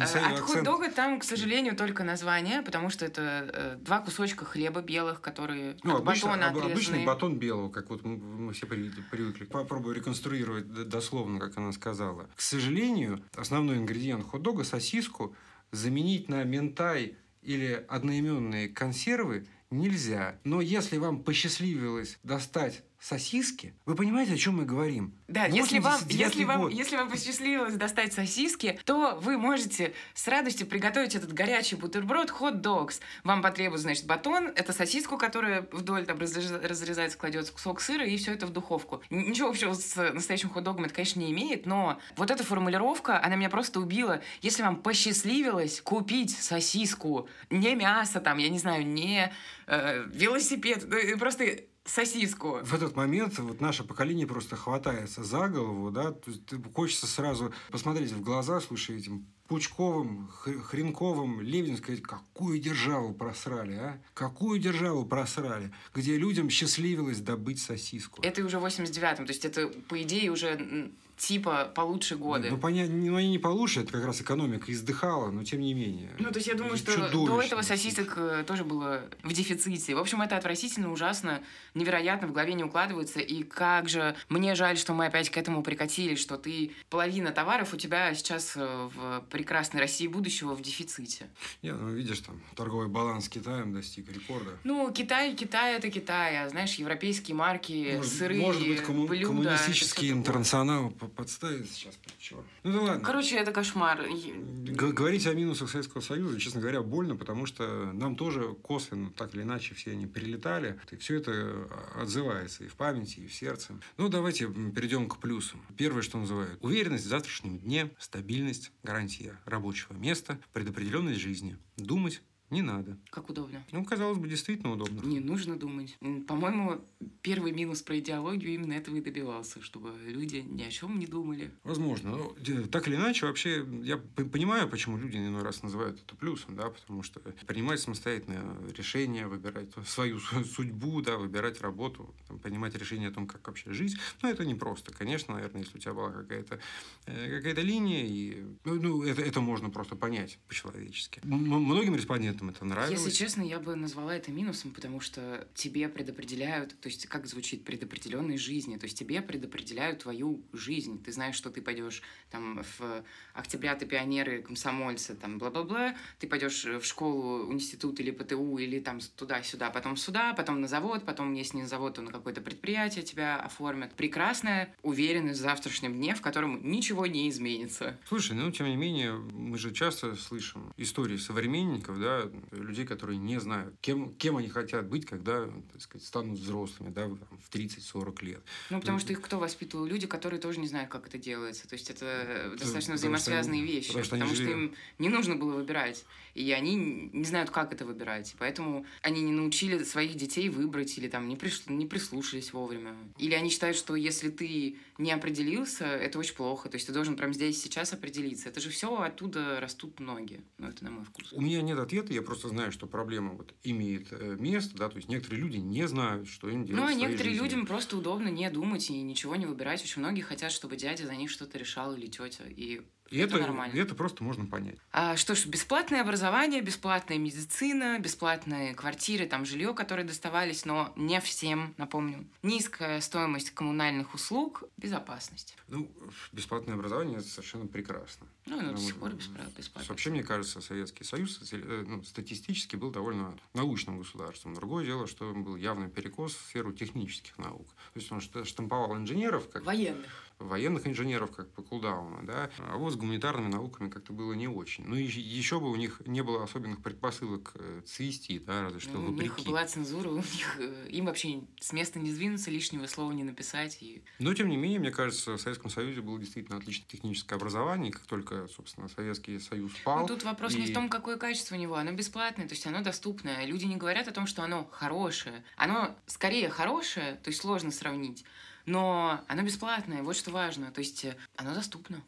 От 0.00 0.40
хот-дога 0.40 0.90
там, 0.90 1.20
к 1.20 1.24
сожалению, 1.24 1.76
только 1.76 2.04
название, 2.04 2.62
потому 2.62 2.90
что 2.90 3.04
это 3.04 3.50
э, 3.52 3.76
два 3.80 4.00
кусочка 4.00 4.44
хлеба 4.44 4.80
белых, 4.80 5.20
которые 5.20 5.76
ну, 5.82 5.96
от 5.96 6.02
обычно, 6.02 6.28
батона 6.28 6.48
отрезаны. 6.48 6.72
Обычный 6.72 7.04
батон 7.04 7.38
белого, 7.38 7.68
как 7.68 7.90
вот 7.90 8.04
мы 8.04 8.52
все 8.52 8.66
привыкли. 8.66 9.44
Попробую 9.44 9.94
реконструировать 9.94 10.88
дословно, 10.88 11.38
как 11.38 11.56
она 11.58 11.72
сказала. 11.72 12.28
К 12.34 12.40
сожалению, 12.40 13.22
основной 13.34 13.76
ингредиент 13.76 14.24
хот-дога, 14.26 14.64
сосиску, 14.64 15.34
заменить 15.70 16.28
на 16.28 16.44
ментай 16.44 17.16
или 17.42 17.84
одноименные 17.88 18.68
консервы 18.68 19.46
нельзя. 19.70 20.38
Но 20.44 20.60
если 20.60 20.96
вам 20.96 21.22
посчастливилось 21.22 22.18
достать 22.22 22.82
сосиски. 23.00 23.74
Вы 23.86 23.94
понимаете, 23.94 24.34
о 24.34 24.36
чем 24.36 24.56
мы 24.56 24.64
говорим? 24.64 25.14
Да, 25.28 25.46
если 25.46 25.78
вам, 25.78 26.00
если, 26.08 26.44
вам, 26.44 26.68
если 26.68 26.96
вам 26.96 27.08
посчастливилось 27.10 27.74
достать 27.74 28.12
сосиски, 28.12 28.78
то 28.84 29.18
вы 29.22 29.38
можете 29.38 29.94
с 30.14 30.26
радостью 30.26 30.66
приготовить 30.66 31.14
этот 31.14 31.32
горячий 31.32 31.76
бутерброд 31.76 32.30
хот-догс. 32.30 33.00
Вам 33.22 33.40
потребуется, 33.40 33.84
значит, 33.84 34.06
батон, 34.06 34.48
это 34.48 34.72
сосиску, 34.72 35.16
которая 35.16 35.68
вдоль 35.70 36.06
там 36.06 36.18
разрезается, 36.18 37.16
кладется 37.16 37.52
кусок 37.52 37.80
сыра, 37.80 38.04
и 38.04 38.16
все 38.16 38.32
это 38.32 38.46
в 38.46 38.50
духовку. 38.50 39.00
Ничего 39.10 39.50
общего 39.50 39.74
с 39.74 39.94
настоящим 40.12 40.50
хот-догом 40.50 40.84
это, 40.84 40.94
конечно, 40.94 41.20
не 41.20 41.30
имеет, 41.30 41.66
но 41.66 42.00
вот 42.16 42.30
эта 42.30 42.42
формулировка, 42.42 43.22
она 43.22 43.36
меня 43.36 43.50
просто 43.50 43.80
убила. 43.80 44.22
Если 44.42 44.62
вам 44.62 44.76
посчастливилось 44.76 45.80
купить 45.80 46.36
сосиску, 46.36 47.28
не 47.48 47.76
мясо 47.76 48.20
там, 48.20 48.38
я 48.38 48.48
не 48.48 48.58
знаю, 48.58 48.84
не 48.84 49.32
э, 49.66 50.04
велосипед, 50.08 50.84
ну, 50.88 51.18
просто 51.18 51.60
сосиску. 51.88 52.60
В 52.62 52.74
этот 52.74 52.96
момент 52.96 53.38
вот 53.38 53.60
наше 53.60 53.84
поколение 53.84 54.26
просто 54.26 54.56
хватается 54.56 55.24
за 55.24 55.48
голову, 55.48 55.90
да, 55.90 56.12
то 56.12 56.30
есть 56.30 56.42
хочется 56.74 57.06
сразу 57.06 57.52
посмотреть 57.70 58.12
в 58.12 58.20
глаза, 58.20 58.60
слушай, 58.60 58.98
этим 58.98 59.26
Пучковым, 59.48 60.28
Хренковым, 60.28 61.40
Левин 61.40 61.78
сказать, 61.78 62.02
какую 62.02 62.58
державу 62.58 63.14
просрали, 63.14 63.74
а? 63.76 64.02
Какую 64.12 64.60
державу 64.60 65.06
просрали, 65.06 65.72
где 65.94 66.18
людям 66.18 66.50
счастливилось 66.50 67.20
добыть 67.20 67.58
сосиску. 67.58 68.20
Это 68.22 68.44
уже 68.44 68.58
в 68.58 68.66
89-м, 68.66 69.24
то 69.24 69.32
есть 69.32 69.46
это, 69.46 69.68
по 69.88 70.02
идее, 70.02 70.30
уже 70.30 70.92
типа 71.18 71.70
получше 71.74 72.16
годы. 72.16 72.50
Ну, 72.50 72.56
понятно, 72.56 72.94
ну, 72.94 73.16
они 73.16 73.28
не 73.28 73.38
получше, 73.38 73.80
это 73.80 73.92
как 73.92 74.04
раз 74.04 74.20
экономика 74.20 74.72
издыхала, 74.72 75.30
но 75.30 75.44
тем 75.44 75.60
не 75.60 75.74
менее. 75.74 76.10
Ну, 76.18 76.30
то 76.30 76.36
есть 76.36 76.48
я 76.48 76.54
думаю, 76.54 76.76
что 76.76 77.10
до 77.10 77.42
этого 77.42 77.62
сосисок 77.62 78.14
э, 78.16 78.44
тоже 78.46 78.64
было 78.64 79.02
в 79.22 79.32
дефиците. 79.32 79.94
В 79.94 79.98
общем, 79.98 80.22
это 80.22 80.36
отвратительно, 80.36 80.92
ужасно, 80.92 81.42
невероятно, 81.74 82.28
в 82.28 82.32
голове 82.32 82.54
не 82.54 82.64
укладывается. 82.64 83.20
И 83.20 83.42
как 83.42 83.88
же 83.88 84.16
мне 84.28 84.54
жаль, 84.54 84.78
что 84.78 84.94
мы 84.94 85.06
опять 85.06 85.30
к 85.30 85.36
этому 85.36 85.62
прикатили, 85.62 86.14
что 86.14 86.38
ты 86.38 86.72
половина 86.88 87.32
товаров 87.32 87.74
у 87.74 87.76
тебя 87.76 88.14
сейчас 88.14 88.54
э, 88.56 88.88
в 88.94 89.24
прекрасной 89.30 89.80
России 89.80 90.06
будущего 90.06 90.54
в 90.54 90.62
дефиците. 90.62 91.28
Не, 91.62 91.72
ну 91.72 91.90
видишь, 91.90 92.20
там 92.20 92.40
торговый 92.54 92.88
баланс 92.88 93.26
с 93.26 93.28
Китаем 93.28 93.72
достиг 93.72 94.10
рекорда. 94.12 94.52
Ну, 94.64 94.90
Китай, 94.92 95.34
Китай 95.34 95.76
это 95.76 95.90
Китай, 95.90 96.44
а 96.44 96.48
знаешь, 96.48 96.74
европейские 96.76 97.34
марки, 97.36 97.94
может, 97.96 98.12
сырые 98.12 98.40
может 98.40 98.66
быть, 98.66 98.80
комму- 98.80 99.06
блюда. 99.06 99.26
Коммунистический 99.26 100.10
интернационал 100.10 100.90
подставить 101.08 101.70
сейчас 101.70 101.94
плечо. 101.96 102.44
Ну 102.62 102.72
да 102.72 102.80
ладно. 102.80 103.04
Короче, 103.04 103.36
это 103.36 103.52
кошмар. 103.52 104.04
Г- 104.08 104.92
говорить 104.92 105.26
о 105.26 105.34
минусах 105.34 105.70
Советского 105.70 106.00
Союза, 106.00 106.38
честно 106.38 106.60
говоря, 106.60 106.82
больно, 106.82 107.16
потому 107.16 107.46
что 107.46 107.92
нам 107.92 108.16
тоже 108.16 108.54
косвенно, 108.62 109.10
так 109.10 109.34
или 109.34 109.42
иначе, 109.42 109.74
все 109.74 109.92
они 109.92 110.06
прилетали. 110.06 110.78
И 110.90 110.96
все 110.96 111.16
это 111.16 111.68
отзывается 111.94 112.64
и 112.64 112.68
в 112.68 112.74
памяти, 112.74 113.20
и 113.20 113.26
в 113.26 113.34
сердце. 113.34 113.78
Ну, 113.96 114.08
давайте 114.08 114.46
перейдем 114.48 115.08
к 115.08 115.18
плюсам. 115.18 115.60
Первое, 115.76 116.02
что 116.02 116.18
называют. 116.18 116.58
Уверенность 116.62 117.04
в 117.04 117.08
завтрашнем 117.08 117.58
дне, 117.58 117.90
стабильность, 117.98 118.72
гарантия 118.82 119.38
рабочего 119.44 119.92
места, 119.94 120.38
предопределенность 120.52 121.20
жизни. 121.20 121.56
Думать 121.76 122.22
не 122.50 122.62
надо. 122.62 122.96
Как 123.10 123.28
удобно. 123.28 123.62
Ну, 123.72 123.84
казалось 123.84 124.18
бы, 124.18 124.28
действительно 124.28 124.72
удобно. 124.72 125.00
Не 125.06 125.20
нужно 125.20 125.56
думать. 125.56 125.96
По-моему, 126.26 126.80
первый 127.22 127.52
минус 127.52 127.82
про 127.82 127.98
идеологию 127.98 128.54
именно 128.54 128.72
этого 128.72 128.96
и 128.96 129.00
добивался, 129.00 129.62
чтобы 129.62 129.90
люди 130.06 130.44
ни 130.48 130.62
о 130.62 130.70
чем 130.70 130.98
не 130.98 131.06
думали. 131.06 131.50
Возможно. 131.64 132.10
Но, 132.10 132.36
так 132.70 132.88
или 132.88 132.96
иначе, 132.96 133.26
вообще, 133.26 133.66
я 133.82 133.98
понимаю, 133.98 134.68
почему 134.68 134.96
люди 134.96 135.16
иной 135.16 135.42
раз 135.42 135.62
называют 135.62 136.00
это 136.00 136.16
плюсом, 136.16 136.56
да, 136.56 136.70
потому 136.70 137.02
что 137.02 137.20
принимать 137.46 137.80
самостоятельное 137.80 138.44
решение, 138.76 139.26
выбирать 139.26 139.68
свою 139.86 140.18
судьбу, 140.18 141.02
да, 141.02 141.16
выбирать 141.18 141.60
работу, 141.60 142.14
там, 142.28 142.38
принимать 142.38 142.74
решение 142.74 143.08
о 143.08 143.12
том, 143.12 143.26
как 143.26 143.46
вообще 143.46 143.72
жить, 143.72 143.96
ну, 144.22 144.30
это 144.30 144.44
непросто. 144.44 144.92
Конечно, 144.92 145.34
наверное, 145.34 145.62
если 145.62 145.76
у 145.76 145.80
тебя 145.80 145.92
была 145.92 146.10
какая-то 146.10 146.60
э, 147.06 147.36
какая 147.36 147.62
линия, 147.62 148.04
и, 148.06 148.44
ну, 148.64 148.80
ну, 148.80 149.02
это, 149.02 149.22
это 149.22 149.40
можно 149.40 149.70
просто 149.70 149.96
понять 149.96 150.38
по-человечески. 150.48 151.20
Многим 151.24 151.94
респондентам 151.94 152.37
этом 152.38 152.50
это 152.50 152.64
нравилось. 152.64 153.04
Если 153.04 153.10
честно, 153.10 153.42
я 153.42 153.58
бы 153.58 153.74
назвала 153.74 154.14
это 154.14 154.30
минусом, 154.30 154.70
потому 154.70 155.00
что 155.00 155.46
тебе 155.54 155.88
предопределяют, 155.88 156.78
то 156.80 156.88
есть 156.88 157.06
как 157.06 157.26
звучит 157.26 157.64
предопределенной 157.64 158.38
жизни, 158.38 158.76
то 158.76 158.84
есть 158.84 158.98
тебе 158.98 159.20
предопределяют 159.20 160.00
твою 160.00 160.42
жизнь. 160.52 161.02
Ты 161.02 161.12
знаешь, 161.12 161.34
что 161.34 161.50
ты 161.50 161.60
пойдешь 161.60 162.02
там 162.30 162.62
в 162.78 163.04
октября 163.34 163.74
ты 163.74 163.86
пионеры, 163.86 164.42
комсомольцы, 164.42 165.14
там 165.14 165.38
бла-бла-бла, 165.38 165.96
ты 166.18 166.26
пойдешь 166.26 166.64
в 166.64 166.84
школу, 166.84 167.52
институт 167.52 168.00
или 168.00 168.10
ПТУ, 168.10 168.58
или 168.58 168.80
там 168.80 169.00
туда-сюда, 169.16 169.70
потом 169.70 169.96
сюда, 169.96 170.34
потом 170.34 170.60
на 170.60 170.68
завод, 170.68 171.04
потом, 171.04 171.34
если 171.34 171.56
не 171.56 171.62
на 171.62 171.68
завод, 171.68 171.94
то 171.94 172.02
на 172.02 172.10
какое-то 172.10 172.40
предприятие 172.40 173.04
тебя 173.04 173.36
оформят. 173.40 173.94
Прекрасная 173.94 174.74
уверенность 174.82 175.40
в 175.40 175.42
завтрашнем 175.42 175.94
дне, 175.94 176.14
в 176.14 176.20
котором 176.20 176.70
ничего 176.70 177.06
не 177.06 177.28
изменится. 177.28 177.98
Слушай, 178.06 178.36
ну, 178.36 178.50
тем 178.50 178.66
не 178.66 178.76
менее, 178.76 179.12
мы 179.12 179.58
же 179.58 179.72
часто 179.72 180.14
слышим 180.14 180.72
истории 180.76 181.16
современников, 181.16 182.00
да, 182.00 182.27
людей, 182.50 182.84
которые 182.84 183.18
не 183.18 183.38
знают, 183.40 183.74
кем, 183.80 184.14
кем 184.14 184.36
они 184.36 184.48
хотят 184.48 184.86
быть, 184.86 185.06
когда, 185.06 185.46
так 185.72 185.80
сказать, 185.80 186.06
станут 186.06 186.38
взрослыми, 186.38 186.90
да, 186.90 187.06
в 187.08 187.50
30-40 187.50 188.24
лет. 188.24 188.42
Ну, 188.70 188.80
потому 188.80 188.98
что 188.98 189.12
их 189.12 189.20
кто 189.20 189.38
воспитывал? 189.38 189.84
Люди, 189.84 190.06
которые 190.06 190.40
тоже 190.40 190.60
не 190.60 190.68
знают, 190.68 190.90
как 190.90 191.06
это 191.06 191.18
делается. 191.18 191.68
То 191.68 191.74
есть, 191.74 191.90
это 191.90 192.54
достаточно 192.58 192.94
взаимосвязанные 192.94 193.62
они, 193.62 193.72
вещи, 193.72 193.88
потому, 193.88 194.04
что, 194.04 194.16
потому 194.16 194.34
что 194.34 194.44
им 194.44 194.74
не 194.98 195.08
нужно 195.08 195.36
было 195.36 195.54
выбирать, 195.54 196.04
и 196.34 196.52
они 196.52 196.76
не 197.12 197.24
знают, 197.24 197.50
как 197.50 197.72
это 197.72 197.84
выбирать, 197.84 198.34
поэтому 198.38 198.86
они 199.02 199.22
не 199.22 199.32
научили 199.32 199.82
своих 199.84 200.14
детей 200.14 200.48
выбрать 200.48 200.96
или 200.98 201.08
там 201.08 201.28
не, 201.28 201.36
приш... 201.36 201.66
не 201.66 201.86
прислушались 201.86 202.52
вовремя. 202.52 202.96
Или 203.18 203.34
они 203.34 203.50
считают, 203.50 203.76
что 203.76 203.96
если 203.96 204.30
ты 204.30 204.76
не 204.98 205.12
определился, 205.12 205.84
это 205.84 206.18
очень 206.18 206.34
плохо, 206.34 206.68
то 206.68 206.74
есть 206.74 206.86
ты 206.86 206.92
должен 206.92 207.16
прямо 207.16 207.32
здесь 207.32 207.62
сейчас 207.62 207.92
определиться. 207.92 208.48
Это 208.48 208.60
же 208.60 208.70
все 208.70 209.00
оттуда 209.00 209.60
растут 209.60 210.00
ноги, 210.00 210.44
ну 210.58 210.68
это 210.68 210.84
на 210.84 210.90
мой 210.90 211.04
вкус. 211.04 211.32
У 211.32 211.40
меня 211.40 211.62
нет 211.62 211.78
ответа, 211.78 212.12
я 212.12 212.22
просто 212.22 212.48
знаю, 212.48 212.72
что 212.72 212.86
проблема 212.86 213.34
вот 213.34 213.54
имеет 213.62 214.08
э, 214.10 214.36
место, 214.38 214.76
да, 214.76 214.88
то 214.88 214.96
есть 214.96 215.08
некоторые 215.08 215.40
люди 215.40 215.56
не 215.56 215.86
знают, 215.86 216.28
что 216.28 216.48
им 216.48 216.64
делать. 216.64 216.82
Ну, 216.82 216.86
а 216.88 216.92
некоторые 216.92 217.34
жизни. 217.34 217.44
людям 217.44 217.66
просто 217.66 217.96
удобно 217.96 218.28
не 218.28 218.50
думать 218.50 218.90
и 218.90 219.00
ничего 219.00 219.36
не 219.36 219.46
выбирать. 219.46 219.82
Очень 219.82 220.02
многие 220.02 220.22
хотят, 220.22 220.50
чтобы 220.50 220.76
дядя 220.76 221.06
за 221.06 221.14
них 221.14 221.30
что-то 221.30 221.58
решал 221.58 221.94
или 221.94 222.06
тетя. 222.06 222.44
И 222.48 222.82
и 223.10 223.18
это, 223.18 223.36
это 223.36 223.46
нормально. 223.46 223.74
И 223.74 223.78
это 223.78 223.94
просто 223.94 224.22
можно 224.22 224.44
понять. 224.46 224.76
А, 224.92 225.16
что 225.16 225.34
ж, 225.34 225.46
бесплатное 225.46 226.02
образование, 226.02 226.60
бесплатная 226.60 227.18
медицина, 227.18 227.98
бесплатные 227.98 228.74
квартиры, 228.74 229.26
там 229.26 229.44
жилье, 229.44 229.74
которые 229.74 230.06
доставались, 230.06 230.64
но 230.64 230.92
не 230.96 231.20
всем, 231.20 231.74
напомню. 231.78 232.26
Низкая 232.42 233.00
стоимость 233.00 233.50
коммунальных 233.50 234.14
услуг, 234.14 234.64
безопасность. 234.76 235.56
Ну, 235.68 235.90
бесплатное 236.32 236.74
образование 236.74 237.18
это 237.18 237.28
совершенно 237.28 237.66
прекрасно. 237.66 238.26
Ну, 238.46 238.58
оно 238.58 238.72
до 238.72 238.80
сих 238.80 238.96
пор 238.96 239.12
бесплатно. 239.12 239.88
Вообще, 239.88 240.10
мне 240.10 240.22
кажется, 240.22 240.60
Советский 240.60 241.04
Союз 241.04 241.40
э, 241.52 241.84
ну, 241.86 242.02
статистически 242.02 242.76
был 242.76 242.90
довольно 242.90 243.38
научным 243.54 243.98
государством. 243.98 244.54
Другое 244.54 244.84
дело, 244.84 245.06
что 245.06 245.32
был 245.32 245.56
явный 245.56 245.88
перекос 245.88 246.34
в 246.34 246.46
сферу 246.46 246.72
технических 246.72 247.36
наук. 247.38 247.68
То 247.94 248.00
есть 248.00 248.10
он 248.10 248.20
штамповал 248.20 248.96
инженеров 248.96 249.48
как... 249.50 249.64
Военных 249.64 250.27
военных 250.38 250.86
инженеров, 250.86 251.32
как 251.32 251.50
по 251.52 251.62
кулдауну, 251.62 252.22
да, 252.24 252.50
а 252.58 252.76
вот 252.76 252.92
с 252.92 252.96
гуманитарными 252.96 253.48
науками 253.50 253.88
как-то 253.88 254.12
было 254.12 254.32
не 254.34 254.48
очень. 254.48 254.84
Ну, 254.84 254.96
и 254.96 255.02
еще 255.04 255.60
бы 255.60 255.70
у 255.70 255.76
них 255.76 256.00
не 256.06 256.22
было 256.22 256.44
особенных 256.44 256.82
предпосылок 256.82 257.52
э, 257.54 257.82
цвести, 257.84 258.38
да, 258.38 258.62
разве 258.62 258.80
что 258.80 258.92
Ну, 258.98 259.08
у 259.08 259.12
них 259.12 259.30
вопреки. 259.32 259.48
была 259.48 259.66
цензура, 259.66 260.08
у 260.10 260.16
них 260.16 260.56
э, 260.60 260.88
им 260.90 261.06
вообще 261.06 261.42
с 261.60 261.72
места 261.72 261.98
не 261.98 262.10
сдвинуться, 262.12 262.50
лишнего 262.50 262.86
слова 262.86 263.12
не 263.12 263.24
написать. 263.24 263.78
И... 263.82 264.02
Но, 264.18 264.32
тем 264.34 264.48
не 264.48 264.56
менее, 264.56 264.78
мне 264.78 264.90
кажется, 264.90 265.32
в 265.36 265.40
Советском 265.40 265.70
Союзе 265.70 266.00
было 266.00 266.18
действительно 266.18 266.58
отличное 266.58 266.88
техническое 266.88 267.34
образование, 267.36 267.92
как 267.92 268.02
только, 268.06 268.46
собственно, 268.48 268.88
Советский 268.88 269.38
Союз 269.40 269.72
пал... 269.84 270.00
Ну, 270.02 270.06
тут 270.06 270.22
вопрос 270.24 270.54
не 270.54 270.66
и- 270.66 270.70
в 270.70 270.74
том, 270.74 270.88
какое 270.88 271.16
качество 271.16 271.54
у 271.54 271.58
него. 271.58 271.74
Оно 271.76 271.92
бесплатное, 271.92 272.46
то 272.46 272.54
есть 272.54 272.66
оно 272.66 272.82
доступное. 272.82 273.44
Люди 273.44 273.64
не 273.64 273.76
говорят 273.76 274.08
о 274.08 274.12
том, 274.12 274.26
что 274.26 274.42
оно 274.42 274.68
хорошее. 274.70 275.44
Оно 275.56 275.96
скорее 276.06 276.48
хорошее, 276.48 277.16
то 277.22 277.28
есть 277.30 277.40
сложно 277.40 277.70
сравнить, 277.70 278.24
но 278.68 279.24
оно 279.28 279.42
бесплатное, 279.42 280.02
вот 280.02 280.14
что 280.14 280.30
важно. 280.30 280.70
То 280.70 280.80
есть 280.80 281.04
э, 281.04 281.16
оно 281.36 281.54
доступно. 281.54 282.02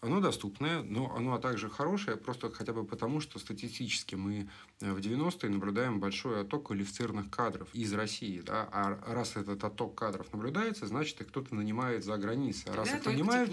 Оно 0.00 0.20
доступное, 0.20 0.82
но 0.82 1.14
оно 1.14 1.38
также 1.38 1.68
хорошее, 1.68 2.16
просто 2.16 2.50
хотя 2.50 2.72
бы 2.72 2.84
потому, 2.84 3.20
что 3.20 3.38
статистически 3.38 4.14
мы 4.14 4.48
в 4.80 4.98
90-е 4.98 5.50
наблюдаем 5.50 6.00
большой 6.00 6.42
отток 6.42 6.66
квалифицированных 6.66 7.30
кадров 7.30 7.68
из 7.72 7.94
России. 7.94 8.42
Да? 8.42 8.68
А 8.70 8.98
раз 9.06 9.36
этот 9.36 9.64
отток 9.64 9.94
кадров 9.94 10.30
наблюдается, 10.32 10.86
значит, 10.86 11.18
их 11.22 11.28
кто-то 11.28 11.54
нанимает 11.54 12.04
за 12.04 12.18
границей. 12.18 12.70
А 12.70 12.76
раз 12.76 12.90
Тогда 12.90 13.10
их 13.10 13.16
нанимают, 13.16 13.50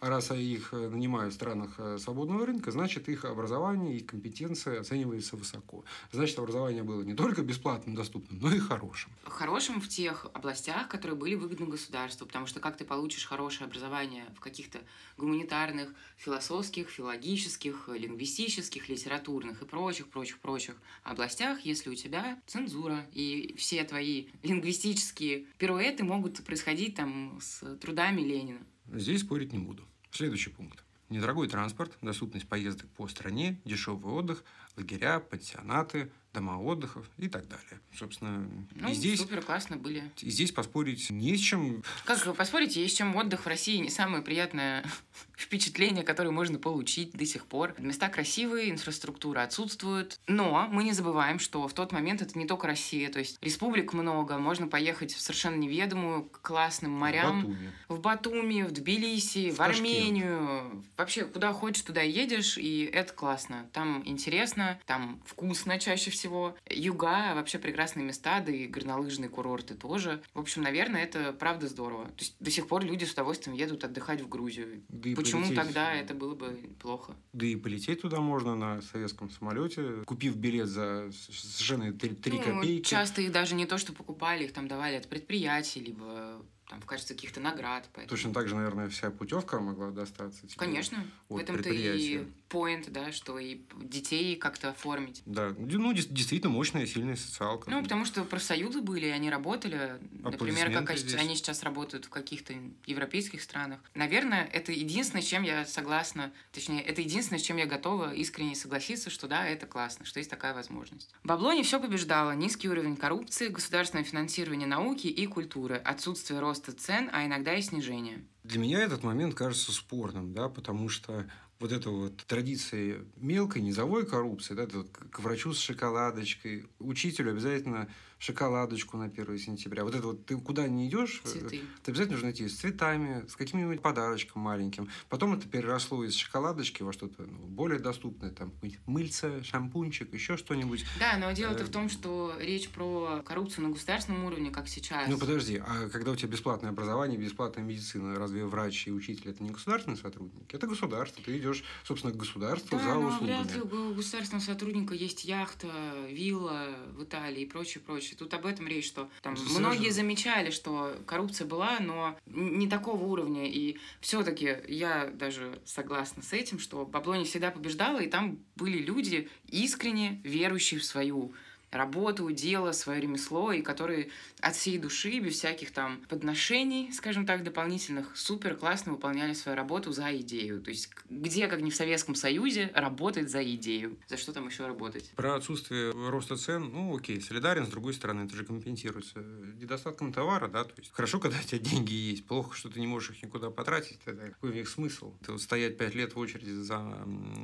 а 0.00 0.08
раз 0.10 0.30
их 0.30 0.74
э, 0.74 0.88
нанимают 0.88 1.32
в 1.32 1.36
странах 1.36 1.74
э, 1.78 1.96
свободного 1.98 2.44
рынка, 2.44 2.70
значит, 2.70 3.08
их 3.08 3.24
образование 3.24 3.96
и 3.96 4.00
компетенция 4.00 4.80
оцениваются 4.80 5.36
высоко. 5.36 5.84
Значит, 6.12 6.38
образование 6.38 6.82
было 6.82 7.02
не 7.02 7.14
только 7.14 7.42
бесплатным, 7.42 7.94
доступным, 7.94 8.38
но 8.38 8.54
и 8.54 8.58
хорошим. 8.58 9.10
Хорошим 9.24 9.80
в 9.80 9.88
тех 9.88 10.26
областях, 10.34 10.88
которые 10.88 11.16
были 11.16 11.34
выгодны 11.34 11.66
государству, 11.66 12.26
потому 12.26 12.46
что 12.46 12.60
как 12.60 12.76
ты 12.76 12.84
получишь 12.84 13.26
хорошее 13.26 13.68
образование 13.68 14.26
в 14.36 14.40
каких-то 14.40 14.80
гуманитарных, 15.16 15.94
философских, 16.18 16.90
филологических, 16.90 17.88
лингвистических, 17.88 18.88
литературных 18.90 19.62
и 19.62 19.64
прочих, 19.64 20.08
прочих, 20.08 20.38
прочих 20.38 20.57
областях, 21.04 21.60
если 21.60 21.90
у 21.90 21.94
тебя 21.94 22.40
цензура 22.46 23.06
и 23.12 23.54
все 23.56 23.84
твои 23.84 24.26
лингвистические 24.42 25.46
пируэты 25.58 26.04
могут 26.04 26.44
происходить 26.44 26.94
там 26.94 27.38
с 27.40 27.76
трудами 27.76 28.20
Ленина. 28.20 28.60
Здесь 28.92 29.20
спорить 29.20 29.52
не 29.52 29.58
буду. 29.58 29.84
Следующий 30.10 30.50
пункт. 30.50 30.82
Недорогой 31.08 31.48
транспорт, 31.48 31.96
доступность 32.02 32.46
поездок 32.48 32.86
по 32.90 33.08
стране, 33.08 33.58
дешевый 33.64 34.12
отдых, 34.12 34.44
лагеря, 34.76 35.20
пансионаты, 35.20 36.10
дома 36.38 36.58
отдыхов 36.58 37.04
и 37.18 37.28
так 37.28 37.48
далее. 37.48 37.80
Собственно, 37.96 38.48
Ну, 38.74 38.88
и 38.88 38.94
здесь, 38.94 39.18
супер 39.20 39.42
классно 39.42 39.76
были. 39.76 40.02
и 40.20 40.30
здесь 40.30 40.52
поспорить 40.52 41.10
не 41.10 41.36
с 41.36 41.40
чем. 41.40 41.82
Как 42.04 42.24
вы 42.26 42.34
поспорите, 42.34 42.80
есть 42.80 42.96
чем 42.96 43.14
отдых 43.16 43.44
в 43.44 43.46
России 43.48 43.76
не 43.78 43.90
самое 43.90 44.22
приятное 44.22 44.84
впечатление, 45.36 46.04
которое 46.04 46.30
можно 46.30 46.58
получить 46.58 47.12
до 47.12 47.26
сих 47.26 47.46
пор. 47.46 47.74
Места 47.78 48.08
красивые, 48.08 48.70
инфраструктура 48.70 49.42
отсутствует. 49.42 50.20
Но 50.26 50.68
мы 50.70 50.84
не 50.84 50.92
забываем, 50.92 51.38
что 51.38 51.66
в 51.66 51.72
тот 51.74 51.92
момент 51.92 52.22
это 52.22 52.38
не 52.38 52.46
только 52.46 52.66
Россия. 52.66 53.10
То 53.10 53.18
есть 53.18 53.38
республик 53.42 53.92
много, 53.92 54.38
можно 54.38 54.68
поехать 54.68 55.12
в 55.12 55.20
совершенно 55.20 55.56
неведомую, 55.56 56.24
к 56.24 56.40
классным 56.42 56.92
морям. 56.92 57.40
Батуми. 57.42 57.72
В 57.88 58.00
Батуми, 58.00 58.62
в 58.62 58.72
Тбилиси, 58.72 59.50
В 59.50 59.56
в. 59.56 59.60
Армению. 59.60 60.84
Вообще, 60.96 61.24
куда 61.24 61.52
хочешь, 61.52 61.82
туда 61.82 62.02
едешь, 62.02 62.58
и 62.58 62.84
это 62.84 63.12
классно. 63.12 63.68
Там 63.72 64.02
интересно, 64.04 64.78
там 64.86 65.20
вкусно 65.26 65.78
чаще 65.78 66.10
всего. 66.10 66.27
Юга 66.68 67.34
вообще 67.34 67.58
прекрасные 67.58 68.04
места, 68.04 68.40
да 68.40 68.52
и 68.52 68.66
горнолыжные 68.66 69.28
курорты 69.28 69.74
тоже. 69.74 70.22
В 70.34 70.40
общем, 70.40 70.62
наверное, 70.62 71.02
это 71.04 71.32
правда 71.32 71.68
здорово. 71.68 72.06
То 72.06 72.20
есть 72.20 72.36
до 72.40 72.50
сих 72.50 72.66
пор 72.68 72.84
люди 72.84 73.04
с 73.04 73.12
удовольствием 73.12 73.56
едут 73.56 73.84
отдыхать 73.84 74.20
в 74.20 74.28
Грузию. 74.28 74.82
Да 74.88 75.10
Почему 75.16 75.42
полететь- 75.42 75.56
тогда 75.56 75.94
это 75.94 76.14
было 76.14 76.34
бы 76.34 76.58
плохо? 76.80 77.14
Да 77.32 77.46
и 77.46 77.56
полететь 77.56 78.02
туда 78.02 78.20
можно 78.20 78.54
на 78.54 78.82
советском 78.82 79.30
самолете, 79.30 80.02
купив 80.06 80.36
билет 80.36 80.68
за 80.68 81.10
совершенно 81.12 81.92
3, 81.92 82.16
Ну, 82.26 82.42
копейки. 82.42 82.88
часто 82.88 83.22
их 83.22 83.32
даже 83.32 83.54
не 83.54 83.66
то, 83.66 83.78
что 83.78 83.92
покупали, 83.92 84.44
их 84.44 84.52
там 84.52 84.68
давали 84.68 84.96
от 84.96 85.08
предприятий, 85.08 85.80
либо 85.80 86.42
там 86.68 86.82
в 86.82 86.86
качестве 86.86 87.16
каких-то 87.16 87.40
наград. 87.40 87.88
Поэтому... 87.94 88.08
Точно 88.14 88.32
так 88.34 88.46
же, 88.46 88.54
наверное, 88.54 88.90
вся 88.90 89.10
путевка 89.10 89.58
могла 89.58 89.90
достаться. 89.90 90.46
тебе 90.46 90.56
Конечно. 90.58 91.02
В 91.30 91.38
этом-то 91.38 91.70
и 91.70 92.24
поинт, 92.48 92.90
да, 92.90 93.12
что 93.12 93.38
и 93.38 93.60
детей 93.76 94.36
как-то 94.36 94.70
оформить. 94.70 95.22
Да, 95.26 95.54
ну, 95.58 95.92
действительно 95.92 96.52
мощная, 96.52 96.86
сильная 96.86 97.16
социалка. 97.16 97.70
Ну, 97.70 97.82
потому 97.82 98.04
что 98.04 98.24
профсоюзы 98.24 98.80
были, 98.80 99.06
и 99.06 99.10
они 99.10 99.30
работали. 99.30 99.98
Например, 100.12 100.72
как 100.72 100.96
здесь. 100.96 101.14
они 101.14 101.36
сейчас 101.36 101.62
работают 101.62 102.06
в 102.06 102.10
каких-то 102.10 102.54
европейских 102.86 103.42
странах. 103.42 103.80
Наверное, 103.94 104.44
это 104.52 104.72
единственное, 104.72 105.22
с 105.22 105.26
чем 105.26 105.42
я 105.42 105.64
согласна, 105.66 106.32
точнее, 106.52 106.80
это 106.82 107.00
единственное, 107.00 107.38
с 107.38 107.42
чем 107.42 107.56
я 107.56 107.66
готова 107.66 108.14
искренне 108.14 108.54
согласиться, 108.54 109.10
что 109.10 109.28
да, 109.28 109.46
это 109.46 109.66
классно, 109.66 110.04
что 110.04 110.18
есть 110.18 110.30
такая 110.30 110.54
возможность. 110.54 111.14
Бабло 111.24 111.52
не 111.52 111.62
все 111.62 111.80
побеждало. 111.80 112.32
Низкий 112.32 112.68
уровень 112.68 112.96
коррупции, 112.96 113.48
государственное 113.48 114.04
финансирование 114.04 114.66
науки 114.66 115.06
и 115.06 115.26
культуры, 115.26 115.76
отсутствие 115.76 116.40
роста 116.40 116.72
цен, 116.72 117.10
а 117.12 117.26
иногда 117.26 117.54
и 117.54 117.62
снижение. 117.62 118.24
Для 118.44 118.60
меня 118.60 118.80
этот 118.80 119.02
момент 119.02 119.34
кажется 119.34 119.72
спорным, 119.72 120.32
да, 120.32 120.48
потому 120.48 120.88
что 120.88 121.28
вот 121.60 121.72
эта 121.72 121.90
вот 121.90 122.16
традиция 122.26 123.04
мелкой 123.16 123.62
низовой 123.62 124.06
коррупции, 124.06 124.54
да, 124.54 124.66
к 124.66 125.20
врачу 125.20 125.52
с 125.52 125.58
шоколадочкой, 125.58 126.66
учителю 126.78 127.32
обязательно 127.32 127.88
шоколадочку 128.18 128.96
на 128.96 129.04
1 129.04 129.38
сентября. 129.38 129.84
Вот 129.84 129.94
это 129.94 130.06
вот 130.06 130.26
ты 130.26 130.36
куда 130.36 130.66
не 130.68 130.88
идешь, 130.88 131.22
э, 131.24 131.28
Цветы. 131.28 131.60
ты 131.82 131.90
обязательно 131.90 132.16
нужно 132.16 132.30
идти 132.30 132.48
с 132.48 132.56
цветами, 132.56 133.26
с 133.28 133.36
каким-нибудь 133.36 133.80
подарочком 133.80 134.42
маленьким. 134.42 134.88
Потом 135.08 135.34
это 135.34 135.48
переросло 135.48 136.04
из 136.04 136.14
шоколадочки 136.14 136.82
во 136.82 136.92
что-то 136.92 137.22
ну, 137.22 137.46
более 137.46 137.78
доступное, 137.78 138.30
там 138.30 138.52
мыльце, 138.86 139.42
шампунчик, 139.42 140.12
еще 140.12 140.36
что-нибудь. 140.36 140.84
Да, 140.98 141.16
но 141.18 141.32
дело-то 141.32 141.62
Э, 141.62 141.66
в 141.66 141.70
том, 141.70 141.88
что 141.88 142.34
речь 142.38 142.68
про 142.68 143.22
коррупцию 143.24 143.64
на 143.64 143.70
государственном 143.70 144.24
уровне, 144.24 144.50
как 144.50 144.68
сейчас. 144.68 145.08
Ну 145.08 145.18
подожди, 145.18 145.56
а 145.64 145.88
когда 145.88 146.12
у 146.12 146.16
тебя 146.16 146.28
бесплатное 146.28 146.70
образование, 146.70 147.18
бесплатная 147.18 147.64
медицина, 147.64 148.16
разве 148.16 148.44
врач 148.44 148.86
и 148.86 148.92
учитель 148.92 149.30
это 149.30 149.42
не 149.42 149.50
государственные 149.50 149.98
сотрудники? 149.98 150.54
Это 150.54 150.66
государство. 150.66 151.22
Ты 151.22 151.38
идешь, 151.38 151.64
собственно, 151.84 152.12
к 152.12 152.16
государству 152.16 152.78
Да, 152.78 152.84
за 152.84 152.94
но 152.94 153.08
услугами. 153.08 153.26
вряд 153.26 153.54
ли 153.54 153.60
у 153.60 153.94
государственного 153.94 154.44
сотрудника 154.44 154.94
есть 154.94 155.24
яхта, 155.24 155.68
вилла 156.10 156.76
в 156.92 157.04
Италии 157.04 157.42
и 157.42 157.46
прочее, 157.46 157.82
прочее. 157.84 158.07
Тут 158.14 158.34
об 158.34 158.46
этом 158.46 158.66
речь, 158.68 158.86
что 158.86 159.10
там 159.22 159.36
Слушай, 159.36 159.58
многие 159.58 159.90
замечали, 159.90 160.50
что 160.50 160.96
коррупция 161.06 161.46
была, 161.46 161.78
но 161.80 162.18
не 162.26 162.68
такого 162.68 163.02
уровня. 163.04 163.48
И 163.48 163.78
все-таки 164.00 164.56
я 164.68 165.06
даже 165.06 165.60
согласна 165.64 166.22
с 166.22 166.32
этим, 166.32 166.58
что 166.58 166.84
бабло 166.86 167.16
не 167.16 167.24
всегда 167.24 167.50
побеждало, 167.50 168.00
и 168.00 168.08
там 168.08 168.38
были 168.56 168.78
люди 168.78 169.28
искренне 169.46 170.20
верующие 170.24 170.80
в 170.80 170.84
свою 170.84 171.34
работу, 171.70 172.30
дело, 172.30 172.72
свое 172.72 173.00
ремесло, 173.00 173.52
и 173.52 173.62
которые 173.62 174.08
от 174.40 174.54
всей 174.56 174.78
души, 174.78 175.18
без 175.20 175.34
всяких 175.34 175.70
там 175.72 176.00
подношений, 176.08 176.90
скажем 176.92 177.26
так, 177.26 177.42
дополнительных, 177.44 178.16
супер 178.16 178.56
классно 178.56 178.92
выполняли 178.92 179.34
свою 179.34 179.56
работу 179.56 179.92
за 179.92 180.16
идею. 180.18 180.60
То 180.62 180.70
есть 180.70 180.90
где, 181.10 181.46
как 181.48 181.60
не 181.60 181.70
в 181.70 181.76
Советском 181.76 182.14
Союзе, 182.14 182.70
работать 182.74 183.30
за 183.30 183.42
идею? 183.54 183.98
За 184.08 184.16
что 184.16 184.32
там 184.32 184.46
еще 184.48 184.66
работать? 184.66 185.10
Про 185.16 185.36
отсутствие 185.36 185.92
роста 186.10 186.36
цен, 186.36 186.70
ну 186.72 186.96
окей, 186.96 187.20
солидарен, 187.20 187.66
с 187.66 187.70
другой 187.70 187.94
стороны, 187.94 188.24
это 188.26 188.34
же 188.36 188.44
компенсируется 188.44 189.18
недостатком 189.20 190.12
товара, 190.12 190.48
да, 190.48 190.64
то 190.64 190.72
есть 190.76 190.90
хорошо, 190.92 191.18
когда 191.20 191.38
у 191.38 191.42
тебя 191.42 191.58
деньги 191.58 191.92
есть, 191.92 192.26
плохо, 192.26 192.56
что 192.56 192.68
ты 192.68 192.80
не 192.80 192.86
можешь 192.86 193.10
их 193.10 193.22
никуда 193.22 193.50
потратить, 193.50 193.98
тогда 194.04 194.28
какой 194.28 194.50
в 194.52 194.54
них 194.54 194.68
смысл? 194.68 195.12
Ты 195.24 195.32
вот 195.32 195.42
стоять 195.42 195.76
пять 195.76 195.94
лет 195.94 196.14
в 196.14 196.18
очереди 196.18 196.50
за 196.50 196.78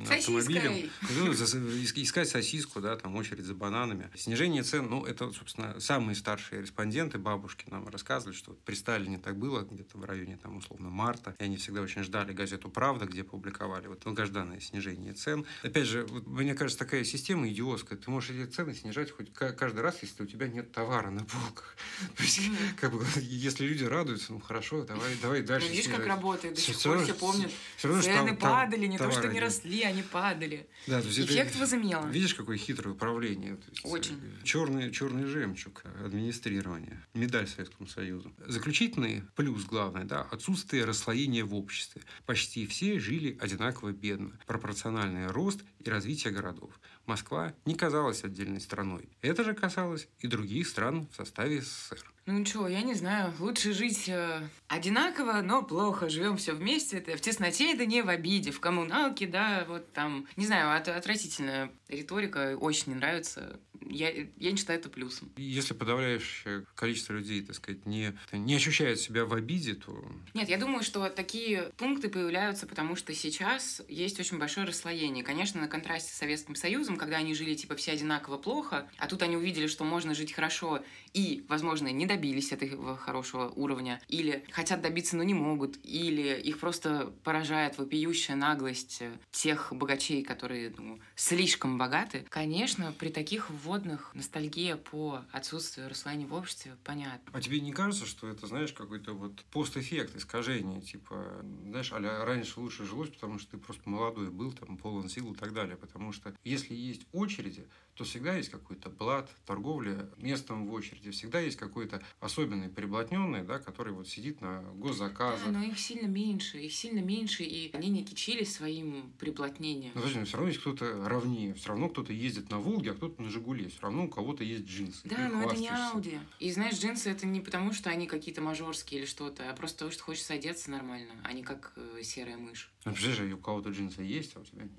автомобилем, 0.09 0.89
ну, 1.17 1.33
за- 1.33 1.57
ис- 1.57 1.93
искать 2.01 2.29
сосиску, 2.29 2.81
да, 2.81 2.95
там 2.95 3.15
очередь 3.15 3.45
за 3.45 3.53
бананами. 3.53 4.09
Снижение 4.17 4.63
цен, 4.63 4.87
ну, 4.89 5.05
это, 5.05 5.31
собственно, 5.31 5.79
самые 5.79 6.15
старшие 6.15 6.61
респонденты, 6.61 7.17
бабушки 7.17 7.65
нам 7.69 7.87
рассказывали, 7.87 8.35
что 8.35 8.53
при 8.65 8.75
Сталине 8.75 9.17
так 9.19 9.37
было, 9.37 9.61
где-то 9.61 9.97
в 9.97 10.05
районе, 10.05 10.37
там, 10.41 10.57
условно, 10.57 10.89
марта, 10.89 11.35
и 11.39 11.43
они 11.43 11.57
всегда 11.57 11.81
очень 11.81 12.03
ждали 12.03 12.33
газету 12.33 12.69
«Правда», 12.69 13.05
где 13.05 13.23
публиковали 13.23 13.87
вот 13.87 14.01
долгожданное 14.03 14.59
снижение 14.59 15.13
цен. 15.13 15.45
Опять 15.63 15.87
же, 15.87 16.05
вот, 16.05 16.25
мне 16.27 16.53
кажется, 16.55 16.79
такая 16.79 17.03
система 17.03 17.49
идиотская. 17.49 17.97
Ты 17.97 18.09
можешь 18.09 18.29
эти 18.31 18.49
цены 18.49 18.73
снижать 18.73 19.11
хоть 19.11 19.33
ка- 19.33 19.51
каждый 19.53 19.81
раз, 19.81 19.97
если 20.01 20.23
у 20.23 20.25
тебя 20.25 20.47
нет 20.47 20.71
товара 20.71 21.09
на 21.09 21.23
полках. 21.25 21.75
То 22.15 22.23
есть, 22.23 22.39
как 22.79 22.93
бы, 22.93 23.05
если 23.21 23.65
люди 23.65 23.83
радуются, 23.83 24.33
ну, 24.33 24.39
хорошо, 24.39 24.83
давай, 24.83 25.15
давай 25.21 25.41
Ну, 25.41 25.47
дальше 25.47 25.67
видишь, 25.69 25.85
как 25.85 25.95
снижать. 25.95 26.07
работает, 26.09 26.53
до 26.55 26.61
сих 26.61 26.81
пор 26.81 27.03
все 27.03 27.13
помнят. 27.13 27.51
всё 27.77 27.87
равно, 27.89 28.03
Цены 28.03 28.15
там- 28.15 28.27
там 28.27 28.37
падали, 28.37 28.85
не 28.87 28.97
то, 28.97 29.11
что 29.11 29.27
не 29.27 29.33
нет. 29.35 29.43
росли, 29.43 29.81
они 29.83 30.03
падали. 30.03 30.67
Да, 30.87 31.01
то 31.01 31.07
есть 31.07 31.19
это- 31.19 31.33
Эффект 31.33 31.55
возымела. 31.57 32.05
Видишь, 32.07 32.33
какое 32.35 32.57
хитрое 32.57 32.93
управление. 32.93 33.55
То 33.55 33.71
есть, 33.71 33.85
Очень. 33.85 34.04
Очень. 34.05 34.43
черный, 34.43 34.91
черный 34.91 35.25
жемчуг 35.25 35.83
администрирования, 36.03 37.05
медаль 37.13 37.47
Советскому 37.47 37.87
Союзу. 37.87 38.33
Заключительный 38.45 39.23
плюс 39.35 39.65
главный, 39.65 40.05
да, 40.05 40.21
отсутствие 40.21 40.85
расслоения 40.85 41.43
в 41.43 41.55
обществе. 41.55 42.01
Почти 42.25 42.65
все 42.67 42.99
жили 42.99 43.37
одинаково 43.39 43.91
бедно. 43.91 44.31
Пропорциональный 44.45 45.27
рост 45.27 45.63
и 45.79 45.89
развитие 45.89 46.33
городов. 46.33 46.79
Москва 47.05 47.53
не 47.65 47.75
казалась 47.75 48.23
отдельной 48.23 48.59
страной. 48.59 49.09
Это 49.21 49.43
же 49.43 49.53
касалось 49.53 50.07
и 50.19 50.27
других 50.27 50.67
стран 50.67 51.07
в 51.11 51.15
составе 51.15 51.61
СССР. 51.61 52.11
Ну 52.25 52.39
ничего, 52.39 52.67
я 52.67 52.81
не 52.81 52.95
знаю. 52.95 53.31
Лучше 53.37 53.71
жить 53.71 54.09
э, 54.09 54.41
одинаково, 54.67 55.41
но 55.43 55.61
плохо. 55.61 56.09
Живем 56.09 56.37
все 56.37 56.53
вместе. 56.53 56.97
Это 56.97 57.15
в 57.17 57.21
тесноте, 57.21 57.71
это 57.71 57.85
не 57.85 58.01
в 58.01 58.09
обиде. 58.09 58.49
В 58.49 58.59
коммуналке, 58.59 59.27
да, 59.27 59.63
вот 59.67 59.93
там. 59.93 60.25
Не 60.35 60.47
знаю, 60.47 60.75
от, 60.75 60.87
отвратительная 60.87 61.71
риторика. 61.87 62.57
Очень 62.59 62.93
не 62.93 62.95
нравится. 62.95 63.59
Я, 63.89 64.09
я 64.11 64.51
не 64.51 64.57
считаю 64.57 64.79
это 64.79 64.89
плюсом. 64.89 65.31
Если 65.37 65.73
подавляющее 65.73 66.65
количество 66.75 67.13
людей, 67.13 67.41
так 67.41 67.55
сказать, 67.55 67.85
не, 67.85 68.13
не 68.31 68.55
ощущает 68.55 68.99
себя 68.99 69.25
в 69.25 69.33
обиде, 69.33 69.75
то... 69.75 70.05
Нет, 70.33 70.49
я 70.49 70.57
думаю, 70.57 70.83
что 70.83 71.09
такие 71.09 71.71
пункты 71.77 72.09
появляются, 72.09 72.67
потому 72.67 72.95
что 72.95 73.13
сейчас 73.13 73.81
есть 73.87 74.19
очень 74.19 74.37
большое 74.37 74.67
расслоение. 74.67 75.23
Конечно, 75.23 75.61
на 75.61 75.67
контрасте 75.67 76.11
с 76.11 76.17
Советским 76.17 76.55
Союзом, 76.55 76.97
когда 76.97 77.17
они 77.17 77.33
жили, 77.33 77.55
типа, 77.55 77.75
все 77.75 77.91
одинаково 77.91 78.37
плохо, 78.37 78.89
а 78.97 79.07
тут 79.07 79.21
они 79.21 79.37
увидели, 79.37 79.67
что 79.67 79.83
можно 79.83 80.13
жить 80.13 80.33
хорошо 80.33 80.83
и, 81.13 81.45
возможно, 81.47 81.87
не 81.87 82.05
добились 82.05 82.51
этого 82.51 82.97
хорошего 82.97 83.49
уровня, 83.49 84.01
или 84.07 84.43
хотят 84.51 84.81
добиться, 84.81 85.15
но 85.15 85.23
не 85.23 85.33
могут, 85.33 85.77
или 85.83 86.39
их 86.39 86.59
просто 86.59 87.13
поражает 87.23 87.77
вопиющая 87.77 88.35
наглость 88.35 89.01
тех 89.31 89.71
богачей, 89.71 90.23
которые 90.23 90.73
ну, 90.77 90.99
слишком 91.15 91.77
богаты. 91.77 92.25
Конечно, 92.29 92.93
при 92.97 93.09
таких 93.09 93.49
вводных 93.75 94.13
ностальгия 94.13 94.77
по 94.77 95.21
отсутствию 95.31 95.89
расслоения 95.89 96.27
в 96.27 96.33
обществе, 96.33 96.75
понятно. 96.83 97.31
А 97.33 97.41
тебе 97.41 97.59
не 97.59 97.71
кажется, 97.71 98.05
что 98.05 98.27
это, 98.27 98.47
знаешь, 98.47 98.71
какой-то 98.71 99.13
вот 99.13 99.43
постэффект, 99.51 100.15
искажение, 100.15 100.81
типа, 100.81 101.43
знаешь, 101.65 101.91
а 101.91 102.25
раньше 102.25 102.59
лучше 102.59 102.85
жилось, 102.85 103.09
потому 103.09 103.39
что 103.39 103.51
ты 103.51 103.57
просто 103.57 103.89
молодой 103.89 104.29
был, 104.29 104.51
там, 104.53 104.77
полон 104.77 105.09
сил 105.09 105.33
и 105.33 105.35
так 105.35 105.53
далее, 105.53 105.75
потому 105.75 106.13
что 106.13 106.33
если 106.43 106.73
есть 106.73 107.05
очереди, 107.11 107.67
то 107.95 108.03
всегда 108.03 108.35
есть 108.35 108.49
какой-то 108.49 108.89
блат, 108.89 109.29
торговля 109.45 110.09
местом 110.17 110.67
в 110.67 110.73
очереди, 110.73 111.11
всегда 111.11 111.39
есть 111.39 111.57
какой-то 111.57 112.01
особенный 112.19 112.69
приблотненный, 112.69 113.43
да, 113.43 113.59
который 113.59 113.93
вот 113.93 114.07
сидит 114.07 114.41
на 114.41 114.61
госзаказах. 114.73 115.45
Да, 115.45 115.51
но 115.51 115.63
их 115.63 115.79
сильно 115.79 116.07
меньше, 116.07 116.59
их 116.59 116.73
сильно 116.73 116.99
меньше, 116.99 117.43
и 117.43 117.71
они 117.73 117.89
не 117.89 118.03
кичились 118.03 118.53
своим 118.53 119.13
приблотнением. 119.17 119.91
Но 119.95 120.01
подожди, 120.01 120.19
но 120.19 120.25
все 120.25 120.37
равно 120.37 120.49
есть 120.49 120.61
кто-то 120.61 121.07
равнее, 121.07 121.53
все 121.53 121.69
равно 121.69 121.89
кто-то 121.89 122.11
ездит 122.11 122.49
на 122.49 122.59
Волге, 122.59 122.91
а 122.91 122.93
кто-то 122.95 123.21
на 123.21 123.29
Жигуле, 123.29 123.64
все 123.69 123.81
равно 123.81 124.05
у 124.05 124.09
кого-то 124.09 124.43
есть 124.43 124.65
джинсы. 124.65 125.01
Да, 125.03 125.29
но 125.29 125.43
это 125.43 125.57
не 125.57 125.69
Ауди. 125.69 126.19
И 126.39 126.51
знаешь, 126.51 126.75
джинсы 126.75 127.09
это 127.09 127.25
не 127.25 127.41
потому, 127.41 127.73
что 127.73 127.89
они 127.89 128.07
какие-то 128.07 128.41
мажорские 128.41 129.01
или 129.01 129.07
что-то, 129.07 129.49
а 129.49 129.53
просто 129.53 129.77
потому, 129.77 129.91
что 129.91 130.03
хочется 130.03 130.33
одеться 130.33 130.71
нормально, 130.71 131.13
а 131.23 131.33
не 131.33 131.43
как 131.43 131.73
э, 131.75 132.01
серая 132.03 132.37
мышь. 132.37 132.71
Ну, 132.85 132.93
подожди, 132.93 133.33
у 133.33 133.37
кого-то 133.37 133.69
джинсы 133.69 134.01
есть, 134.01 134.35
а 134.35 134.39
у 134.39 134.43
тебя 134.43 134.63
нет. 134.63 134.71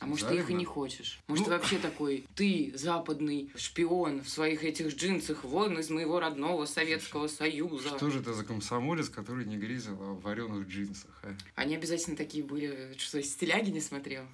А 0.00 0.06
может, 0.06 0.28
ты 0.28 0.36
их 0.36 0.50
и 0.50 0.54
не 0.54 0.64
хочешь? 0.64 1.20
Может, 1.28 1.46
ну... 1.46 1.52
ты 1.52 1.58
вообще 1.58 1.78
такой, 1.78 2.26
ты, 2.34 2.72
западный 2.74 3.50
шпион 3.56 4.22
в 4.22 4.28
своих 4.28 4.64
этих 4.64 4.94
джинсах, 4.94 5.44
вон 5.44 5.78
из 5.78 5.88
моего 5.88 6.20
родного 6.20 6.66
Советского 6.66 7.28
Союза. 7.28 7.96
Что 7.96 8.10
же 8.10 8.20
это 8.20 8.34
за 8.34 8.44
комсомолец, 8.44 9.08
который 9.08 9.46
не 9.46 9.56
грезил 9.56 9.94
о 10.02 10.14
вареных 10.14 10.68
джинсах, 10.68 11.10
а? 11.22 11.34
Они 11.54 11.76
обязательно 11.76 12.16
такие 12.16 12.44
были, 12.44 12.94
что 12.98 13.22
стиляги 13.22 13.70
не 13.70 13.80
смотрел. 13.80 14.24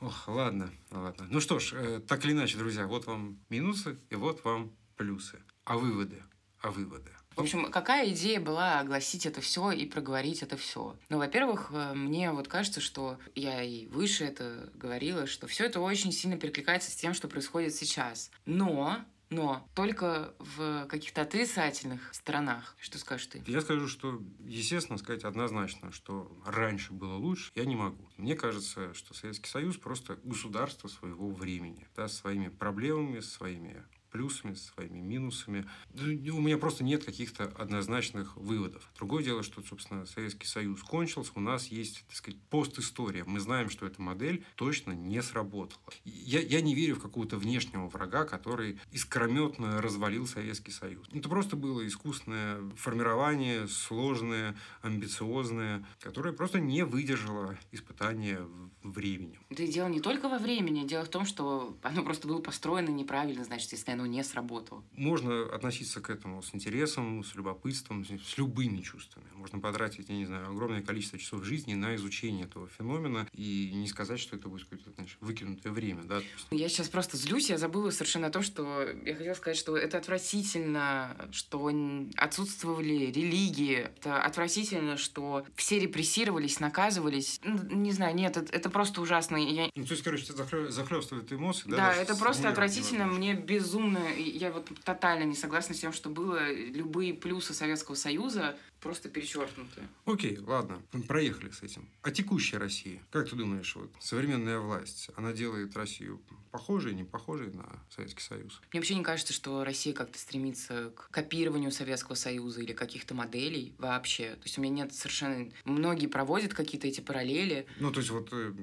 Ох, 0.00 0.28
ладно, 0.28 0.70
ладно. 0.90 1.26
Ну 1.30 1.40
что 1.40 1.58
ж, 1.58 1.72
э, 1.74 2.00
так 2.00 2.24
или 2.24 2.32
иначе, 2.32 2.58
друзья, 2.58 2.86
вот 2.86 3.06
вам 3.06 3.38
минусы 3.48 3.98
и 4.10 4.14
вот 4.14 4.44
вам 4.44 4.72
плюсы. 4.96 5.42
А 5.64 5.76
выводы? 5.78 6.22
А 6.60 6.70
выводы? 6.70 7.10
В 7.36 7.40
общем, 7.40 7.70
какая 7.70 8.08
идея 8.10 8.40
была 8.40 8.80
огласить 8.80 9.26
это 9.26 9.42
все 9.42 9.70
и 9.70 9.84
проговорить 9.84 10.42
это 10.42 10.56
все? 10.56 10.96
Ну, 11.10 11.18
во-первых, 11.18 11.70
э, 11.70 11.92
мне 11.94 12.30
вот 12.32 12.48
кажется, 12.48 12.80
что 12.80 13.18
я 13.34 13.62
и 13.62 13.86
выше 13.88 14.24
это 14.24 14.70
говорила, 14.74 15.26
что 15.26 15.46
все 15.46 15.66
это 15.66 15.80
очень 15.80 16.12
сильно 16.12 16.38
перекликается 16.38 16.90
с 16.90 16.94
тем, 16.94 17.12
что 17.12 17.28
происходит 17.28 17.74
сейчас. 17.74 18.30
Но 18.46 19.04
но 19.30 19.68
только 19.74 20.34
в 20.38 20.86
каких-то 20.86 21.22
отрицательных 21.22 22.14
сторонах. 22.14 22.76
Что 22.80 22.98
скажешь 22.98 23.26
ты? 23.26 23.42
Я 23.46 23.60
скажу, 23.60 23.88
что, 23.88 24.22
естественно, 24.40 24.98
сказать 24.98 25.24
однозначно, 25.24 25.92
что 25.92 26.30
раньше 26.44 26.92
было 26.92 27.14
лучше, 27.14 27.50
я 27.54 27.64
не 27.64 27.76
могу. 27.76 28.08
Мне 28.16 28.34
кажется, 28.34 28.94
что 28.94 29.14
Советский 29.14 29.48
Союз 29.48 29.76
просто 29.76 30.18
государство 30.22 30.88
своего 30.88 31.30
времени, 31.30 31.88
да, 31.96 32.08
своими 32.08 32.48
проблемами, 32.48 33.20
своими 33.20 33.84
плюсами, 34.16 34.54
своими 34.54 35.00
минусами. 35.00 35.66
У 35.94 36.40
меня 36.40 36.56
просто 36.56 36.82
нет 36.84 37.04
каких-то 37.04 37.44
однозначных 37.58 38.34
выводов. 38.36 38.90
Другое 38.96 39.22
дело, 39.22 39.42
что, 39.42 39.62
собственно, 39.62 40.06
Советский 40.06 40.46
Союз 40.46 40.82
кончился, 40.82 41.32
у 41.34 41.40
нас 41.40 41.66
есть, 41.66 42.02
так 42.06 42.16
сказать, 42.16 42.40
постистория. 42.48 43.24
Мы 43.26 43.40
знаем, 43.40 43.68
что 43.68 43.84
эта 43.84 44.00
модель 44.00 44.42
точно 44.54 44.92
не 44.92 45.22
сработала. 45.22 45.82
Я, 46.04 46.40
я 46.40 46.62
не 46.62 46.74
верю 46.74 46.96
в 46.96 47.02
какого-то 47.02 47.36
внешнего 47.36 47.88
врага, 47.88 48.24
который 48.24 48.80
искрометно 48.90 49.82
развалил 49.82 50.26
Советский 50.26 50.70
Союз. 50.70 51.06
Это 51.12 51.28
просто 51.28 51.56
было 51.56 51.86
искусственное 51.86 52.70
формирование, 52.76 53.68
сложное, 53.68 54.56
амбициозное, 54.80 55.84
которое 56.00 56.32
просто 56.32 56.58
не 56.58 56.86
выдержало 56.86 57.58
испытания 57.70 58.40
времени. 58.82 59.38
Да 59.50 59.62
и 59.62 59.68
дело 59.68 59.88
не 59.88 60.00
только 60.00 60.30
во 60.30 60.38
времени. 60.38 60.86
Дело 60.86 61.04
в 61.04 61.10
том, 61.10 61.26
что 61.26 61.76
оно 61.82 62.02
просто 62.02 62.26
было 62.26 62.40
построено 62.40 62.88
неправильно, 62.88 63.44
значит, 63.44 63.72
если 63.72 63.90
оно 63.90 64.05
не 64.06 64.22
сработало. 64.24 64.84
Можно 64.92 65.44
относиться 65.54 66.00
к 66.00 66.10
этому 66.10 66.42
с 66.42 66.54
интересом, 66.54 67.24
с 67.24 67.34
любопытством, 67.34 68.04
с 68.04 68.38
любыми 68.38 68.80
чувствами. 68.80 69.26
Можно 69.34 69.58
потратить, 69.58 70.08
я 70.08 70.16
не 70.16 70.26
знаю, 70.26 70.48
огромное 70.48 70.82
количество 70.82 71.18
часов 71.18 71.44
жизни 71.44 71.74
на 71.74 71.94
изучение 71.96 72.44
этого 72.46 72.68
феномена 72.68 73.28
и 73.32 73.72
не 73.74 73.88
сказать, 73.88 74.20
что 74.20 74.36
это 74.36 74.48
будет 74.48 74.64
какое-то, 74.64 74.90
знаешь, 74.92 75.16
выкинутое 75.20 75.72
время, 75.72 76.02
да? 76.04 76.20
Я 76.50 76.68
сейчас 76.68 76.88
просто 76.88 77.16
злюсь, 77.16 77.50
я 77.50 77.58
забыла 77.58 77.90
совершенно 77.90 78.30
то, 78.30 78.42
что 78.42 78.82
я 79.04 79.14
хотела 79.14 79.34
сказать, 79.34 79.56
что 79.56 79.76
это 79.76 79.98
отвратительно, 79.98 81.28
что 81.32 81.70
отсутствовали 82.16 83.10
религии, 83.10 83.76
это 83.76 84.22
отвратительно, 84.22 84.96
что 84.96 85.44
все 85.54 85.78
репрессировались, 85.78 86.60
наказывались. 86.60 87.40
Не 87.44 87.92
знаю, 87.92 88.14
нет, 88.14 88.36
это, 88.36 88.54
это 88.54 88.70
просто 88.70 89.00
ужасно. 89.00 89.36
Я... 89.36 89.70
Ну, 89.74 89.84
то 89.84 89.92
есть, 89.92 90.02
короче, 90.02 90.32
захлестывает 90.68 91.32
эмоции, 91.32 91.68
да? 91.68 91.76
Да, 91.76 91.94
это 91.94 92.16
просто 92.16 92.48
отвратительно, 92.48 93.06
мне 93.06 93.34
безумно 93.34 93.95
безумно, 93.96 94.14
я 94.16 94.50
вот 94.52 94.70
тотально 94.84 95.24
не 95.24 95.34
согласна 95.34 95.74
с 95.74 95.78
тем, 95.78 95.92
что 95.92 96.08
было. 96.10 96.52
Любые 96.52 97.14
плюсы 97.14 97.54
Советского 97.54 97.94
Союза 97.94 98.56
просто 98.80 99.08
перечеркнуты. 99.08 99.82
Окей, 100.04 100.38
ладно, 100.38 100.80
проехали 101.08 101.50
с 101.50 101.62
этим. 101.62 101.88
А 102.02 102.10
текущая 102.10 102.58
Россия, 102.58 103.00
как 103.10 103.28
ты 103.28 103.36
думаешь, 103.36 103.74
вот 103.74 103.90
современная 104.00 104.58
власть, 104.58 105.10
она 105.16 105.32
делает 105.32 105.76
Россию 105.76 106.20
похожей, 106.50 106.94
не 106.94 107.04
похожей 107.04 107.52
на 107.52 107.66
Советский 107.90 108.22
Союз? 108.22 108.60
Мне 108.72 108.80
вообще 108.80 108.94
не 108.94 109.02
кажется, 109.02 109.32
что 109.32 109.64
Россия 109.64 109.92
как-то 109.92 110.18
стремится 110.18 110.90
к 110.96 111.10
копированию 111.10 111.70
Советского 111.70 112.14
Союза 112.14 112.62
или 112.62 112.72
каких-то 112.72 113.14
моделей 113.14 113.74
вообще. 113.78 114.30
То 114.36 114.42
есть 114.44 114.56
у 114.56 114.62
меня 114.62 114.84
нет 114.84 114.94
совершенно... 114.94 115.50
Многие 115.64 116.06
проводят 116.06 116.54
какие-то 116.54 116.86
эти 116.86 117.00
параллели. 117.00 117.66
Ну, 117.78 117.90
то 117.90 118.00
есть 118.00 118.10
вот 118.10 118.28
э, 118.32 118.54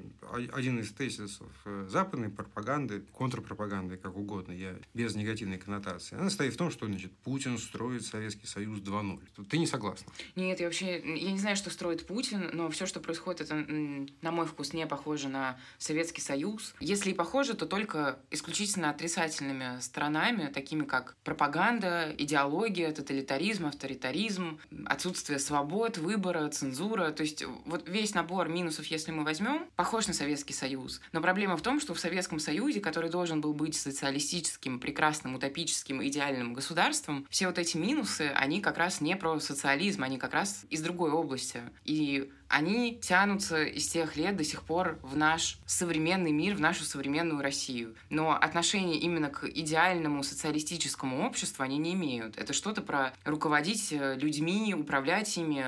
один 0.52 0.80
из 0.80 0.90
тезисов 0.90 1.48
э, 1.66 1.86
западной 1.88 2.30
пропаганды, 2.30 3.02
контрпропаганды, 3.12 3.96
как 3.96 4.16
угодно, 4.16 4.52
я 4.52 4.76
без 4.92 5.13
негативной 5.14 5.58
коннотации, 5.58 6.16
она 6.16 6.30
стоит 6.30 6.54
в 6.54 6.56
том, 6.56 6.70
что, 6.70 6.86
значит, 6.86 7.12
Путин 7.18 7.58
строит 7.58 8.04
Советский 8.04 8.46
Союз 8.46 8.80
2.0. 8.80 9.46
Ты 9.48 9.58
не 9.58 9.66
согласна? 9.66 10.12
Нет, 10.36 10.60
я 10.60 10.66
вообще... 10.66 10.98
Я 10.98 11.32
не 11.32 11.38
знаю, 11.38 11.56
что 11.56 11.70
строит 11.70 12.06
Путин, 12.06 12.50
но 12.52 12.70
все, 12.70 12.86
что 12.86 13.00
происходит, 13.00 13.42
это, 13.42 13.54
на 13.54 14.30
мой 14.30 14.46
вкус, 14.46 14.72
не 14.72 14.86
похоже 14.86 15.28
на 15.28 15.58
Советский 15.78 16.20
Союз. 16.20 16.74
Если 16.80 17.10
и 17.10 17.14
похоже, 17.14 17.54
то 17.54 17.66
только 17.66 18.18
исключительно 18.30 18.90
отрицательными 18.90 19.80
сторонами, 19.80 20.50
такими 20.52 20.84
как 20.84 21.16
пропаганда, 21.24 22.14
идеология, 22.16 22.92
тоталитаризм, 22.92 23.66
авторитаризм, 23.66 24.58
отсутствие 24.86 25.38
свобод, 25.38 25.98
выбора, 25.98 26.48
цензура. 26.48 27.10
То 27.10 27.22
есть 27.22 27.44
вот 27.64 27.88
весь 27.88 28.14
набор 28.14 28.48
минусов, 28.48 28.86
если 28.86 29.12
мы 29.12 29.24
возьмем, 29.24 29.66
похож 29.76 30.06
на 30.06 30.14
Советский 30.14 30.54
Союз. 30.54 31.00
Но 31.12 31.20
проблема 31.20 31.56
в 31.56 31.62
том, 31.62 31.80
что 31.80 31.94
в 31.94 32.00
Советском 32.00 32.38
Союзе, 32.38 32.80
который 32.80 33.10
должен 33.10 33.40
был 33.40 33.54
быть 33.54 33.74
социалистическим, 33.74 34.80
прекрасным, 34.80 35.03
утопическим, 35.34 36.04
идеальным 36.04 36.54
государством, 36.54 37.26
все 37.30 37.46
вот 37.46 37.58
эти 37.58 37.76
минусы, 37.76 38.32
они 38.34 38.60
как 38.60 38.78
раз 38.78 39.00
не 39.00 39.16
про 39.16 39.38
социализм, 39.40 40.02
они 40.02 40.18
как 40.18 40.34
раз 40.34 40.64
из 40.70 40.82
другой 40.82 41.10
области. 41.10 41.62
И 41.84 42.30
они 42.48 42.98
тянутся 43.00 43.64
из 43.64 43.88
тех 43.88 44.16
лет 44.16 44.36
до 44.36 44.44
сих 44.44 44.62
пор 44.62 44.98
в 45.02 45.16
наш 45.16 45.58
современный 45.66 46.32
мир, 46.32 46.54
в 46.54 46.60
нашу 46.60 46.84
современную 46.84 47.42
Россию. 47.42 47.96
Но 48.10 48.32
отношение 48.32 48.98
именно 48.98 49.28
к 49.28 49.44
идеальному 49.48 50.22
социалистическому 50.22 51.26
обществу 51.26 51.62
они 51.64 51.78
не 51.78 51.94
имеют. 51.94 52.38
Это 52.38 52.52
что-то 52.52 52.82
про 52.82 53.12
руководить 53.24 53.88
людьми, 53.90 54.74
управлять 54.74 55.36
ими, 55.36 55.64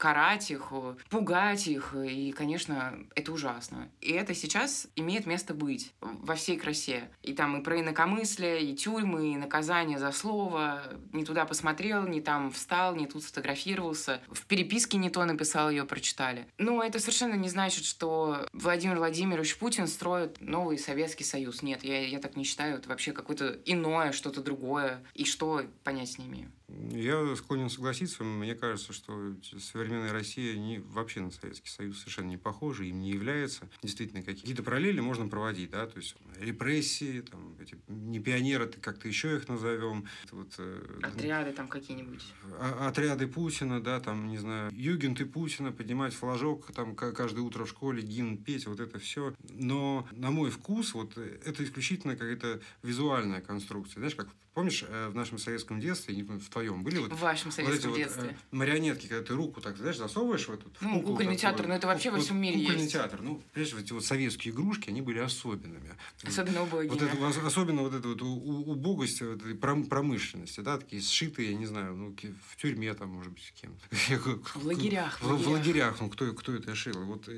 карать 0.00 0.50
их, 0.50 0.72
пугать 1.10 1.66
их, 1.66 1.94
и, 1.94 2.32
конечно, 2.32 2.98
это 3.14 3.32
ужасно. 3.32 3.90
И 4.00 4.10
это 4.12 4.34
сейчас 4.34 4.88
имеет 4.96 5.26
место 5.26 5.52
быть 5.52 5.92
во 6.00 6.34
всей 6.34 6.56
красе. 6.56 7.10
И 7.22 7.34
там 7.34 7.60
и 7.60 7.62
про 7.62 7.78
инакомыслие, 7.78 8.64
и 8.64 8.74
тюрьмы, 8.74 9.34
и 9.34 9.36
наказание 9.36 9.98
за 9.98 10.10
слово. 10.10 10.82
Не 11.12 11.24
туда 11.24 11.44
посмотрел, 11.44 12.06
не 12.06 12.22
там 12.22 12.50
встал, 12.50 12.96
не 12.96 13.06
тут 13.06 13.22
сфотографировался. 13.24 14.22
В 14.30 14.46
переписке 14.46 14.96
не 14.96 15.10
то 15.10 15.22
написал, 15.26 15.68
ее 15.68 15.84
прочитали. 15.84 16.46
Но 16.56 16.82
это 16.82 16.98
совершенно 16.98 17.34
не 17.34 17.50
значит, 17.50 17.84
что 17.84 18.48
Владимир 18.54 18.96
Владимирович 18.96 19.58
Путин 19.58 19.86
строит 19.86 20.40
новый 20.40 20.78
Советский 20.78 21.24
Союз. 21.24 21.60
Нет, 21.60 21.84
я, 21.84 22.06
я 22.06 22.20
так 22.20 22.36
не 22.36 22.44
считаю. 22.44 22.78
Это 22.78 22.88
вообще 22.88 23.12
какое-то 23.12 23.58
иное, 23.66 24.12
что-то 24.12 24.42
другое. 24.42 25.04
И 25.12 25.26
что, 25.26 25.62
понять 25.84 26.18
не 26.18 26.26
имею. 26.26 26.50
Я 26.90 27.34
склонен 27.36 27.70
согласиться. 27.70 28.24
Мне 28.24 28.54
кажется, 28.54 28.92
что 28.92 29.34
современная 29.58 30.12
Россия 30.12 30.56
не, 30.56 30.78
вообще 30.78 31.20
на 31.20 31.30
Советский 31.30 31.68
Союз 31.68 31.98
совершенно 31.98 32.28
не 32.28 32.36
похожа, 32.36 32.84
им 32.84 33.00
не 33.00 33.10
является. 33.10 33.68
Действительно, 33.82 34.22
какие-то 34.22 34.62
параллели 34.62 35.00
можно 35.00 35.28
проводить, 35.28 35.70
да, 35.70 35.86
то 35.86 35.98
есть 35.98 36.16
репрессии, 36.38 37.20
там, 37.22 37.56
эти, 37.60 37.76
не 37.88 38.18
пионеры, 38.18 38.66
как-то 38.66 39.08
еще 39.08 39.36
их 39.36 39.48
назовем. 39.48 40.06
Вот, 40.30 40.54
э, 40.58 41.00
отряды 41.02 41.52
там 41.52 41.68
какие-нибудь. 41.68 42.24
А, 42.58 42.88
отряды 42.88 43.26
Путина, 43.26 43.82
да, 43.82 44.00
там, 44.00 44.28
не 44.28 44.38
знаю, 44.38 44.70
югенты 44.72 45.26
Путина, 45.26 45.72
поднимать 45.72 46.14
флажок, 46.14 46.72
там, 46.72 46.94
каждое 46.94 47.40
утро 47.40 47.64
в 47.64 47.68
школе, 47.68 48.02
гимн 48.02 48.36
петь, 48.36 48.66
вот 48.66 48.80
это 48.80 48.98
все. 48.98 49.34
Но, 49.50 50.06
на 50.12 50.30
мой 50.30 50.50
вкус, 50.50 50.94
вот 50.94 51.16
это 51.16 51.64
исключительно 51.64 52.14
какая-то 52.14 52.60
визуальная 52.82 53.40
конструкция. 53.40 54.00
Знаешь, 54.00 54.14
как 54.14 54.28
Помнишь, 54.52 54.84
э, 54.86 55.08
в 55.08 55.14
нашем 55.14 55.38
советском 55.38 55.80
детстве, 55.80 56.24
в 56.24 56.50
твоем 56.60 56.82
были 56.82 56.98
вот... 56.98 57.12
В 57.12 57.20
вашем 57.20 57.50
советском 57.50 57.90
вот 57.90 57.98
эти 57.98 58.04
детстве. 58.04 58.28
Вот, 58.28 58.58
марионетки, 58.58 59.06
когда 59.06 59.24
ты 59.24 59.34
руку 59.34 59.60
так, 59.60 59.76
знаешь, 59.76 59.96
засовываешь 59.96 60.46
в 60.46 60.52
эту... 60.52 60.70
Ну, 60.80 61.00
кукольный 61.00 61.36
такую, 61.36 61.38
театр, 61.38 61.66
ну 61.68 61.74
это 61.74 61.86
вообще 61.86 62.10
вот, 62.10 62.18
во 62.18 62.22
всем 62.22 62.40
мире 62.40 62.60
кукольный 62.60 62.82
есть. 62.82 62.92
театр. 62.92 63.20
Ну, 63.22 63.42
понимаешь, 63.54 63.74
эти 63.74 63.92
вот 63.92 64.04
советские 64.04 64.52
игрушки, 64.52 64.90
они 64.90 65.00
были 65.00 65.18
особенными. 65.18 65.94
Особенно 66.22 66.62
убогими. 66.62 66.90
Вот 66.90 67.02
это, 67.02 67.46
особенно 67.46 67.82
вот 67.82 67.94
эта 67.94 68.08
вот 68.08 68.20
убогость 68.22 69.22
вот 69.22 69.42
этой 69.42 69.54
промышленности, 69.54 70.60
да, 70.60 70.78
такие 70.78 71.00
сшитые, 71.00 71.52
я 71.52 71.56
не 71.56 71.66
знаю, 71.66 71.96
ну, 71.96 72.14
в 72.48 72.56
тюрьме 72.56 72.92
там, 72.94 73.08
может 73.08 73.32
быть, 73.32 73.52
кем-то. 73.60 74.40
В 74.58 74.66
лагерях. 74.66 75.20
В, 75.22 75.36
в 75.36 75.48
лагерях, 75.48 76.00
ну, 76.00 76.10
кто, 76.10 76.32
кто 76.32 76.54
это 76.54 76.74
шил? 76.74 77.04
Вот, 77.04 77.28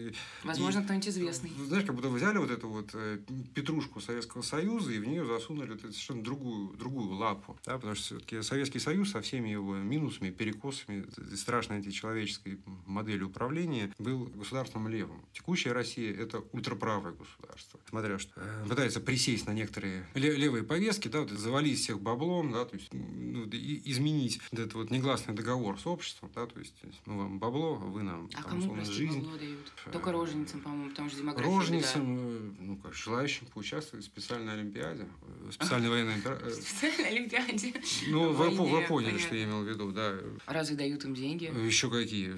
Возможно, 0.43 0.83
кто-нибудь 0.83 1.09
известный. 1.09 1.53
Знаешь, 1.69 1.85
как 1.85 1.95
будто 1.95 2.09
взяли 2.09 2.39
вот 2.39 2.51
эту 2.51 2.69
вот 2.69 2.91
э, 2.95 3.19
петрушку 3.55 4.01
Советского 4.01 4.43
Союза 4.43 4.91
и 4.93 4.99
в 4.99 5.07
нее 5.07 5.25
засунули 5.25 5.73
вот 5.73 5.81
совершенно 5.81 6.23
другую, 6.23 6.77
другую 6.77 7.15
лапу, 7.15 7.57
да, 7.65 7.77
потому 7.77 7.95
что 7.95 8.05
все-таки 8.05 8.43
Советский 8.43 8.79
Союз 8.79 9.12
со 9.13 9.21
всеми 9.21 9.51
его 9.51 9.75
минусами, 9.77 10.31
перекосами, 10.31 11.07
страшной 11.37 11.79
античеловеческой 11.79 12.59
моделью 12.87 13.29
управления 13.29 13.93
был 13.99 14.25
государством 14.35 14.89
левым. 14.89 15.23
Текущая 15.33 15.73
Россия– 15.73 16.15
это 16.19 16.43
ультраправое 16.53 17.13
государство. 17.13 17.79
Смотря 17.89 18.19
что 18.19 18.33
э, 18.37 18.67
пытается 18.69 19.01
присесть 19.01 19.47
на 19.47 19.53
некоторые 19.53 20.07
левые 20.15 20.65
повестки, 20.65 21.09
да, 21.09 21.21
вот, 21.21 21.31
завалить 21.31 21.79
всех 21.79 22.01
баблом, 22.01 22.53
да, 22.53 22.65
то 22.65 22.77
есть 22.77 22.89
ну, 22.93 23.45
изменить 23.51 24.41
вот 24.51 24.61
этот 24.61 24.75
вот 24.75 24.91
негласный 24.91 25.35
договор 25.35 25.79
с 25.79 25.87
обществом, 25.87 26.31
да, 26.35 26.47
то 26.47 26.59
есть 26.59 26.75
мы 27.07 27.19
вам 27.19 27.39
бабло, 27.39 27.75
вы 27.75 28.03
нам 28.03 28.29
а 28.35 28.43
там, 28.43 28.63
кому, 28.63 28.85
жизнь. 28.85 29.21
бабло 29.21 29.39
дают? 29.39 29.73
Только 29.93 30.11
э, 30.11 30.13
роженицам, 30.13 30.61
по-моему, 30.61 30.91
потому 30.91 31.09
что 31.11 31.19
демография 31.19 31.51
Роженицам, 31.51 32.17
беда. 32.17 32.23
Э, 32.25 32.53
ну, 32.61 32.77
как, 32.77 32.95
желающим 32.95 33.47
поучаствовать 33.47 34.07
в 34.07 34.09
специальной 34.09 34.55
олимпиаде, 34.55 35.07
специальной 35.51 35.91
военной 35.91 36.17
Специальной 36.53 37.09
олимпиаде. 37.09 37.75
Ну, 38.09 38.33
вы, 38.33 38.51
вы 38.51 38.87
поняли, 39.03 39.19
что 39.19 39.35
я 39.35 39.45
имел 39.45 39.63
в 39.63 39.69
виду, 39.69 39.93
да. 39.93 40.15
Разве 40.47 40.77
дают 40.77 41.05
им 41.05 41.15
деньги? 41.15 41.53
Еще 41.67 41.91
какие 41.91 42.37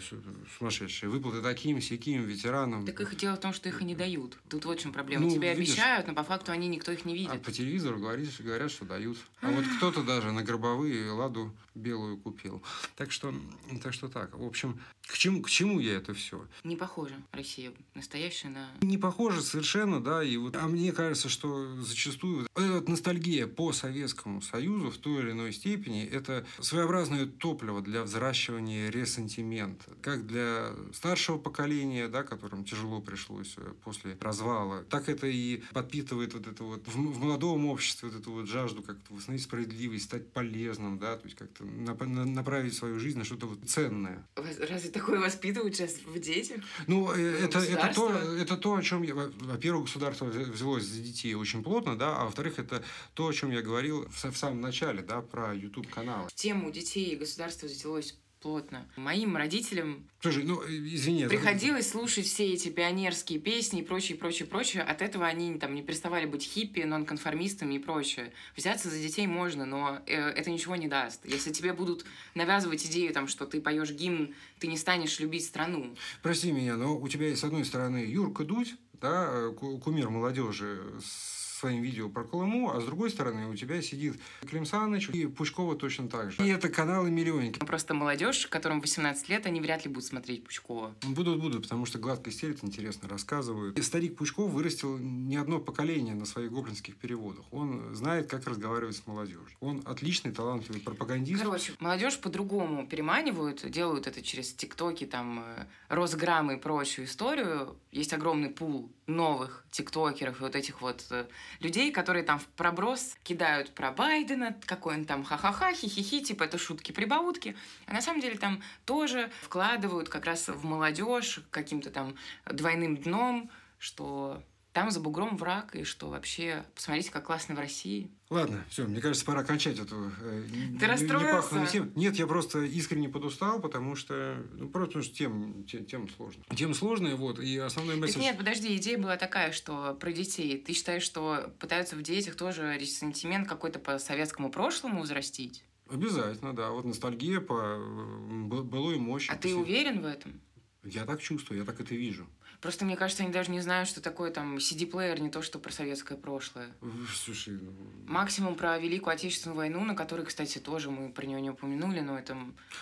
сумасшедшие. 0.58 1.10
Выплаты 1.10 1.42
таким, 1.42 1.80
сяким, 1.80 2.24
ветеранам. 2.24 2.86
Так 2.86 3.00
их 3.00 3.16
дело 3.16 3.36
в 3.36 3.40
том, 3.40 3.52
что 3.52 3.68
их 3.68 3.80
и 3.80 3.84
не 3.84 3.94
дают. 3.94 4.36
Тут 4.48 4.64
вот 4.64 4.78
в 4.78 4.82
чем 4.82 4.92
проблема. 4.92 5.24
Ну, 5.24 5.30
Тебе 5.30 5.54
видишь, 5.54 5.74
обещают, 5.74 6.06
но 6.06 6.14
по 6.14 6.24
факту 6.24 6.52
они 6.52 6.68
никто 6.68 6.92
их 6.92 7.04
не 7.04 7.14
видит. 7.14 7.32
А 7.32 7.38
по 7.38 7.52
телевизору 7.52 7.98
говорят, 7.98 8.28
говорят, 8.40 8.70
что 8.70 8.84
дают. 8.84 9.18
А 9.40 9.50
вот 9.50 9.64
кто-то 9.76 10.02
даже 10.02 10.32
на 10.32 10.42
гробовые 10.42 11.10
ладу 11.10 11.54
белую 11.74 12.16
купил. 12.18 12.62
Так 12.96 13.10
что, 13.10 13.34
так 13.82 13.92
что 13.92 14.08
так. 14.08 14.36
В 14.36 14.44
общем, 14.44 14.80
к 15.06 15.16
чему, 15.16 15.42
к 15.42 15.50
чему 15.50 15.80
я 15.80 15.94
это 15.94 16.14
все? 16.14 16.46
Не 16.62 16.76
похоже 16.76 17.14
Россия 17.32 17.72
настоящая 17.94 18.48
на... 18.48 18.70
Не 18.80 18.98
похоже 18.98 19.42
совершенно, 19.42 20.02
да. 20.02 20.22
И 20.22 20.36
вот, 20.36 20.56
а 20.56 20.66
мне 20.66 20.92
кажется, 20.92 21.28
что 21.28 21.80
зачастую 21.80 22.46
вот 22.54 22.62
эта 22.62 22.90
ностальгия 22.90 23.46
по 23.46 23.72
Советскому 23.72 24.40
Союзу 24.40 24.90
в 24.90 24.98
той 24.98 25.22
или 25.22 25.30
иной 25.32 25.52
степени 25.52 26.04
это 26.04 26.46
своеобразное 26.60 27.26
топливо 27.26 27.80
для 27.82 28.02
взращивания 28.02 28.90
ресентимента. 28.90 29.90
Как 30.02 30.26
для 30.26 30.72
старшего 30.92 31.38
поколения, 31.38 32.08
да, 32.08 32.22
которым 32.22 32.64
тяжело 32.64 33.00
пришлось 33.00 33.54
э, 33.56 33.72
после 33.82 34.16
развала, 34.20 34.84
так 34.84 35.08
это 35.08 35.26
и 35.26 35.62
подпитывает 35.72 36.34
вот 36.34 36.46
это 36.46 36.64
вот 36.64 36.86
в, 36.86 36.94
в 36.94 37.18
молодом 37.18 37.66
обществе 37.66 38.08
вот 38.08 38.20
эту 38.20 38.32
вот 38.32 38.46
жажду 38.46 38.82
как-то 38.82 39.14
восстановить 39.14 39.44
справедливость, 39.44 40.04
стать 40.04 40.32
полезным, 40.32 40.98
да, 40.98 41.16
то 41.16 41.24
есть 41.24 41.36
как-то 41.36 41.64
направить 41.64 42.74
свою 42.74 42.98
жизнь 42.98 43.18
на 43.18 43.24
что-то 43.24 43.46
вот 43.46 43.58
ценное. 43.68 44.26
Разве 44.36 44.90
такое 44.90 45.20
воспитывают 45.20 45.74
сейчас 45.74 45.96
в 46.06 46.18
детях? 46.18 46.62
Ну, 46.86 47.12
э, 47.12 47.44
это, 47.44 47.58
это, 47.58 47.92
то, 47.94 48.10
это 48.10 48.56
то, 48.56 48.74
о 48.74 48.82
чем 48.82 49.02
я... 49.02 49.14
Во-первых, 49.14 49.86
государство 49.86 50.26
взялось 50.26 50.84
за 50.84 51.00
детей 51.00 51.34
очень 51.34 51.62
плотно, 51.62 51.96
да, 51.96 52.16
а 52.16 52.24
во-вторых, 52.24 52.58
это 52.58 52.82
то, 53.14 53.26
о 53.26 53.32
чем 53.32 53.50
я 53.50 53.62
говорил 53.62 54.06
в, 54.08 54.24
в 54.30 54.36
самом 54.36 54.60
начале, 54.60 55.02
да, 55.02 55.20
про 55.20 55.54
YouTube-каналы. 55.54 56.28
Тему 56.34 56.70
детей 56.70 57.16
государство 57.16 57.66
взялось 57.66 58.16
плотно. 58.44 58.86
Моим 58.96 59.36
родителям 59.38 60.06
Слушай, 60.20 60.44
ну, 60.44 60.60
извини. 60.68 61.26
Приходилось 61.26 61.88
слушать 61.88 62.26
все 62.26 62.52
эти 62.52 62.68
пионерские 62.68 63.38
песни 63.38 63.80
и 63.80 63.82
прочее, 63.82 64.18
прочее, 64.18 64.46
прочее. 64.46 64.82
От 64.82 65.00
этого 65.00 65.24
они 65.26 65.58
там 65.58 65.74
не 65.74 65.82
переставали 65.82 66.26
быть 66.26 66.42
хиппи, 66.42 66.80
нонконформистами 66.80 67.74
и 67.74 67.78
прочее. 67.78 68.34
Взяться 68.54 68.90
за 68.90 68.98
детей 68.98 69.26
можно, 69.26 69.64
но 69.64 70.02
э, 70.06 70.14
это 70.14 70.50
ничего 70.50 70.76
не 70.76 70.88
даст. 70.88 71.24
Если 71.24 71.52
тебе 71.52 71.72
будут 71.72 72.04
навязывать 72.34 72.84
идею, 72.84 73.14
там, 73.14 73.28
что 73.28 73.46
ты 73.46 73.62
поешь 73.62 73.90
гимн, 73.90 74.34
ты 74.58 74.66
не 74.66 74.76
станешь 74.76 75.20
любить 75.20 75.46
страну. 75.46 75.96
Прости 76.22 76.52
меня, 76.52 76.76
но 76.76 76.98
у 76.98 77.08
тебя 77.08 77.28
есть, 77.28 77.40
с 77.40 77.44
одной 77.44 77.64
стороны, 77.64 77.96
Юрка 77.96 78.44
Дудь, 78.44 78.74
да, 79.00 79.30
э, 79.32 79.52
кумир 79.54 80.10
молодежи 80.10 80.82
с 81.02 81.33
своим 81.64 81.82
видео 81.82 82.10
про 82.10 82.24
Колыму, 82.24 82.76
а 82.76 82.80
с 82.80 82.84
другой 82.84 83.08
стороны 83.08 83.48
у 83.48 83.56
тебя 83.56 83.80
сидит 83.80 84.20
Клим 84.46 84.66
Саныч 84.66 85.08
и 85.08 85.26
Пучкова 85.26 85.76
точно 85.76 86.08
так 86.08 86.30
же. 86.30 86.44
И 86.44 86.48
это 86.50 86.68
каналы 86.68 87.10
миллионники. 87.10 87.58
Просто 87.60 87.94
молодежь, 87.94 88.46
которым 88.48 88.82
18 88.82 89.30
лет, 89.30 89.46
они 89.46 89.62
вряд 89.62 89.86
ли 89.86 89.90
будут 89.90 90.04
смотреть 90.04 90.44
Пучкова. 90.44 90.94
Будут, 91.04 91.40
будут, 91.40 91.62
потому 91.62 91.86
что 91.86 91.98
гладко 91.98 92.30
стелят, 92.30 92.58
интересно 92.62 93.08
рассказывают. 93.08 93.78
И 93.78 93.82
старик 93.82 94.16
Пучков 94.16 94.50
вырастил 94.50 94.98
не 94.98 95.36
одно 95.36 95.58
поколение 95.58 96.14
на 96.14 96.26
своих 96.26 96.52
гоблинских 96.52 96.96
переводах. 96.96 97.46
Он 97.50 97.94
знает, 97.94 98.26
как 98.26 98.46
разговаривать 98.46 98.96
с 98.96 99.06
молодежью. 99.06 99.48
Он 99.60 99.80
отличный, 99.86 100.32
талантливый 100.32 100.82
пропагандист. 100.82 101.42
Короче, 101.42 101.72
молодежь 101.80 102.18
по-другому 102.18 102.86
переманивают, 102.86 103.70
делают 103.70 104.06
это 104.06 104.20
через 104.20 104.52
тиктоки, 104.52 105.06
там, 105.06 105.42
э, 105.46 105.64
Росграммы 105.88 106.54
и 106.54 106.56
прочую 106.58 107.06
историю. 107.06 107.74
Есть 107.90 108.12
огромный 108.12 108.50
пул 108.50 108.90
новых 109.06 109.64
тиктокеров 109.70 110.40
и 110.40 110.42
вот 110.42 110.56
этих 110.56 110.80
вот 110.80 111.04
э, 111.10 111.26
людей, 111.60 111.92
которые 111.92 112.24
там 112.24 112.38
в 112.38 112.46
проброс 112.46 113.16
кидают 113.22 113.74
про 113.74 113.92
Байдена, 113.92 114.56
какой 114.66 114.96
он 114.96 115.04
там 115.04 115.24
ха-ха-ха, 115.24 115.72
хи-хи-хи, 115.72 116.22
типа 116.22 116.44
это 116.44 116.58
шутки-прибаутки. 116.58 117.56
А 117.86 117.92
на 117.92 118.00
самом 118.00 118.20
деле 118.20 118.38
там 118.38 118.62
тоже 118.84 119.30
вкладывают 119.42 120.08
как 120.08 120.24
раз 120.24 120.48
в 120.48 120.64
молодежь 120.64 121.40
каким-то 121.50 121.90
там 121.90 122.14
двойным 122.46 122.96
дном, 122.96 123.50
что 123.78 124.42
там 124.74 124.90
за 124.90 124.98
бугром 124.98 125.36
враг, 125.36 125.76
и 125.76 125.84
что 125.84 126.10
вообще, 126.10 126.64
посмотрите, 126.74 127.12
как 127.12 127.26
классно 127.26 127.54
в 127.54 127.58
России. 127.60 128.10
Ладно, 128.28 128.64
все, 128.68 128.84
мне 128.84 129.00
кажется, 129.00 129.24
пора 129.24 129.44
кончать 129.44 129.78
эту 129.78 130.10
э, 130.20 130.42
Ты 130.80 130.86
расстроился? 130.86 131.64
тему. 131.66 131.92
Нет, 131.94 132.16
я 132.16 132.26
просто 132.26 132.64
искренне 132.64 133.08
подустал, 133.08 133.60
потому 133.60 133.94
что, 133.94 134.36
ну, 134.52 134.68
просто 134.68 134.88
потому 134.88 135.04
что 135.04 135.14
тем, 135.14 135.64
тем, 135.64 135.86
тем 135.86 136.08
сложно. 136.08 136.42
Тем 136.56 136.74
сложная, 136.74 137.14
вот, 137.14 137.38
и 137.38 137.56
основной 137.56 137.94
месседж... 137.96 138.14
Так 138.14 138.22
нет, 138.24 138.36
подожди, 138.36 138.76
идея 138.76 138.98
была 138.98 139.16
такая, 139.16 139.52
что 139.52 139.94
про 139.94 140.12
детей. 140.12 140.58
Ты 140.58 140.72
считаешь, 140.72 141.04
что 141.04 141.54
пытаются 141.60 141.94
в 141.94 142.02
детях 142.02 142.34
тоже 142.34 142.76
ресентимент 142.76 143.48
какой-то 143.48 143.78
по 143.78 144.00
советскому 144.00 144.50
прошлому 144.50 145.02
взрастить? 145.02 145.62
Обязательно, 145.88 146.52
да. 146.52 146.70
Вот 146.70 146.84
ностальгия 146.84 147.40
по 147.40 147.76
э, 147.78 148.42
былой 148.42 148.98
мощи. 148.98 149.30
А 149.30 149.36
ты 149.36 149.54
уверен 149.54 150.02
в 150.02 150.06
этом? 150.06 150.40
Я 150.82 151.04
так 151.04 151.20
чувствую, 151.22 151.60
я 151.60 151.64
так 151.64 151.80
это 151.80 151.94
вижу. 151.94 152.26
Просто 152.64 152.86
мне 152.86 152.96
кажется, 152.96 153.22
они 153.22 153.30
даже 153.30 153.50
не 153.50 153.60
знают, 153.60 153.90
что 153.90 154.00
такое 154.00 154.30
там 154.30 154.56
CD-плеер, 154.56 155.20
не 155.20 155.28
то, 155.28 155.42
что 155.42 155.58
про 155.58 155.70
советское 155.70 156.16
прошлое. 156.16 156.68
Слушай, 157.14 157.58
ну... 157.60 157.74
Максимум 158.06 158.54
про 158.54 158.78
Великую 158.78 159.12
Отечественную 159.12 159.54
войну, 159.54 159.84
на 159.84 159.94
которой, 159.94 160.24
кстати, 160.24 160.56
тоже 160.56 160.90
мы 160.90 161.12
про 161.12 161.26
нее 161.26 161.42
не 161.42 161.50
упомянули, 161.50 162.00
но 162.00 162.18
это 162.18 162.38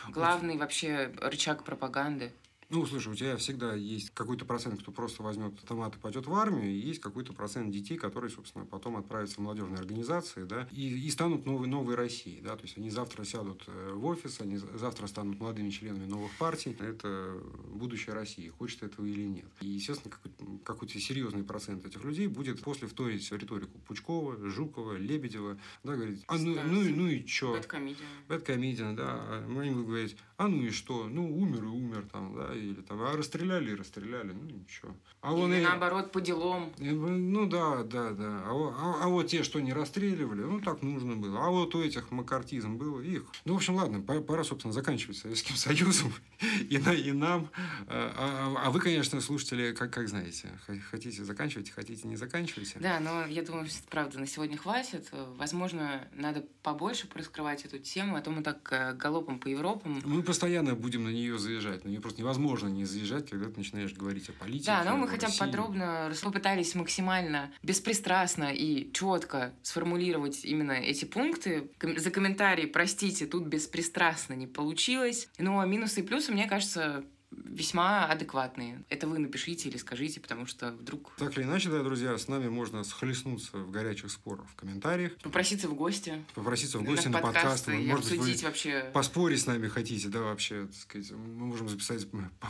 главный 0.09 0.57
вообще 0.57 1.13
рычаг 1.21 1.65
пропаганды. 1.65 2.31
Ну, 2.73 2.87
слушай, 2.87 3.13
у 3.13 3.15
тебя 3.15 3.37
всегда 3.37 3.75
есть 3.75 4.13
какой-то 4.15 4.47
процент, 4.47 4.81
кто 4.81 4.93
просто 4.93 5.23
возьмет 5.23 5.53
автомат 5.59 5.95
и 5.95 5.99
пойдет 5.99 6.27
в 6.27 6.35
армию, 6.35 6.71
и 6.71 6.79
есть 6.79 7.03
какой-то 7.03 7.35
процент 7.35 7.71
детей, 7.71 7.99
которые, 7.99 8.31
собственно, 8.31 8.65
потом 8.65 8.97
отправятся 8.97 9.37
в 9.37 9.39
молодежные 9.41 9.79
организации, 9.79 10.45
да, 10.45 10.67
и, 10.73 10.89
и 11.07 11.11
станут 11.11 11.45
новой, 11.45 11.67
новой 11.67 11.97
Россией, 11.97 12.41
да, 12.41 12.57
то 12.57 12.63
есть 12.63 12.79
они 12.79 12.89
завтра 12.89 13.25
сядут 13.25 13.65
э, 13.67 13.93
в 13.93 14.07
офис, 14.07 14.41
они 14.41 14.57
завтра 14.57 15.07
станут 15.07 15.39
молодыми 15.39 15.69
членами 15.69 16.07
новых 16.07 16.33
партий. 16.39 16.75
Это 16.81 17.37
будущее 17.67 18.15
России, 18.15 18.49
хочет 18.49 18.83
этого 18.85 19.05
или 19.05 19.27
нет. 19.27 19.51
И, 19.61 19.69
естественно, 19.69 20.11
какой-то, 20.11 20.45
какой-то 20.65 20.99
серьезный 20.99 21.45
процент 21.45 21.85
этих 21.85 22.03
людей 22.05 22.27
будет 22.27 22.63
после 22.63 22.89
вторить 22.89 23.31
риторику 23.33 23.79
Пучкова, 23.81 24.49
Жукова, 24.49 24.97
Лебедева, 24.97 25.59
да, 25.85 25.95
говорить, 25.95 26.25
а 26.27 26.39
ну, 26.39 26.57
ну, 26.65 26.83
ну 26.89 27.09
и 27.09 27.27
что? 27.27 27.53
Бэткомедиан. 27.53 28.09
Бэткомедиан, 28.29 28.97
да. 28.97 29.05
А 29.09 29.61
они 29.61 29.73
будут 29.73 29.89
говорить, 29.89 30.17
а 30.43 30.49
ну 30.49 30.63
и 30.63 30.71
что? 30.71 31.05
Ну, 31.05 31.39
умер 31.39 31.65
и 31.65 31.69
умер 31.69 32.09
там, 32.11 32.35
да, 32.35 32.53
или 32.53 32.81
там, 32.83 33.01
а 33.01 33.17
расстреляли 33.17 33.71
и 33.71 33.75
расстреляли, 33.75 34.33
ну 34.33 34.43
ничего. 34.43 34.97
А 35.21 35.33
или 35.33 35.61
и, 35.61 35.63
наоборот, 35.63 36.11
по 36.11 36.21
делам. 36.21 36.73
Ну 36.79 37.47
да, 37.47 37.85
да, 37.85 38.11
да. 38.11 38.43
А, 38.45 38.51
а, 38.51 39.05
а 39.05 39.09
вот 39.09 39.29
те, 39.29 39.45
что 39.45 39.61
не 39.61 39.73
расстреливали, 39.73 40.41
ну 40.43 40.61
так 40.61 40.83
нужно 40.83 41.15
было. 41.15 41.47
А 41.47 41.51
вот 41.51 41.77
у 41.77 41.83
этих 41.83 42.11
макартизм 42.11 42.77
было, 42.77 43.01
их. 43.01 43.25
Ну, 43.45 43.53
в 43.53 43.57
общем, 43.57 43.77
ладно, 43.77 44.01
пора, 44.01 44.43
собственно, 44.43 44.73
заканчивать 44.73 45.19
Советским 45.19 45.55
Союзом 45.55 46.13
и, 46.69 46.79
на, 46.79 46.93
и 46.93 47.13
нам. 47.13 47.49
А, 47.87 48.57
а, 48.57 48.67
а 48.67 48.71
вы, 48.73 48.81
конечно, 48.81 49.21
слушатели, 49.21 49.73
как, 49.73 49.93
как 49.93 50.09
знаете, 50.09 50.49
хотите 50.91 51.23
заканчивать, 51.23 51.71
хотите 51.71 52.09
не 52.09 52.17
заканчивайте. 52.17 52.81
Да, 52.81 52.99
но 52.99 53.27
я 53.27 53.43
думаю, 53.43 53.69
что, 53.69 53.87
правда, 53.89 54.19
на 54.19 54.27
сегодня 54.27 54.57
хватит. 54.57 55.09
Возможно, 55.37 56.09
надо 56.13 56.45
побольше 56.65 57.07
раскрывать 57.15 57.65
эту 57.65 57.79
тему, 57.79 58.17
а 58.17 58.21
то 58.23 58.31
мы 58.31 58.43
так 58.43 58.69
э, 58.73 58.95
галопом 58.95 59.39
по 59.39 59.47
Европам. 59.47 60.01
Мы 60.05 60.25
постоянно 60.33 60.75
будем 60.75 61.05
на 61.05 61.11
нее 61.11 61.39
заезжать. 61.39 61.85
На 61.85 61.91
нее 61.91 62.01
просто 62.01 62.21
невозможно 62.21 62.69
не 62.69 62.87
заезжать, 62.87 63.29
когда 63.29 63.51
ты 63.51 63.59
начинаешь 63.59 63.93
говорить 63.93 64.31
о 64.31 64.33
политике. 64.33 64.65
Да, 64.65 64.83
но 64.83 64.97
мы 64.97 65.07
хотя 65.07 65.29
бы 65.29 65.35
подробно 65.39 66.11
попытались 66.23 66.75
максимально 66.75 67.53
беспристрастно 67.63 68.51
и 68.51 68.91
четко 68.95 69.53
сформулировать 69.63 70.47
именно 70.47 70.73
эти 70.73 71.05
пункты. 71.05 71.71
За 71.99 72.11
комментарии, 72.11 72.65
простите, 72.65 73.27
тут 73.27 73.45
беспристрастно 73.45 74.33
не 74.33 74.47
получилось. 74.47 75.29
Но 75.37 75.63
минусы 75.67 76.01
и 76.01 76.03
плюсы, 76.03 76.33
мне 76.33 76.49
кажется, 76.49 77.05
весьма 77.45 78.07
адекватные. 78.07 78.85
Это 78.89 79.07
вы 79.07 79.19
напишите 79.19 79.69
или 79.69 79.77
скажите, 79.77 80.21
потому 80.21 80.47
что 80.47 80.73
вдруг... 80.73 81.13
Так 81.17 81.37
или 81.37 81.45
иначе, 81.45 81.71
да, 81.71 81.83
друзья, 81.83 82.17
с 82.17 82.29
нами 82.29 82.49
можно 82.49 82.85
схлестнуться 82.85 83.59
в 83.59 83.71
горячих 83.71 84.11
спорах 84.11 84.49
в 84.49 84.55
комментариях. 84.55 85.17
Попроситься 85.19 85.69
в 85.69 85.75
гости. 85.75 86.25
Попроситься 86.35 86.79
в 86.79 86.85
гости 86.85 87.09
на, 87.09 87.19
на 87.19 87.19
подкаст. 87.21 87.69
Может 87.69 88.11
быть, 88.11 88.21
вы 88.21 88.47
вообще... 88.47 88.91
поспорить 88.93 89.41
с 89.41 89.47
нами 89.47 89.69
хотите, 89.69 90.09
да, 90.09 90.21
вообще, 90.21 90.67
так 90.67 90.75
сказать. 90.75 91.11
Мы 91.13 91.47
можем 91.47 91.69
записать 91.69 92.07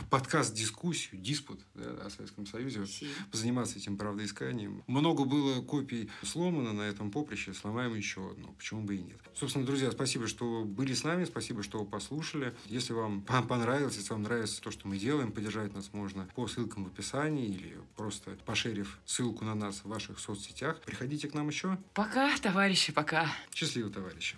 подкаст-дискуссию, 0.09 1.21
диспут 1.21 1.59
да, 1.73 2.05
о 2.05 2.09
Советском 2.09 2.45
Союзе, 2.45 2.85
Си. 2.85 3.07
позаниматься 3.31 3.77
этим 3.77 3.97
правдоисканием. 3.97 4.83
Много 4.87 5.25
было 5.25 5.61
копий 5.61 6.09
сломано 6.23 6.73
на 6.73 6.83
этом 6.83 7.11
поприще, 7.11 7.53
сломаем 7.53 7.95
еще 7.95 8.31
одну. 8.31 8.53
Почему 8.53 8.83
бы 8.83 8.95
и 8.95 9.01
нет. 9.01 9.19
Собственно, 9.33 9.65
друзья, 9.65 9.91
спасибо, 9.91 10.27
что 10.27 10.63
были 10.63 10.93
с 10.93 11.03
нами, 11.03 11.25
спасибо, 11.25 11.63
что 11.63 11.83
послушали. 11.85 12.53
Если 12.67 12.93
вам 12.93 13.21
понравилось, 13.47 13.95
если 13.97 14.13
вам 14.13 14.23
нравится 14.23 14.61
то, 14.61 14.71
что 14.73 14.87
мы 14.87 14.97
делаем. 14.97 15.31
Поддержать 15.31 15.73
нас 15.73 15.91
можно 15.93 16.27
по 16.35 16.47
ссылкам 16.47 16.83
в 16.83 16.87
описании 16.87 17.47
или 17.47 17.77
просто 17.95 18.31
пошерив 18.45 18.99
ссылку 19.05 19.45
на 19.45 19.55
нас 19.55 19.77
в 19.77 19.85
ваших 19.85 20.19
соцсетях. 20.19 20.81
Приходите 20.81 21.27
к 21.29 21.33
нам 21.33 21.47
еще. 21.47 21.77
Пока, 21.93 22.35
товарищи, 22.37 22.91
пока. 22.91 23.27
Счастливо, 23.53 23.89
товарищи. 23.89 24.35